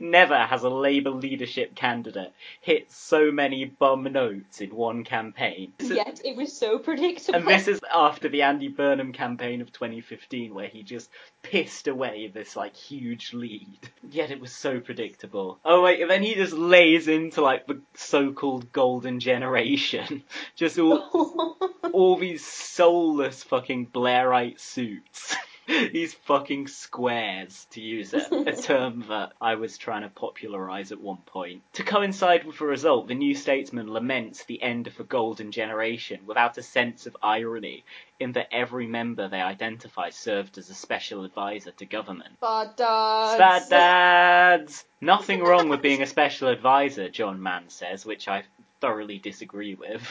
Never 0.01 0.36
has 0.36 0.62
a 0.62 0.68
Labour 0.68 1.11
leadership 1.11 1.74
candidate 1.74 2.32
hit 2.61 2.91
so 2.91 3.30
many 3.30 3.64
bum 3.64 4.05
notes 4.05 4.61
in 4.61 4.74
one 4.74 5.05
campaign. 5.05 5.72
Yet 5.80 6.20
it 6.24 6.36
was 6.36 6.53
so 6.53 6.78
predictable. 6.78 7.39
And 7.39 7.49
this 7.49 7.68
is 7.68 7.80
after 7.93 8.28
the 8.28 8.43
Andy 8.43 8.68
Burnham 8.68 9.12
campaign 9.12 9.61
of 9.61 9.72
2015, 9.72 10.55
where 10.55 10.68
he 10.68 10.82
just 10.82 11.11
pissed 11.43 11.89
away 11.89 12.30
this 12.32 12.57
like 12.57 12.76
huge 12.76 13.32
lead. 13.32 13.78
Yet 14.11 14.30
it 14.30 14.41
was 14.41 14.53
so 14.53 14.80
predictable. 14.80 15.59
Oh 15.64 15.82
wait, 15.82 16.01
and 16.01 16.11
then 16.11 16.22
he 16.22 16.34
just 16.34 16.53
lays 16.53 17.09
into 17.09 17.43
like 17.43 17.66
the 17.66 17.80
so-called 17.95 18.72
golden 18.72 19.20
generation, 19.20 20.22
just 20.57 20.78
all 20.78 21.57
all 21.93 22.16
these 22.16 22.45
soulless 22.45 23.43
fucking 23.43 23.89
Blairite 23.89 24.61
suits. 24.61 25.36
These 25.93 26.14
fucking 26.14 26.69
squares, 26.69 27.66
to 27.73 27.81
use 27.83 28.14
a, 28.14 28.27
a 28.33 28.57
term 28.62 29.05
that 29.09 29.33
I 29.41 29.57
was 29.57 29.77
trying 29.77 30.03
to 30.03 30.09
popularise 30.09 30.93
at 30.93 31.01
one 31.01 31.19
point. 31.27 31.62
To 31.75 31.83
coincide 31.83 32.45
with 32.45 32.59
the 32.59 32.64
result, 32.64 33.09
the 33.09 33.14
New 33.14 33.35
Statesman 33.35 33.89
laments 33.89 34.45
the 34.45 34.62
end 34.62 34.87
of 34.87 34.97
the 34.97 35.05
golden 35.05 35.53
generation 35.53 36.21
without 36.27 36.57
a 36.57 36.62
sense 36.62 37.07
of 37.07 37.16
irony 37.23 37.85
in 38.19 38.33
that 38.33 38.49
every 38.51 38.87
member 38.87 39.29
they 39.29 39.43
identify 39.43 40.09
served 40.09 40.57
as 40.57 40.71
a 40.71 40.75
special 40.75 41.25
advisor 41.25 41.71
to 41.73 41.85
government. 41.85 42.41
Bad 42.41 42.75
dads. 42.77 43.39
Bad 43.39 43.69
dads! 43.69 44.85
Nothing 45.03 45.43
wrong 45.43 45.69
with 45.69 45.83
being 45.83 46.03
a 46.03 46.07
special 46.07 46.49
advisor, 46.49 47.09
John 47.11 47.43
Mann 47.43 47.69
says, 47.69 48.07
which 48.07 48.27
I 48.27 48.45
thoroughly 48.81 49.18
disagree 49.18 49.74
with. 49.74 50.03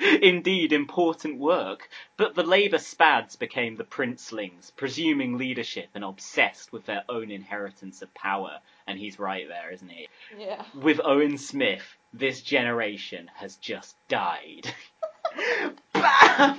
Indeed, 0.22 0.72
important 0.72 1.38
work. 1.38 1.88
But 2.16 2.34
the 2.34 2.42
Labour 2.42 2.78
spads 2.78 3.36
became 3.36 3.76
the 3.76 3.84
princelings, 3.84 4.72
presuming 4.76 5.38
leadership 5.38 5.88
and 5.94 6.04
obsessed 6.04 6.72
with 6.72 6.86
their 6.86 7.04
own 7.08 7.30
inheritance 7.30 8.02
of 8.02 8.12
power. 8.14 8.58
And 8.86 8.98
he's 8.98 9.18
right 9.18 9.46
there, 9.48 9.70
isn't 9.72 9.88
he? 9.88 10.08
Yeah. 10.38 10.64
With 10.74 11.00
Owen 11.04 11.38
Smith, 11.38 11.84
this 12.12 12.42
generation 12.42 13.30
has 13.34 13.56
just 13.56 13.96
died. 14.08 14.72
Bam! 15.92 16.58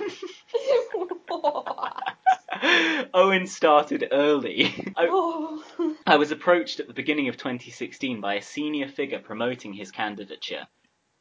Owen 3.14 3.46
started 3.46 4.08
early. 4.10 4.92
I, 4.96 5.08
Oh. 5.10 5.62
I 6.06 6.16
was 6.18 6.30
approached 6.30 6.80
at 6.80 6.86
the 6.86 6.92
beginning 6.92 7.28
of 7.28 7.38
2016 7.38 8.20
by 8.20 8.34
a 8.34 8.42
senior 8.42 8.88
figure 8.88 9.20
promoting 9.20 9.72
his 9.72 9.90
candidature. 9.90 10.66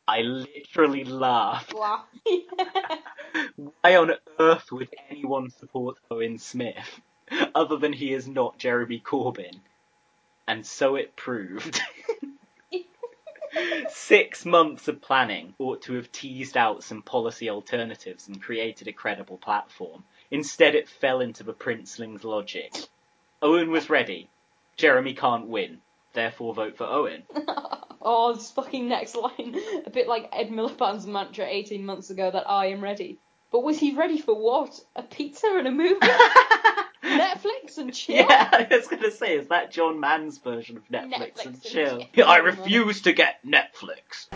I 0.06 0.20
literally 0.20 1.06
laughed. 1.06 1.74
Wow. 1.74 2.04
Why 3.56 3.96
on 3.96 4.12
earth 4.40 4.74
would 4.74 4.90
anyone 5.10 5.52
support 5.52 6.00
Owen 6.12 6.38
Smith 6.38 7.00
other 7.56 7.78
than 7.78 7.94
he 7.94 8.12
is 8.12 8.28
not 8.28 8.58
Jeremy 8.58 9.00
Corbyn? 9.00 9.62
And 10.50 10.66
so 10.66 10.96
it 10.96 11.16
proved. 11.16 11.82
Six 13.88 14.46
months 14.46 14.90
of 14.90 15.02
planning 15.02 15.54
ought 15.60 15.84
to 15.84 15.94
have 15.94 16.12
teased 16.12 16.58
out 16.58 16.84
some 16.84 17.04
policy 17.04 17.50
alternatives 17.50 18.28
and 18.28 18.42
created 18.42 18.90
a 18.90 18.94
credible 18.94 19.38
platform. 19.38 20.04
Instead, 20.30 20.76
it 20.76 20.90
fell 20.90 21.22
into 21.22 21.44
the 21.44 21.54
princeling's 21.54 22.26
logic. 22.26 22.74
Owen 23.42 23.72
was 23.72 23.90
ready. 23.90 24.28
Jeremy 24.78 25.14
can't 25.14 25.48
win. 25.48 25.80
Therefore, 26.14 26.54
vote 26.54 26.78
for 26.78 26.86
Owen. 26.86 27.24
Oh, 28.06 28.34
this 28.34 28.52
fucking 28.52 28.90
next 28.90 29.16
line. 29.16 29.56
A 29.86 29.90
bit 29.90 30.10
like 30.10 30.28
Ed 30.34 30.50
Miliband's 30.50 31.08
mantra 31.08 31.46
18 31.48 31.86
months 31.86 32.10
ago 32.10 32.30
that 32.30 32.50
I 32.50 32.66
am 32.68 32.84
ready. 32.84 33.20
But 33.50 33.64
was 33.64 33.80
he 33.80 33.96
ready 33.96 34.20
for 34.20 34.36
what? 34.36 34.78
A 34.96 35.04
pizza 35.04 35.48
and 35.58 35.68
a 35.68 35.72
movie? 35.72 35.96
Netflix 37.04 37.78
and 37.78 37.94
chill? 37.94 38.16
Yeah, 38.16 38.50
I 38.52 38.68
was 38.70 38.88
gonna 38.88 39.12
say, 39.12 39.38
is 39.38 39.48
that 39.48 39.72
John 39.72 40.00
Mann's 40.00 40.38
version 40.38 40.76
of 40.76 40.84
Netflix, 40.90 41.14
Netflix 41.14 41.46
and 41.46 41.56
and 41.56 41.64
chill? 41.64 42.08
chill. 42.14 42.28
I 42.28 42.38
refuse 42.38 43.02
to 43.04 43.14
get 43.14 43.40
Netflix. 43.46 44.28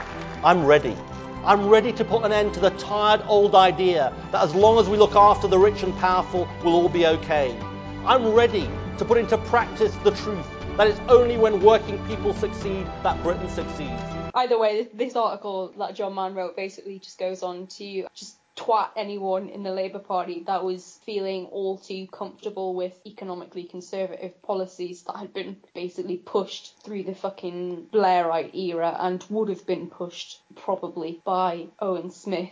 I'm 0.43 0.65
ready. 0.65 0.95
I'm 1.43 1.67
ready 1.67 1.91
to 1.93 2.05
put 2.05 2.23
an 2.23 2.31
end 2.31 2.53
to 2.53 2.59
the 2.59 2.71
tired 2.71 3.21
old 3.27 3.55
idea 3.55 4.13
that 4.31 4.43
as 4.43 4.55
long 4.55 4.79
as 4.79 4.87
we 4.87 4.97
look 4.97 5.15
after 5.15 5.47
the 5.47 5.59
rich 5.59 5.83
and 5.83 5.93
powerful, 5.97 6.47
we'll 6.63 6.75
all 6.75 6.89
be 6.89 7.05
okay. 7.05 7.57
I'm 8.05 8.33
ready 8.33 8.69
to 8.97 9.05
put 9.05 9.17
into 9.17 9.37
practice 9.37 9.95
the 10.03 10.11
truth 10.11 10.47
that 10.77 10.87
it's 10.87 10.99
only 11.09 11.37
when 11.37 11.61
working 11.61 11.97
people 12.07 12.33
succeed 12.33 12.85
that 13.03 13.21
Britain 13.23 13.49
succeeds. 13.49 14.01
Either 14.35 14.59
way, 14.59 14.87
this- 14.93 15.15
article 15.15 15.73
that 15.79 15.95
John 15.95 16.13
Mann 16.13 16.35
wrote 16.35 16.55
basically 16.55 16.99
just 16.99 17.17
goes 17.17 17.41
on 17.41 17.67
to 17.67 18.07
just 18.13 18.37
twat 18.55 18.89
anyone 18.95 19.49
in 19.49 19.63
the 19.63 19.71
Labour 19.71 19.99
Party 19.99 20.43
that 20.47 20.63
was 20.63 20.99
feeling 21.05 21.45
all 21.45 21.77
too 21.77 22.07
comfortable 22.11 22.73
with 22.75 22.99
economically 23.05 23.63
conservative 23.63 24.41
policies 24.41 25.03
that 25.03 25.15
had 25.15 25.33
been 25.33 25.57
basically 25.73 26.17
pushed 26.17 26.81
through 26.83 27.03
the 27.03 27.13
fucking 27.15 27.87
Blairite 27.93 28.55
era 28.55 28.95
and 28.99 29.23
would 29.29 29.49
have 29.49 29.65
been 29.65 29.87
pushed 29.87 30.41
probably 30.55 31.21
by 31.23 31.67
Owen 31.79 32.09
Smith. 32.11 32.51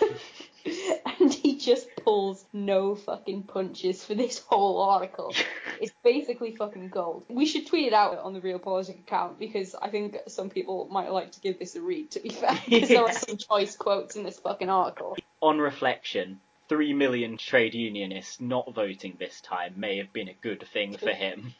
and 1.20 1.32
he 1.32 1.56
just 1.56 1.88
pulls 2.04 2.44
no 2.52 2.94
fucking 2.94 3.44
punches 3.44 4.04
for 4.04 4.14
this 4.14 4.38
whole 4.38 4.80
article. 4.82 5.34
It's 5.78 5.92
basically 6.02 6.56
fucking 6.56 6.88
gold. 6.88 7.26
We 7.28 7.44
should 7.44 7.66
tweet 7.66 7.88
it 7.88 7.92
out 7.92 8.18
on 8.20 8.32
the 8.32 8.40
Realpolitik 8.40 9.00
account 9.00 9.38
because 9.38 9.74
I 9.74 9.90
think 9.90 10.16
some 10.26 10.48
people 10.48 10.88
might 10.90 11.12
like 11.12 11.32
to 11.32 11.40
give 11.40 11.58
this 11.58 11.76
a 11.76 11.82
read, 11.82 12.12
to 12.12 12.20
be 12.20 12.30
fair, 12.30 12.58
because 12.66 12.88
there 12.88 13.02
are 13.02 13.12
some 13.28 13.36
choice 13.36 13.76
quotes 13.76 14.16
in 14.16 14.22
this 14.22 14.38
fucking 14.38 14.70
article. 14.70 15.18
On 15.42 15.58
reflection, 15.58 16.40
three 16.70 16.94
million 16.94 17.36
trade 17.36 17.74
unionists 17.74 18.40
not 18.40 18.74
voting 18.74 19.16
this 19.18 19.42
time 19.42 19.74
may 19.76 19.98
have 19.98 20.14
been 20.14 20.28
a 20.28 20.34
good 20.40 20.66
thing 20.72 20.96
for 20.96 21.10
him. 21.10 21.52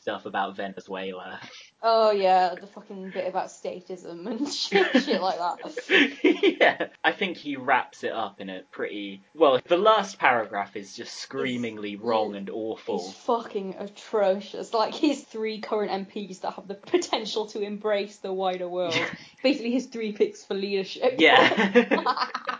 Stuff 0.00 0.26
about 0.26 0.56
Venezuela. 0.56 1.40
Oh 1.86 2.12
yeah, 2.12 2.54
the 2.58 2.66
fucking 2.66 3.10
bit 3.10 3.28
about 3.28 3.48
statism 3.48 4.26
and 4.26 4.48
shit, 4.52 4.90
shit 5.02 5.20
like 5.20 5.38
that. 5.38 6.56
yeah, 6.58 6.86
I 7.04 7.12
think 7.12 7.36
he 7.36 7.56
wraps 7.56 8.04
it 8.04 8.12
up 8.12 8.40
in 8.40 8.48
a 8.48 8.62
pretty 8.70 9.22
well. 9.34 9.60
The 9.68 9.76
last 9.76 10.18
paragraph 10.18 10.76
is 10.76 10.96
just 10.96 11.14
screamingly 11.14 11.96
wrong 11.96 12.36
and 12.36 12.48
awful. 12.48 12.96
It's 12.96 13.12
fucking 13.18 13.76
atrocious. 13.78 14.72
Like 14.72 14.94
his 14.94 15.24
three 15.24 15.60
current 15.60 16.08
MPs 16.08 16.40
that 16.40 16.54
have 16.54 16.68
the 16.68 16.74
potential 16.74 17.48
to 17.48 17.60
embrace 17.60 18.16
the 18.16 18.32
wider 18.32 18.66
world. 18.66 18.98
Basically 19.42 19.72
his 19.72 19.84
three 19.84 20.12
picks 20.12 20.42
for 20.42 20.54
leadership. 20.54 21.16
Yeah. 21.18 22.14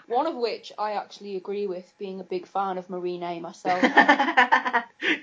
One 0.07 0.27
of 0.27 0.37
which 0.37 0.71
I 0.79 0.93
actually 0.93 1.37
agree 1.37 1.67
with, 1.67 1.91
being 1.99 2.21
a 2.21 2.25
big 2.25 2.47
fan 2.47 2.77
of 2.77 2.91
Marine 2.91 3.41
myself. 3.41 3.81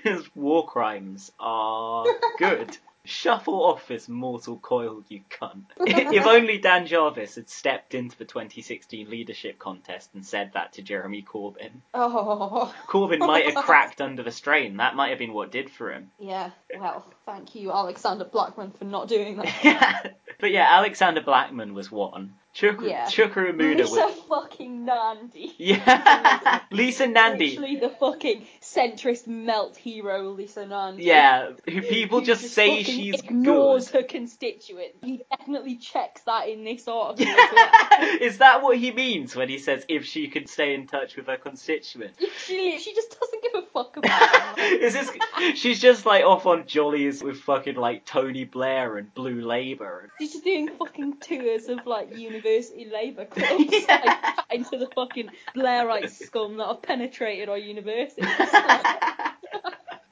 His 0.02 0.28
war 0.34 0.66
crimes 0.66 1.30
are 1.38 2.04
good. 2.38 2.76
Shuffle 3.04 3.64
off 3.64 3.88
this 3.88 4.08
mortal 4.08 4.58
coil, 4.58 5.02
you 5.08 5.22
cunt. 5.28 5.64
if 5.78 6.24
only 6.24 6.58
Dan 6.58 6.86
Jarvis 6.86 7.34
had 7.34 7.48
stepped 7.48 7.94
into 7.94 8.16
the 8.16 8.24
2016 8.24 9.10
leadership 9.10 9.58
contest 9.58 10.10
and 10.14 10.24
said 10.24 10.52
that 10.54 10.74
to 10.74 10.82
Jeremy 10.82 11.22
Corbyn. 11.22 11.80
Oh. 11.94 12.72
Corbyn 12.86 13.18
might 13.18 13.46
have 13.46 13.64
cracked 13.64 14.00
under 14.00 14.22
the 14.22 14.30
strain. 14.30 14.76
That 14.76 14.94
might 14.94 15.10
have 15.10 15.18
been 15.18 15.32
what 15.32 15.50
did 15.50 15.68
for 15.68 15.92
him. 15.92 16.12
Yeah, 16.20 16.50
well, 16.78 17.04
thank 17.26 17.56
you, 17.56 17.72
Alexander 17.72 18.24
Blackman, 18.24 18.70
for 18.70 18.84
not 18.84 19.08
doing 19.08 19.36
that. 19.36 20.16
But 20.42 20.50
yeah, 20.50 20.66
Alexander 20.68 21.20
Blackman 21.20 21.72
was 21.72 21.92
one. 21.92 22.34
Chuk- 22.54 22.82
Yeah. 22.82 23.06
Chuka 23.06 23.36
Umunna 23.50 23.78
Lisa 23.78 23.94
was. 23.94 24.14
fucking 24.28 24.84
Nandy. 24.84 25.54
Yeah, 25.56 26.60
Lisa 26.70 27.06
Nandy. 27.06 27.50
Literally 27.56 27.76
the 27.76 27.88
fucking 27.88 28.44
centrist 28.60 29.26
melt 29.26 29.76
hero, 29.76 30.28
Lisa 30.32 30.66
Nandy. 30.66 31.04
Yeah, 31.04 31.52
who 31.66 31.80
people 31.80 32.20
Who 32.20 32.26
just 32.26 32.50
say 32.52 32.82
fucking 32.82 32.94
she's 33.00 33.20
ignores 33.22 33.88
good. 33.90 34.02
her 34.02 34.06
constituents. 34.06 34.98
He 35.02 35.22
definitely 35.30 35.76
checks 35.76 36.20
that 36.22 36.48
in 36.48 36.62
this 36.64 36.86
article 36.88 37.26
as 37.32 37.36
well. 37.52 38.18
Is 38.20 38.38
that 38.38 38.62
what 38.62 38.76
he 38.76 38.92
means 38.92 39.34
when 39.34 39.48
he 39.48 39.56
says 39.58 39.86
if 39.88 40.04
she 40.04 40.28
could 40.28 40.48
stay 40.48 40.74
in 40.74 40.86
touch 40.86 41.16
with 41.16 41.28
her 41.28 41.38
constituents? 41.38 42.18
she, 42.44 42.78
she 42.78 42.94
just 42.94 43.18
doesn't 43.18 43.42
give 43.42 43.54
a 43.54 43.66
fuck 43.72 43.96
about 43.96 44.56
them. 44.56 44.64
Is 44.80 44.94
this? 44.94 45.10
She's 45.54 45.80
just 45.80 46.06
like 46.06 46.24
off 46.24 46.46
on 46.46 46.66
jollies 46.66 47.22
with 47.22 47.38
fucking 47.38 47.76
like 47.76 48.04
Tony 48.04 48.44
Blair 48.44 48.96
and 48.96 49.12
Blue 49.14 49.40
Labour. 49.40 50.10
She's 50.18 50.32
just 50.32 50.44
doing 50.44 50.68
fucking 50.78 51.18
tours 51.20 51.68
of 51.68 51.86
like 51.86 52.16
university 52.16 52.88
labour 52.92 53.24
clubs, 53.30 53.72
like 53.88 54.18
into 54.50 54.78
the 54.78 54.88
fucking 54.94 55.30
Blairite 55.56 56.10
scum 56.10 56.56
that 56.58 56.66
have 56.66 56.82
penetrated 56.82 57.48
our 57.48 57.58
universities. 57.58 58.26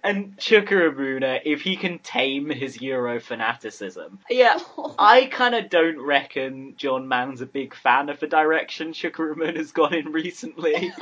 And 0.03 0.37
Chuka 0.39 0.93
Umunna, 0.93 1.41
if 1.45 1.61
he 1.61 1.77
can 1.77 1.99
tame 1.99 2.49
his 2.49 2.81
Euro 2.81 3.21
fanaticism. 3.21 4.19
Yeah, 4.31 4.59
I 4.99 5.27
kind 5.27 5.55
of 5.55 5.69
don't 5.69 6.01
reckon 6.01 6.75
John 6.77 7.07
Mann's 7.07 7.43
a 7.43 7.47
big 7.47 7.75
fan 7.75 8.09
of 8.09 8.19
the 8.19 8.27
direction 8.27 8.93
Chuka 8.93 9.35
Umunna's 9.35 9.73
gone 9.73 9.95
in 9.95 10.13
recently. 10.13 10.93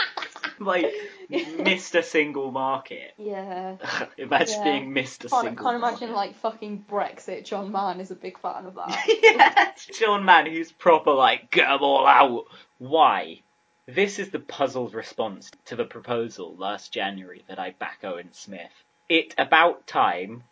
like, 0.67 0.93
Mr. 1.31 2.03
Single 2.05 2.51
Market. 2.51 3.15
Yeah. 3.19 3.77
Imagine 4.19 4.55
Yeah. 4.59 4.65
being 4.65 4.91
Mr. 4.93 5.29
Can't, 5.31 5.45
Single 5.45 5.65
can't 5.65 5.77
imagine 5.77 6.13
like 6.13 6.35
fucking 6.37 6.85
Brexit. 6.91 7.45
John 7.45 7.71
Mann 7.73 8.01
is 8.01 8.11
a 8.11 8.15
big 8.15 8.39
fan 8.41 8.67
of 8.67 8.75
that. 8.77 9.77
John 9.93 10.25
Mann, 10.25 10.47
who's 10.47 10.73
proper 10.73 11.13
like, 11.13 11.51
get 11.51 11.69
'em 11.71 11.83
all 11.83 12.07
out. 12.07 12.45
Why? 12.79 13.43
This 13.87 14.19
is 14.19 14.31
the 14.31 14.39
puzzled 14.39 14.95
response 14.95 15.51
to 15.67 15.77
the 15.77 15.85
proposal 15.85 16.55
last 16.57 16.93
January 16.93 17.43
that 17.49 17.59
I 17.59 17.71
back 17.71 18.01
Owen 18.05 18.29
Smith. 18.33 18.71
It 19.09 19.35
about 19.39 19.87
time. 19.87 20.45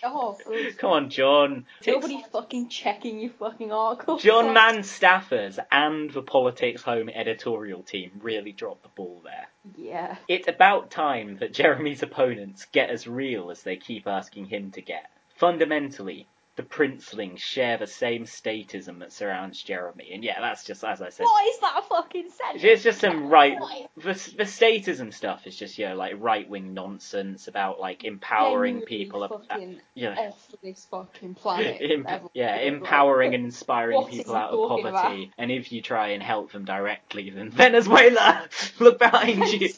Oh. 0.04 0.36
Come 0.78 0.90
on, 0.90 1.10
John. 1.10 1.66
Nobody 1.86 2.24
fucking 2.32 2.68
checking 2.68 3.20
your 3.20 3.30
fucking 3.30 3.70
articles. 3.70 4.22
John 4.22 4.54
Mann 4.54 4.78
staffers 4.78 5.58
and 5.70 6.10
the 6.10 6.22
Politics 6.22 6.82
Home 6.82 7.08
editorial 7.08 7.82
team 7.82 8.12
really 8.22 8.52
dropped 8.52 8.82
the 8.82 8.88
ball 8.88 9.20
there. 9.22 9.48
Yeah. 9.76 10.16
It's 10.26 10.48
about 10.48 10.90
time 10.90 11.36
that 11.38 11.52
Jeremy's 11.52 12.02
opponents 12.02 12.66
get 12.72 12.90
as 12.90 13.06
real 13.06 13.50
as 13.50 13.62
they 13.62 13.76
keep 13.76 14.06
asking 14.06 14.46
him 14.46 14.70
to 14.72 14.80
get. 14.80 15.10
Fundamentally, 15.36 16.26
the 16.60 16.66
princelings 16.66 17.40
share 17.40 17.78
the 17.78 17.86
same 17.86 18.24
statism 18.24 18.98
that 18.98 19.12
surrounds 19.12 19.62
Jeremy, 19.62 20.10
and 20.12 20.22
yeah, 20.22 20.38
that's 20.40 20.62
just 20.62 20.84
as 20.84 21.00
I 21.00 21.08
said. 21.08 21.24
What 21.24 21.48
is 21.48 21.58
that 21.60 21.84
fucking 21.88 22.28
sentence? 22.30 22.62
It's 22.62 22.82
just 22.82 23.00
some 23.00 23.28
right. 23.28 23.56
The, 23.96 24.12
the 24.12 24.44
statism 24.44 25.14
stuff 25.14 25.46
is 25.46 25.56
just, 25.56 25.78
you 25.78 25.88
know, 25.88 25.94
like 25.94 26.14
right 26.18 26.46
wing 26.46 26.74
nonsense 26.74 27.48
about 27.48 27.80
like 27.80 28.04
empowering 28.04 28.82
people. 28.82 29.24
About, 29.24 29.44
uh, 29.48 29.54
fucking 29.54 29.80
you 29.94 30.10
know, 30.10 30.14
off 30.14 30.54
this 30.62 30.86
fucking 30.90 31.34
planet. 31.34 31.80
Em- 31.90 32.28
yeah, 32.34 32.56
empowering 32.56 33.34
and 33.34 33.46
inspiring 33.46 34.04
people 34.04 34.36
out 34.36 34.50
of 34.50 34.68
poverty. 34.68 34.88
about? 34.88 35.26
And 35.38 35.50
if 35.50 35.72
you 35.72 35.80
try 35.80 36.08
and 36.08 36.22
help 36.22 36.52
them 36.52 36.66
directly, 36.66 37.30
then 37.30 37.50
Venezuela, 37.50 38.48
look 38.78 38.98
behind 38.98 39.48
you. 39.48 39.70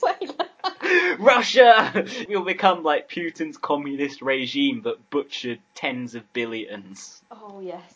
Russia, 1.18 2.07
you'll 2.28 2.45
become 2.45 2.82
like 2.82 3.09
Putin's 3.09 3.57
communist 3.57 4.22
regime 4.22 4.82
that 4.82 5.11
butchered 5.11 5.61
tens 5.74 6.14
of 6.14 6.32
billions. 6.32 7.22
Oh 7.30 7.61
yes. 7.61 7.95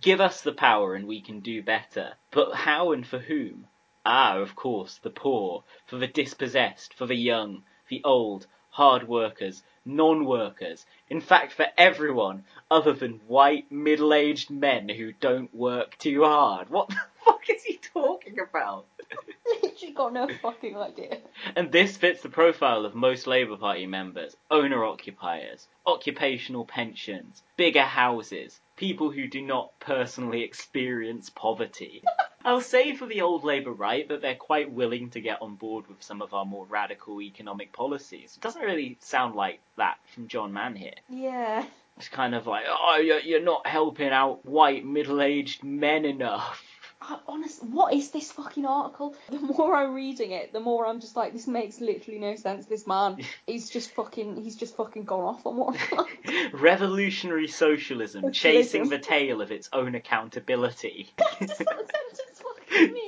Give 0.00 0.20
us 0.20 0.42
the 0.42 0.52
power 0.52 0.94
and 0.94 1.06
we 1.06 1.20
can 1.20 1.40
do 1.40 1.62
better. 1.62 2.14
But 2.30 2.54
how 2.54 2.92
and 2.92 3.06
for 3.06 3.18
whom? 3.18 3.66
Ah, 4.06 4.38
of 4.38 4.54
course, 4.54 4.98
the 5.02 5.10
poor, 5.10 5.64
for 5.86 5.98
the 5.98 6.06
dispossessed, 6.06 6.94
for 6.94 7.06
the 7.06 7.16
young, 7.16 7.62
the 7.88 8.02
old, 8.04 8.46
hard 8.70 9.08
workers, 9.08 9.62
non-workers, 9.84 10.86
in 11.10 11.20
fact 11.20 11.52
for 11.52 11.66
everyone 11.76 12.44
other 12.70 12.92
than 12.92 13.20
white 13.26 13.70
middle-aged 13.72 14.50
men 14.50 14.88
who 14.88 15.12
don't 15.12 15.52
work 15.54 15.98
too 15.98 16.22
hard. 16.22 16.70
What 16.70 16.88
the 16.88 16.96
fuck 17.24 17.48
is 17.50 17.64
he 17.64 17.78
talking 17.78 18.38
about? 18.38 18.86
Literally 19.62 19.94
got 19.94 20.12
no 20.12 20.28
fucking 20.42 20.76
idea. 20.76 21.18
And 21.56 21.72
this 21.72 21.96
fits 21.96 22.22
the 22.22 22.28
profile 22.28 22.84
of 22.84 22.94
most 22.94 23.26
Labour 23.26 23.56
Party 23.56 23.86
members 23.86 24.36
owner 24.50 24.84
occupiers, 24.84 25.66
occupational 25.86 26.64
pensions, 26.64 27.42
bigger 27.56 27.82
houses, 27.82 28.60
people 28.76 29.10
who 29.10 29.26
do 29.26 29.42
not 29.42 29.78
personally 29.80 30.42
experience 30.42 31.30
poverty. 31.30 32.02
I'll 32.44 32.60
say 32.60 32.94
for 32.94 33.06
the 33.06 33.22
old 33.22 33.44
Labour 33.44 33.72
right 33.72 34.08
that 34.08 34.22
they're 34.22 34.34
quite 34.34 34.70
willing 34.70 35.10
to 35.10 35.20
get 35.20 35.42
on 35.42 35.56
board 35.56 35.86
with 35.88 36.02
some 36.02 36.22
of 36.22 36.32
our 36.32 36.44
more 36.44 36.64
radical 36.66 37.20
economic 37.20 37.72
policies. 37.72 38.34
It 38.36 38.42
doesn't 38.42 38.62
really 38.62 38.96
sound 39.00 39.34
like 39.34 39.60
that 39.76 39.98
from 40.14 40.28
John 40.28 40.52
Mann 40.52 40.76
here. 40.76 40.94
Yeah. 41.08 41.66
It's 41.98 42.08
kind 42.08 42.34
of 42.36 42.46
like, 42.46 42.64
oh, 42.68 42.96
you're, 43.24 43.42
not 43.42 43.66
helping 43.66 44.10
out 44.10 44.46
white 44.46 44.84
middle 44.86 45.20
aged 45.20 45.64
men 45.64 46.04
enough. 46.04 46.62
I, 47.00 47.18
honest, 47.28 47.62
what 47.62 47.94
is 47.94 48.10
this 48.10 48.32
fucking 48.32 48.66
article? 48.66 49.14
The 49.30 49.38
more 49.38 49.74
I'm 49.76 49.94
reading 49.94 50.32
it, 50.32 50.52
the 50.52 50.60
more 50.60 50.86
I'm 50.86 51.00
just 51.00 51.16
like, 51.16 51.32
this 51.32 51.46
makes 51.46 51.80
literally 51.80 52.18
no 52.18 52.34
sense. 52.36 52.66
This 52.66 52.86
man, 52.86 53.18
he's 53.46 53.70
just 53.70 53.92
fucking, 53.92 54.42
he's 54.42 54.56
just 54.56 54.76
fucking 54.76 55.04
gone 55.04 55.24
off 55.24 55.46
on 55.46 55.56
one. 55.56 55.78
Revolutionary 56.52 57.48
socialism, 57.48 58.32
chasing 58.32 58.88
the 58.88 58.98
tail 58.98 59.40
of 59.40 59.52
its 59.52 59.68
own 59.72 59.94
accountability. 59.94 61.10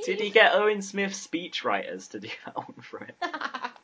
Did 0.04 0.20
he 0.20 0.30
get 0.30 0.54
Owen 0.54 0.82
Smith's 0.82 1.26
speechwriters 1.26 2.10
to 2.10 2.20
do 2.20 2.28
that 2.46 2.56
one 2.56 2.80
for 2.80 3.04
him? 3.04 3.14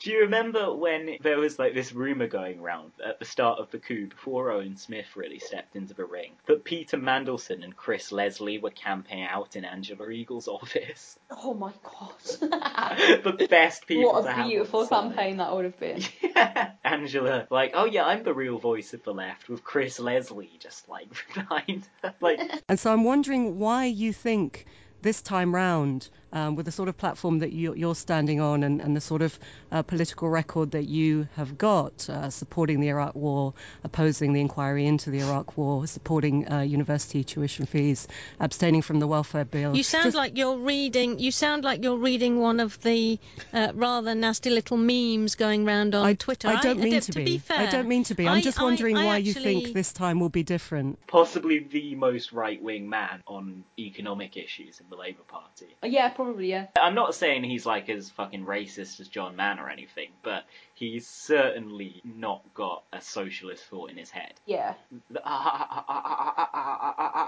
Do 0.01 0.11
you 0.11 0.20
remember 0.20 0.74
when 0.74 1.16
there 1.20 1.38
was 1.38 1.59
like 1.59 1.74
this 1.74 1.92
rumor 1.92 2.26
going 2.26 2.61
around 2.61 2.92
at 3.05 3.18
the 3.18 3.24
start 3.24 3.59
of 3.59 3.70
the 3.70 3.78
coup, 3.78 4.07
before 4.09 4.51
Owen 4.51 4.76
Smith 4.76 5.16
really 5.16 5.38
stepped 5.38 5.76
into 5.76 5.94
the 5.94 6.05
ring, 6.05 6.32
that 6.47 6.64
Peter 6.64 6.97
Mandelson 6.97 7.64
and 7.64 7.76
Chris 7.76 8.12
Leslie 8.12 8.59
were 8.59 8.70
camping 8.70 9.22
out 9.22 9.57
in 9.57 9.64
Angela 9.64 10.09
Eagle's 10.11 10.49
office? 10.49 11.18
Oh 11.30 11.55
my 11.55 11.72
god. 11.82 12.12
the 13.22 13.47
best 13.49 13.86
people 13.86 14.12
what 14.12 14.26
a 14.26 14.32
have 14.32 14.47
beautiful 14.47 14.86
on 14.90 15.11
campaign 15.11 15.38
that 15.38 15.55
would 15.55 15.64
have 15.64 15.80
been. 15.80 16.03
Angela, 16.84 17.47
like, 17.51 17.72
oh 17.74 17.84
yeah, 17.84 18.05
I'm 18.05 18.22
the 18.22 18.34
real 18.34 18.59
voice 18.59 18.92
of 18.94 19.03
the 19.03 19.14
left, 19.14 19.49
with 19.49 19.64
Chris 19.64 19.99
Leslie 19.99 20.59
just 20.59 20.88
like 20.88 21.09
behind 21.34 21.88
her. 22.03 22.14
Like, 22.20 22.40
And 22.68 22.78
so 22.78 22.92
I'm 22.92 23.05
wondering 23.05 23.59
why 23.59 23.86
you 23.86 24.12
think 24.12 24.66
this 25.03 25.22
time 25.22 25.55
round, 25.55 26.09
um, 26.37 26.55
with 26.55 26.66
the 26.66 26.72
sort 26.72 26.89
of 26.91 26.97
platform 26.99 27.39
that 27.39 27.53
you, 27.53 27.74
you're 27.74 27.95
standing 27.95 28.41
on 28.41 28.62
and, 28.62 28.80
and 28.82 28.95
the 28.95 29.01
sort 29.01 29.22
of 29.22 29.39
uh, 29.72 29.82
political 29.82 30.28
record 30.28 30.72
that 30.72 30.84
you 30.84 31.28
have 31.37 31.57
got, 31.57 32.09
uh, 32.11 32.28
supporting 32.30 32.80
the 32.80 32.89
Iraq 32.89 33.14
War, 33.14 33.55
opposing 33.84 34.34
the 34.34 34.41
inquiry 34.41 34.87
into 34.87 35.11
the 35.11 35.20
Iraq 35.20 35.57
War, 35.57 35.87
supporting 35.87 36.53
uh, 36.53 36.61
university 36.61 37.24
tuition 37.24 37.64
fees, 37.64 38.07
abstaining 38.39 38.82
from 38.82 39.01
the 39.01 39.07
welfare 39.07 39.47
bill. 39.47 39.74
You 39.74 39.82
sound 39.82 40.05
Just- 40.05 40.16
like 40.16 40.37
you're 40.37 40.59
reading. 40.59 41.18
You 41.18 41.30
sound 41.30 41.64
like 41.64 41.82
you're 41.82 41.97
reading 41.97 42.39
one 42.39 42.61
of 42.61 42.78
the 42.82 43.18
uh, 43.55 43.72
rather 43.74 44.14
nasty 44.14 44.51
little 44.51 44.76
memes 44.76 45.37
going 45.37 45.64
round 45.64 45.95
on 45.95 46.16
Twitter. 46.16 46.49
I 46.49 46.61
don't 46.61 46.78
mean 46.78 46.91
d- 46.91 47.01
to, 47.01 47.12
to 47.12 47.18
be. 47.18 47.24
be 47.24 47.39
fair, 47.39 47.59
I 47.59 47.66
don't 47.70 47.89
mean 47.89 48.05
to 48.05 48.14
be. 48.14 48.28
I'm 48.28 48.39
I- 48.39 48.41
just 48.43 48.61
wondering 48.61 48.99
I 48.99 49.07
why 49.07 49.16
you 49.18 49.32
think 49.32 49.72
this 49.72 49.93
time 49.93 50.20
will 50.20 50.28
be 50.28 50.43
different. 50.43 50.99
possibly 51.07 51.61
the 51.61 51.95
most 51.95 52.32
right 52.32 52.62
wing 52.62 52.91
man 52.91 53.22
on 53.26 53.64
economic 53.78 54.37
issues 54.37 54.80
in 54.80 54.87
the 54.91 54.97
Labour 54.97 55.22
Party. 55.26 55.74
yeah, 55.82 56.11
probably, 56.11 56.26
yeah. 56.39 56.66
I'm 56.81 56.95
not 56.95 57.14
saying 57.14 57.45
he's 57.45 57.66
like 57.66 57.89
as 57.89 58.11
fucking 58.11 58.45
racist 58.45 59.01
as 59.01 59.09
John 59.09 59.37
Mann 59.37 59.59
or 59.59 59.68
anything, 59.68 60.11
but 60.22 60.45
he's 60.74 61.07
certainly 61.07 62.03
not 62.05 62.43
got 62.55 62.83
a 62.93 63.01
socialist 63.01 63.64
thought 63.64 63.91
in 63.91 63.97
his 63.97 64.11
head. 64.11 64.35
Yeah. 64.47 64.74
The 65.11 65.20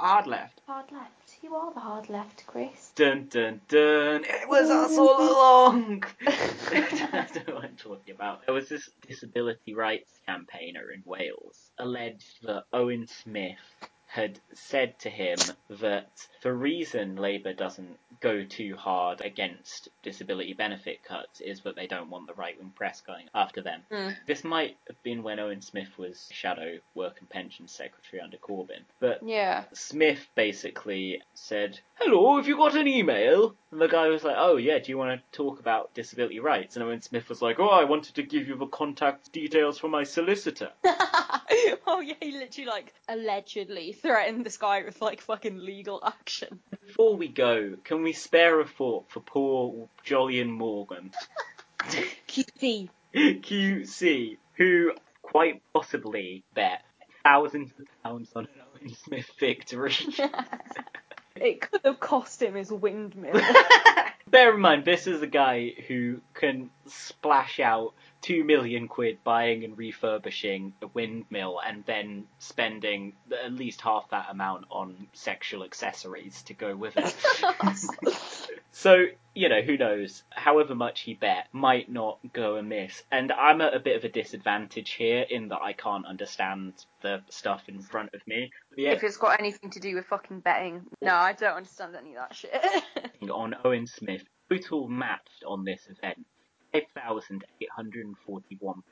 Hard 0.09 0.27
left. 0.27 0.61
Hard 0.67 0.93
left. 0.93 1.39
You 1.43 1.55
are 1.55 1.73
the 1.73 1.81
hard 1.81 2.09
left, 2.09 2.47
Chris. 2.47 2.93
Dun 2.95 3.29
dun 3.31 3.61
dun. 3.69 4.25
It 4.25 4.49
was 4.49 4.71
us 4.71 4.99
all 4.99 5.21
along. 5.21 6.05
I 6.27 7.27
don't 7.33 7.49
know 7.49 7.55
what 7.55 7.65
I'm 7.65 7.77
talking 7.77 8.15
about. 8.15 8.45
There 8.47 8.55
was 8.55 8.69
this 8.69 8.91
disability 9.07 9.75
rights 9.75 10.11
campaigner 10.27 10.91
in 10.91 11.03
Wales 11.05 11.71
alleged 11.79 12.43
that 12.43 12.65
Owen 12.73 13.07
Smith 13.07 13.57
had 14.09 14.41
said 14.55 14.99
to 14.99 15.11
him 15.11 15.39
that 15.69 16.09
the 16.43 16.53
reason 16.53 17.17
Labour 17.17 17.53
doesn't 17.53 17.99
go 18.21 18.43
too 18.43 18.75
hard 18.75 19.21
against 19.21 19.91
disability 20.03 20.55
benefit 20.55 21.05
cuts 21.05 21.43
is 21.43 21.61
that 21.61 21.77
they 21.77 21.87
don't 21.87 22.09
want 22.09 22.27
the 22.27 22.33
right 22.33 22.59
wing 22.59 22.73
press 22.75 23.03
going 23.03 23.27
after 23.35 23.61
them. 23.61 23.83
Mm. 23.93 24.17
This 24.27 24.45
might 24.45 24.77
have 24.89 25.01
been 25.03 25.23
when 25.23 25.39
Owen 25.39 25.61
Smith 25.61 25.91
was 25.99 26.27
Shadow 26.33 26.79
Work 26.95 27.17
and 27.21 27.29
Pensions 27.29 27.71
Secretary 27.71 28.21
under 28.23 28.39
Corbyn, 28.39 28.81
but 28.99 29.23
Yeah. 29.23 29.65
Smith 29.75 30.27
basically 30.35 31.21
said, 31.35 31.79
Hello, 31.97 32.39
have 32.39 32.49
you 32.49 32.57
got 32.57 32.77
an 32.77 32.89
email? 32.89 33.55
And 33.71 33.81
the 33.81 33.89
guy 33.89 34.09
was 34.09 34.25
like, 34.25 34.37
Oh, 34.39 34.57
yeah, 34.57 34.79
do 34.79 34.91
you 34.91 34.97
want 34.97 35.21
to 35.21 35.37
talk 35.37 35.61
about 35.61 35.93
disability 35.93 36.41
rights? 36.41 36.77
And 36.77 36.83
Owen 36.83 37.03
Smith 37.03 37.29
was 37.29 37.43
like, 37.43 37.61
Oh, 37.61 37.69
I 37.69 37.85
wanted 37.85 38.15
to 38.15 38.23
give 38.23 38.49
you 38.49 38.57
the 38.57 38.67
contact 38.67 39.33
details 39.33 39.79
for 39.79 39.89
my 39.89 40.05
solicitor. 40.05 40.71
oh 41.87 42.01
yeah, 42.01 42.15
he 42.21 42.33
literally 42.33 42.67
like 42.69 42.95
allegedly 43.09 43.93
threatened 44.01 44.45
this 44.45 44.57
guy 44.57 44.83
with 44.85 45.01
like 45.01 45.21
fucking 45.21 45.59
legal 45.59 46.03
action. 46.05 46.61
Before 46.87 47.17
we 47.17 47.29
go, 47.29 47.77
can 47.85 48.03
we 48.03 48.13
spare 48.13 48.61
a 48.61 48.67
thought 48.67 49.11
for 49.11 49.21
poor 49.21 49.89
Jolyon 50.07 50.51
Maugham? 50.51 51.11
QC. 52.29 52.89
QC, 53.15 54.37
who 54.55 54.93
quite 55.23 55.63
possibly 55.73 56.45
bet 56.55 56.83
thousands 57.23 57.71
of 57.79 57.87
pounds 58.03 58.31
on 58.35 58.45
an 58.45 58.51
Owen 58.75 58.95
Smith 58.95 59.31
victory. 59.39 59.95
It 61.41 61.61
could 61.61 61.83
have 61.85 62.01
cost 62.01 62.43
him 62.43 62.57
his 62.57 62.73
windmill. 62.73 63.41
Bear 64.27 64.55
in 64.55 64.61
mind, 64.61 64.85
this 64.85 65.07
is 65.07 65.23
a 65.23 65.27
guy 65.29 65.73
who 65.87 66.21
can 66.35 66.71
splash 66.87 67.61
out 67.61 67.95
two 68.21 68.45
million 68.45 68.89
quid 68.89 69.19
buying 69.25 69.65
and 69.65 69.79
refurbishing 69.79 70.73
a 70.83 70.87
windmill 70.89 71.61
and 71.65 71.85
then 71.87 72.25
spending 72.39 73.15
at 73.45 73.53
least 73.53 73.81
half 73.81 74.09
that 74.11 74.27
amount 74.31 74.65
on 74.71 75.07
sexual 75.13 75.65
accessories 75.65 76.43
to 76.43 76.55
go 76.55 76.75
with 76.75 76.95
it. 76.97 77.15
so, 78.73 79.07
you 79.35 79.49
know, 79.49 79.63
who 79.63 79.77
knows? 79.77 80.25
However 80.31 80.75
much 80.75 81.01
he 81.01 81.15
bet 81.15 81.49
might 81.53 81.91
not 81.91 82.19
go 82.33 82.57
amiss. 82.57 83.03
And 83.11 83.31
I'm 83.33 83.61
at 83.61 83.75
a 83.75 83.81
bit 83.81 83.97
of 83.97 84.05
a 84.05 84.09
disadvantage 84.09 84.93
here 84.93 85.25
in 85.29 85.49
that 85.49 85.63
I 85.63 85.73
can't 85.73 86.07
understand 86.07 86.73
the 87.03 87.23
stuff 87.31 87.63
in 87.69 87.81
front 87.81 88.11
of 88.15 88.27
me. 88.27 88.51
The 88.77 88.87
If 88.87 89.05
it's 89.05 89.17
got 89.17 89.39
anything 89.39 89.71
to 89.71 89.81
do 89.81 89.95
with 89.95 90.07
fucking 90.07 90.41
betting, 90.41 90.87
no, 91.01 91.15
I 91.15 91.33
don't 91.35 91.57
understand 91.57 91.95
any 91.97 92.17
of 92.17 92.29
that 92.29 92.35
shit. 92.35 92.53
on 93.31 93.55
Owen 93.65 93.87
Smith, 93.87 94.25
total 94.51 94.89
matched 94.89 95.45
on 95.47 95.65
this 95.65 95.87
event, 95.89 96.27
5,841 96.73 98.83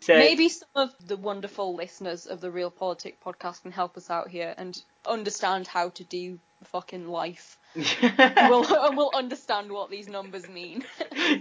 So, 0.00 0.16
Maybe 0.16 0.48
some 0.48 0.68
of 0.74 0.94
the 1.06 1.16
wonderful 1.16 1.74
listeners 1.74 2.26
of 2.26 2.40
the 2.40 2.50
Realpolitik 2.50 3.14
podcast 3.24 3.62
can 3.62 3.72
help 3.72 3.96
us 3.96 4.10
out 4.10 4.28
here 4.28 4.54
and 4.56 4.80
understand 5.06 5.66
how 5.66 5.90
to 5.90 6.04
do 6.04 6.38
fucking 6.64 7.08
life. 7.08 7.58
and, 7.74 7.86
we'll, 8.50 8.86
and 8.86 8.96
we'll 8.96 9.10
understand 9.14 9.70
what 9.70 9.90
these 9.90 10.08
numbers 10.08 10.48
mean. 10.48 10.84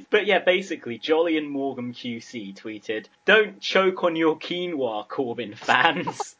But 0.10 0.26
yeah, 0.26 0.39
basically, 0.39 0.98
Jolyon 0.98 1.48
Maugham 1.48 1.93
QC 1.93 2.60
tweeted, 2.60 3.06
Don't 3.26 3.60
choke 3.60 4.04
on 4.04 4.16
your 4.16 4.38
quinoa, 4.38 5.08
Corbyn 5.08 5.56
fans. 5.56 6.36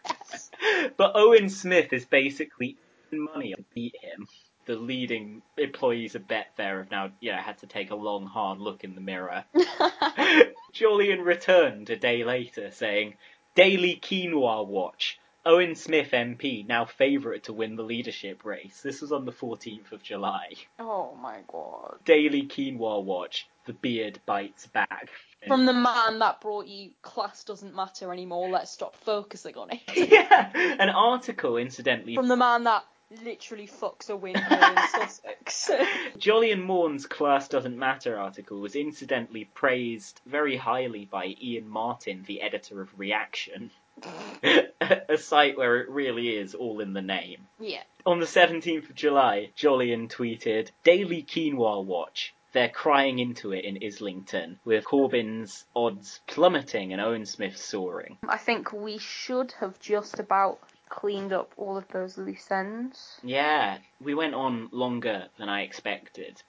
but 0.98 1.12
Owen 1.16 1.50
Smith 1.50 1.94
is 1.94 2.06
basically 2.06 2.76
money 3.12 3.54
to 3.54 3.64
beat 3.76 3.96
him. 4.02 4.28
The 4.66 4.76
leading 4.76 5.42
employees 5.58 6.16
of 6.16 6.28
Betfair 6.28 6.80
have 6.80 6.92
now, 6.92 7.12
yeah, 7.20 7.40
had 7.42 7.60
to 7.60 7.68
take 7.68 7.92
a 7.92 7.96
long, 7.96 8.26
hard 8.26 8.60
look 8.60 8.84
in 8.84 8.96
the 8.96 9.02
mirror. 9.02 9.46
Jolyon 10.74 11.24
returned 11.24 11.90
a 11.90 11.96
day 11.96 12.24
later 12.24 12.72
saying, 12.72 13.16
Daily 13.56 14.00
Quinoa 14.02 14.66
Watch. 14.66 15.20
Owen 15.46 15.76
Smith 15.76 16.10
MP 16.12 16.68
now 16.68 16.86
favourite 16.86 17.44
to 17.44 17.54
win 17.54 17.76
the 17.76 17.84
leadership 17.84 18.44
race. 18.44 18.82
This 18.82 19.02
was 19.02 19.12
on 19.12 19.26
the 19.26 19.32
14th 19.32 19.92
of 19.92 20.02
July. 20.02 20.54
oh 20.80 21.16
my 21.22 21.42
god. 21.48 22.00
Daily 22.04 22.44
Quinoa 22.48 23.04
Watch. 23.04 23.48
The 23.66 23.74
beard 23.74 24.20
bites 24.26 24.68
back. 24.68 25.10
From 25.48 25.66
the 25.66 25.74
man 25.74 26.20
that 26.20 26.42
brought 26.42 26.66
you 26.68 26.92
class 27.04 27.44
doesn't 27.44 27.76
matter 27.76 28.12
anymore, 28.12 28.50
let's 28.50 28.72
stop 28.72 28.96
focusing 28.96 29.56
on 29.56 29.70
it. 29.72 29.82
yeah, 30.12 30.52
An 30.80 30.90
article, 30.90 31.58
incidentally, 31.58 32.16
From 32.16 32.28
the 32.28 32.36
man 32.36 32.64
that 32.64 32.84
literally 33.24 33.68
fucks 33.68 34.10
a 34.10 34.16
windmill 34.16 34.44
in 34.52 34.78
Sussex. 34.90 35.70
Jolyon 36.18 36.62
Maugham's 36.64 37.06
Class 37.06 37.48
Doesn't 37.48 37.78
Matter 37.78 38.18
article 38.18 38.60
was 38.60 38.76
incidentally 38.76 39.46
praised 39.46 40.22
very 40.26 40.58
highly 40.58 41.06
by 41.06 41.36
Iain 41.42 41.68
Martin, 41.68 42.24
the 42.26 42.42
editor 42.42 42.82
of 42.82 42.98
Reaction, 42.98 43.72
a 44.44 45.18
site 45.18 45.58
where 45.58 45.78
it 45.82 45.90
really 45.90 46.36
is 46.36 46.56
all 46.56 46.80
in 46.80 46.94
the 46.94 47.02
name. 47.02 47.48
yeah. 47.60 47.84
On 48.06 48.20
the 48.20 48.26
17th 48.28 48.90
of 48.90 48.96
July, 48.96 49.50
Jolyon 49.58 50.08
tweeted, 50.10 50.70
Daily 50.84 51.24
Quinoa 51.24 51.84
Watch. 51.84 52.34
They're 52.54 52.70
crying 52.70 53.20
into 53.20 53.52
it 53.52 53.66
in 53.66 53.80
Islington, 53.84 54.60
with 54.64 54.86
Corbyn's 54.86 55.66
odds 55.76 56.22
plummeting 56.28 56.94
and 56.94 57.02
Owen 57.02 57.26
Smith 57.26 57.58
soaring. 57.58 58.18
I 58.30 58.38
think 58.38 58.72
we 58.72 58.98
should 58.98 59.52
have 59.60 59.78
just 59.80 60.20
about 60.20 60.60
cleaned 60.90 61.34
up 61.34 61.54
all 61.58 61.78
of 61.78 61.88
those 61.90 62.18
loose 62.18 62.52
ends. 62.52 63.20
Yeah, 63.24 63.78
we 64.02 64.14
went 64.14 64.34
on 64.36 64.70
longer 64.72 65.28
than 65.38 65.50
I 65.50 65.62
expected. 65.62 66.42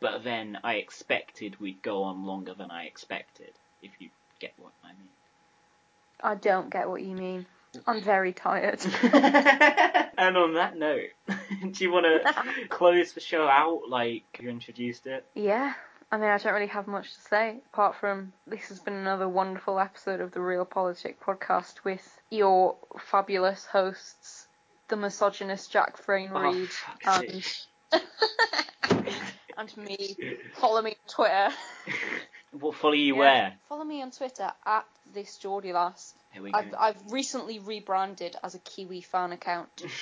But 0.00 0.22
then 0.22 0.58
I 0.62 0.74
expected 0.74 1.58
we'd 1.58 1.82
go 1.82 2.04
on 2.04 2.24
longer 2.24 2.54
than 2.54 2.70
I 2.70 2.84
expected, 2.84 3.52
if 3.82 3.90
you 3.98 4.10
get 4.38 4.52
what 4.58 4.72
I 4.84 4.88
mean. 4.88 5.08
I 6.22 6.34
don't 6.36 6.70
get 6.70 6.88
what 6.88 7.02
you 7.02 7.14
mean. 7.16 7.46
I'm 7.86 8.00
very 8.00 8.32
tired. 8.32 8.80
And 10.18 10.36
on 10.36 10.54
that 10.54 10.76
note, 10.76 11.10
do 11.28 11.84
you 11.84 11.92
want 11.92 12.04
to 12.04 12.66
close 12.68 13.12
the 13.12 13.20
show 13.20 13.46
out 13.46 13.82
like 13.88 14.24
you 14.40 14.50
introduced 14.50 15.06
it? 15.06 15.24
yeah. 15.36 15.74
I 16.10 16.16
mean, 16.16 16.30
I 16.30 16.38
don't 16.38 16.54
really 16.54 16.66
have 16.68 16.86
much 16.86 17.14
to 17.14 17.20
say 17.20 17.56
apart 17.72 17.96
from 17.96 18.32
this 18.46 18.68
has 18.68 18.80
been 18.80 18.94
another 18.94 19.28
wonderful 19.28 19.78
episode 19.78 20.20
of 20.20 20.32
the 20.32 20.40
Realpolitik 20.40 21.16
podcast 21.18 21.84
with 21.84 22.20
your 22.30 22.76
fabulous 22.98 23.66
hosts, 23.66 24.46
the 24.88 24.96
misogynist 24.96 25.70
Jack 25.70 25.98
Frayne 25.98 26.30
Oh, 26.32 26.40
Reed 26.40 26.68
fuck's 26.70 27.66
and 27.92 28.02
and 29.58 29.76
me. 29.76 30.16
Follow 30.54 30.80
me 30.82 30.90
on 30.90 31.08
Twitter. 31.08 31.48
What 32.50 32.76
follow 32.76 32.94
you 32.94 33.14
Yeah. 33.14 33.20
where? 33.20 33.52
Follow 33.68 33.84
me 33.84 34.00
on 34.00 34.10
Twitter 34.10 34.50
at 34.64 34.86
this 35.12 35.36
Geordie 35.36 35.74
lass. 35.74 36.14
Here 36.32 36.42
we 36.42 36.50
I've. 36.54 36.74
I've 36.78 37.12
recently 37.12 37.58
rebranded 37.58 38.36
as 38.42 38.54
a 38.54 38.58
Kiwi 38.58 39.02
fan 39.02 39.32
account. 39.32 39.68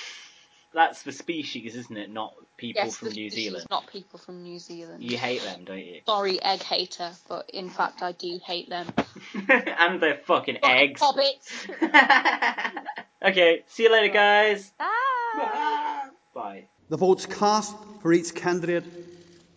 That's 0.73 1.03
the 1.03 1.11
species, 1.11 1.75
isn't 1.75 1.97
it? 1.97 2.11
Not 2.11 2.33
people 2.57 2.83
yes, 2.83 2.97
from 2.97 3.09
the 3.09 3.15
New 3.15 3.29
species, 3.29 3.45
Zealand. 3.51 3.67
not 3.69 3.87
people 3.87 4.19
from 4.19 4.43
New 4.43 4.59
Zealand. 4.59 5.03
You 5.03 5.17
hate 5.17 5.41
them, 5.41 5.63
don't 5.63 5.79
you? 5.79 6.01
Sorry, 6.05 6.41
egg 6.41 6.61
hater, 6.61 7.11
but 7.27 7.49
in 7.51 7.69
fact 7.69 8.01
I 8.03 8.11
do 8.11 8.39
hate 8.45 8.69
them. 8.69 8.87
and 9.49 10.01
their 10.01 10.17
fucking 10.25 10.59
eggs. 10.63 11.01
Hobbits. 11.01 11.67
Okay, 13.19 13.63
see 13.65 13.83
you 13.83 13.91
later, 13.91 14.13
guys. 14.13 14.71
Bye. 14.77 16.09
Bye. 16.35 16.63
The 16.89 16.97
votes 16.97 17.25
cast 17.25 17.75
for 18.01 18.13
each 18.13 18.35
candidate 18.35 18.85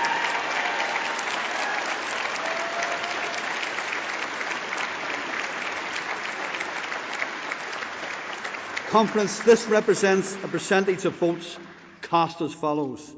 Conference, 8.89 9.39
this 9.41 9.68
represents 9.68 10.34
a 10.43 10.47
percentage 10.47 11.06
of 11.06 11.14
votes 11.15 11.57
cast 12.01 12.41
as 12.41 12.53
follows 12.53 13.14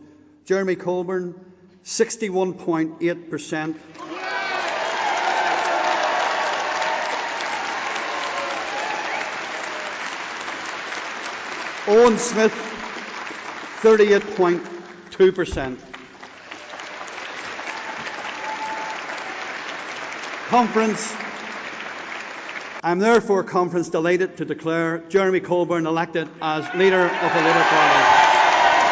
Jeremy 0.45 0.75
Corbyn, 0.75 1.33
61.8%. 1.85 3.75
Owen 11.87 12.15
Smith, 12.19 12.53
38.2%. 13.81 15.79
Conference, 20.47 21.15
I'm 22.83 22.99
therefore, 22.99 23.43
conference, 23.43 23.89
delighted 23.89 24.37
to 24.37 24.45
declare 24.45 24.99
Jeremy 25.09 25.39
Corbyn 25.39 25.87
elected 25.87 26.29
as 26.39 26.71
leader 26.75 27.07
of 27.07 27.33
the 27.33 27.41
Labour 27.41 27.63
Party. 27.63 28.05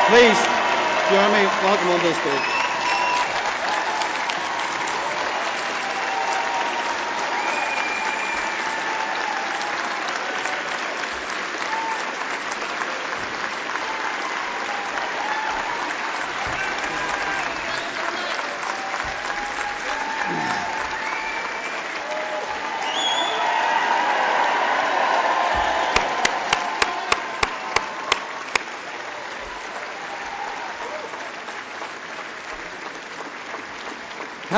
Please, 0.08 0.44
Jeremy, 1.12 1.46
welcome 1.62 1.92
on 1.92 2.00
the 2.02 2.14
stage. 2.16 2.59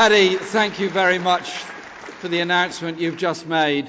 Paddy, 0.01 0.35
thank 0.35 0.79
you 0.79 0.89
very 0.89 1.19
much 1.19 1.51
for 1.51 2.27
the 2.27 2.39
announcement 2.39 2.99
you've 2.99 3.17
just 3.17 3.45
made, 3.45 3.87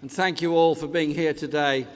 and 0.00 0.10
thank 0.10 0.40
you 0.40 0.54
all 0.56 0.74
for 0.74 0.86
being 0.86 1.10
here 1.10 1.34
today. 1.34 1.86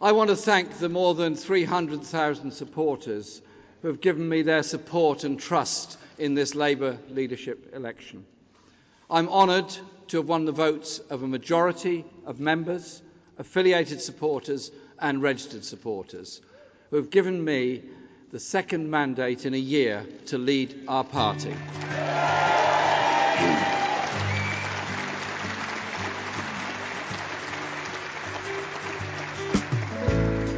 I 0.00 0.12
want 0.12 0.30
to 0.30 0.36
thank 0.36 0.78
the 0.78 0.88
more 0.88 1.12
than 1.16 1.34
300,000 1.34 2.52
supporters 2.52 3.42
who 3.82 3.88
have 3.88 4.00
given 4.00 4.28
me 4.28 4.42
their 4.42 4.62
support 4.62 5.24
and 5.24 5.40
trust 5.40 5.98
in 6.18 6.34
this 6.34 6.54
Labour 6.54 6.96
leadership 7.10 7.74
election. 7.74 8.24
I'm 9.10 9.28
honoured 9.28 9.76
to 10.06 10.18
have 10.18 10.28
won 10.28 10.44
the 10.44 10.52
votes 10.52 11.00
of 11.10 11.24
a 11.24 11.26
majority 11.26 12.04
of 12.26 12.38
members, 12.38 13.02
affiliated 13.38 14.00
supporters, 14.00 14.70
and 15.00 15.20
registered 15.20 15.64
supporters 15.64 16.40
who 16.90 16.96
have 16.98 17.10
given 17.10 17.44
me 17.44 17.82
the 18.30 18.38
second 18.38 18.88
mandate 18.88 19.46
in 19.46 19.54
a 19.54 19.58
year 19.58 20.06
to 20.26 20.38
lead 20.38 20.84
our 20.86 21.02
party. 21.02 21.52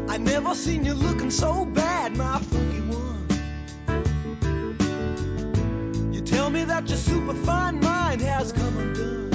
I 0.08 0.16
never 0.18 0.54
seen 0.54 0.84
you 0.84 0.94
looking 0.94 1.30
so 1.30 1.64
bad, 1.66 2.16
my 2.16 2.38
funky 2.38 2.80
one. 2.80 3.26
You 6.12 6.20
tell 6.22 6.50
me 6.50 6.64
that 6.64 6.88
your 6.88 6.98
superfine 6.98 7.80
mind 7.80 8.20
has 8.22 8.52
come 8.52 8.76
undone. 8.78 9.30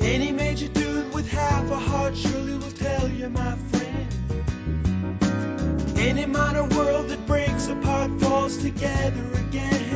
Any 0.00 0.32
major 0.32 0.68
dude 0.68 1.12
with 1.12 1.28
half 1.28 1.70
a 1.70 1.76
heart 1.76 2.16
surely 2.16 2.54
will 2.54 2.72
tell 2.72 3.08
you, 3.08 3.28
my 3.28 3.56
friend. 3.70 4.08
Any 5.98 6.26
minor 6.26 6.64
world 6.64 7.08
that 7.10 7.26
breaks 7.26 7.68
apart 7.68 8.20
falls 8.20 8.56
together 8.56 9.24
again. 9.34 9.87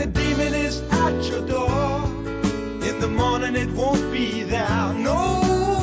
The 0.00 0.06
demon 0.06 0.54
is 0.54 0.80
at 0.80 1.22
your 1.24 1.46
door, 1.46 2.02
in 2.88 3.00
the 3.00 3.08
morning 3.08 3.54
it 3.54 3.68
won't 3.72 4.10
be 4.10 4.44
there 4.44 4.94
no 4.94 5.42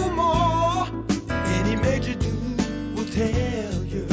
more. 0.10 0.88
Any 1.30 1.76
major 1.76 2.15
dude 2.15 2.95
will 2.98 3.06
tell 3.06 3.84
you. 3.85 4.07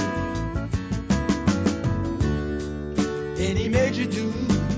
Any 3.39 3.71
major 3.71 4.05
dude 4.05 4.35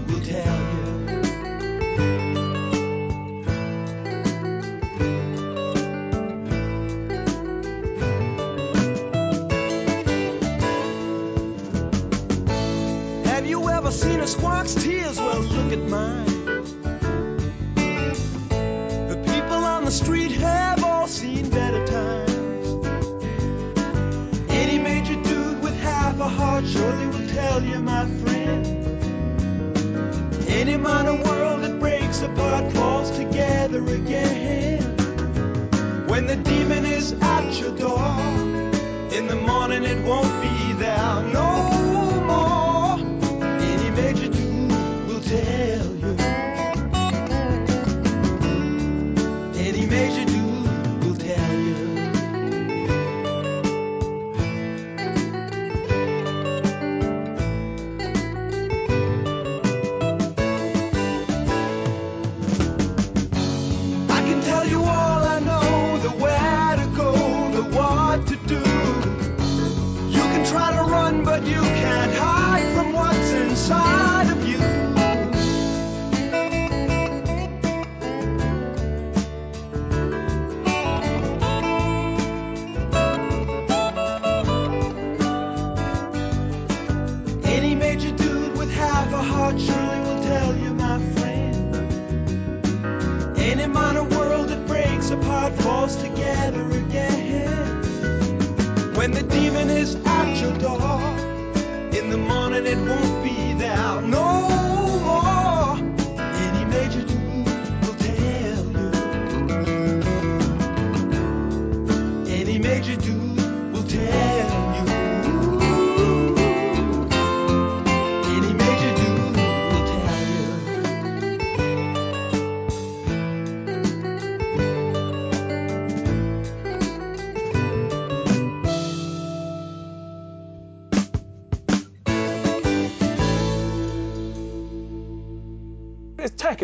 will 0.09 0.23
tell 0.23 0.59
you. 0.75 2.36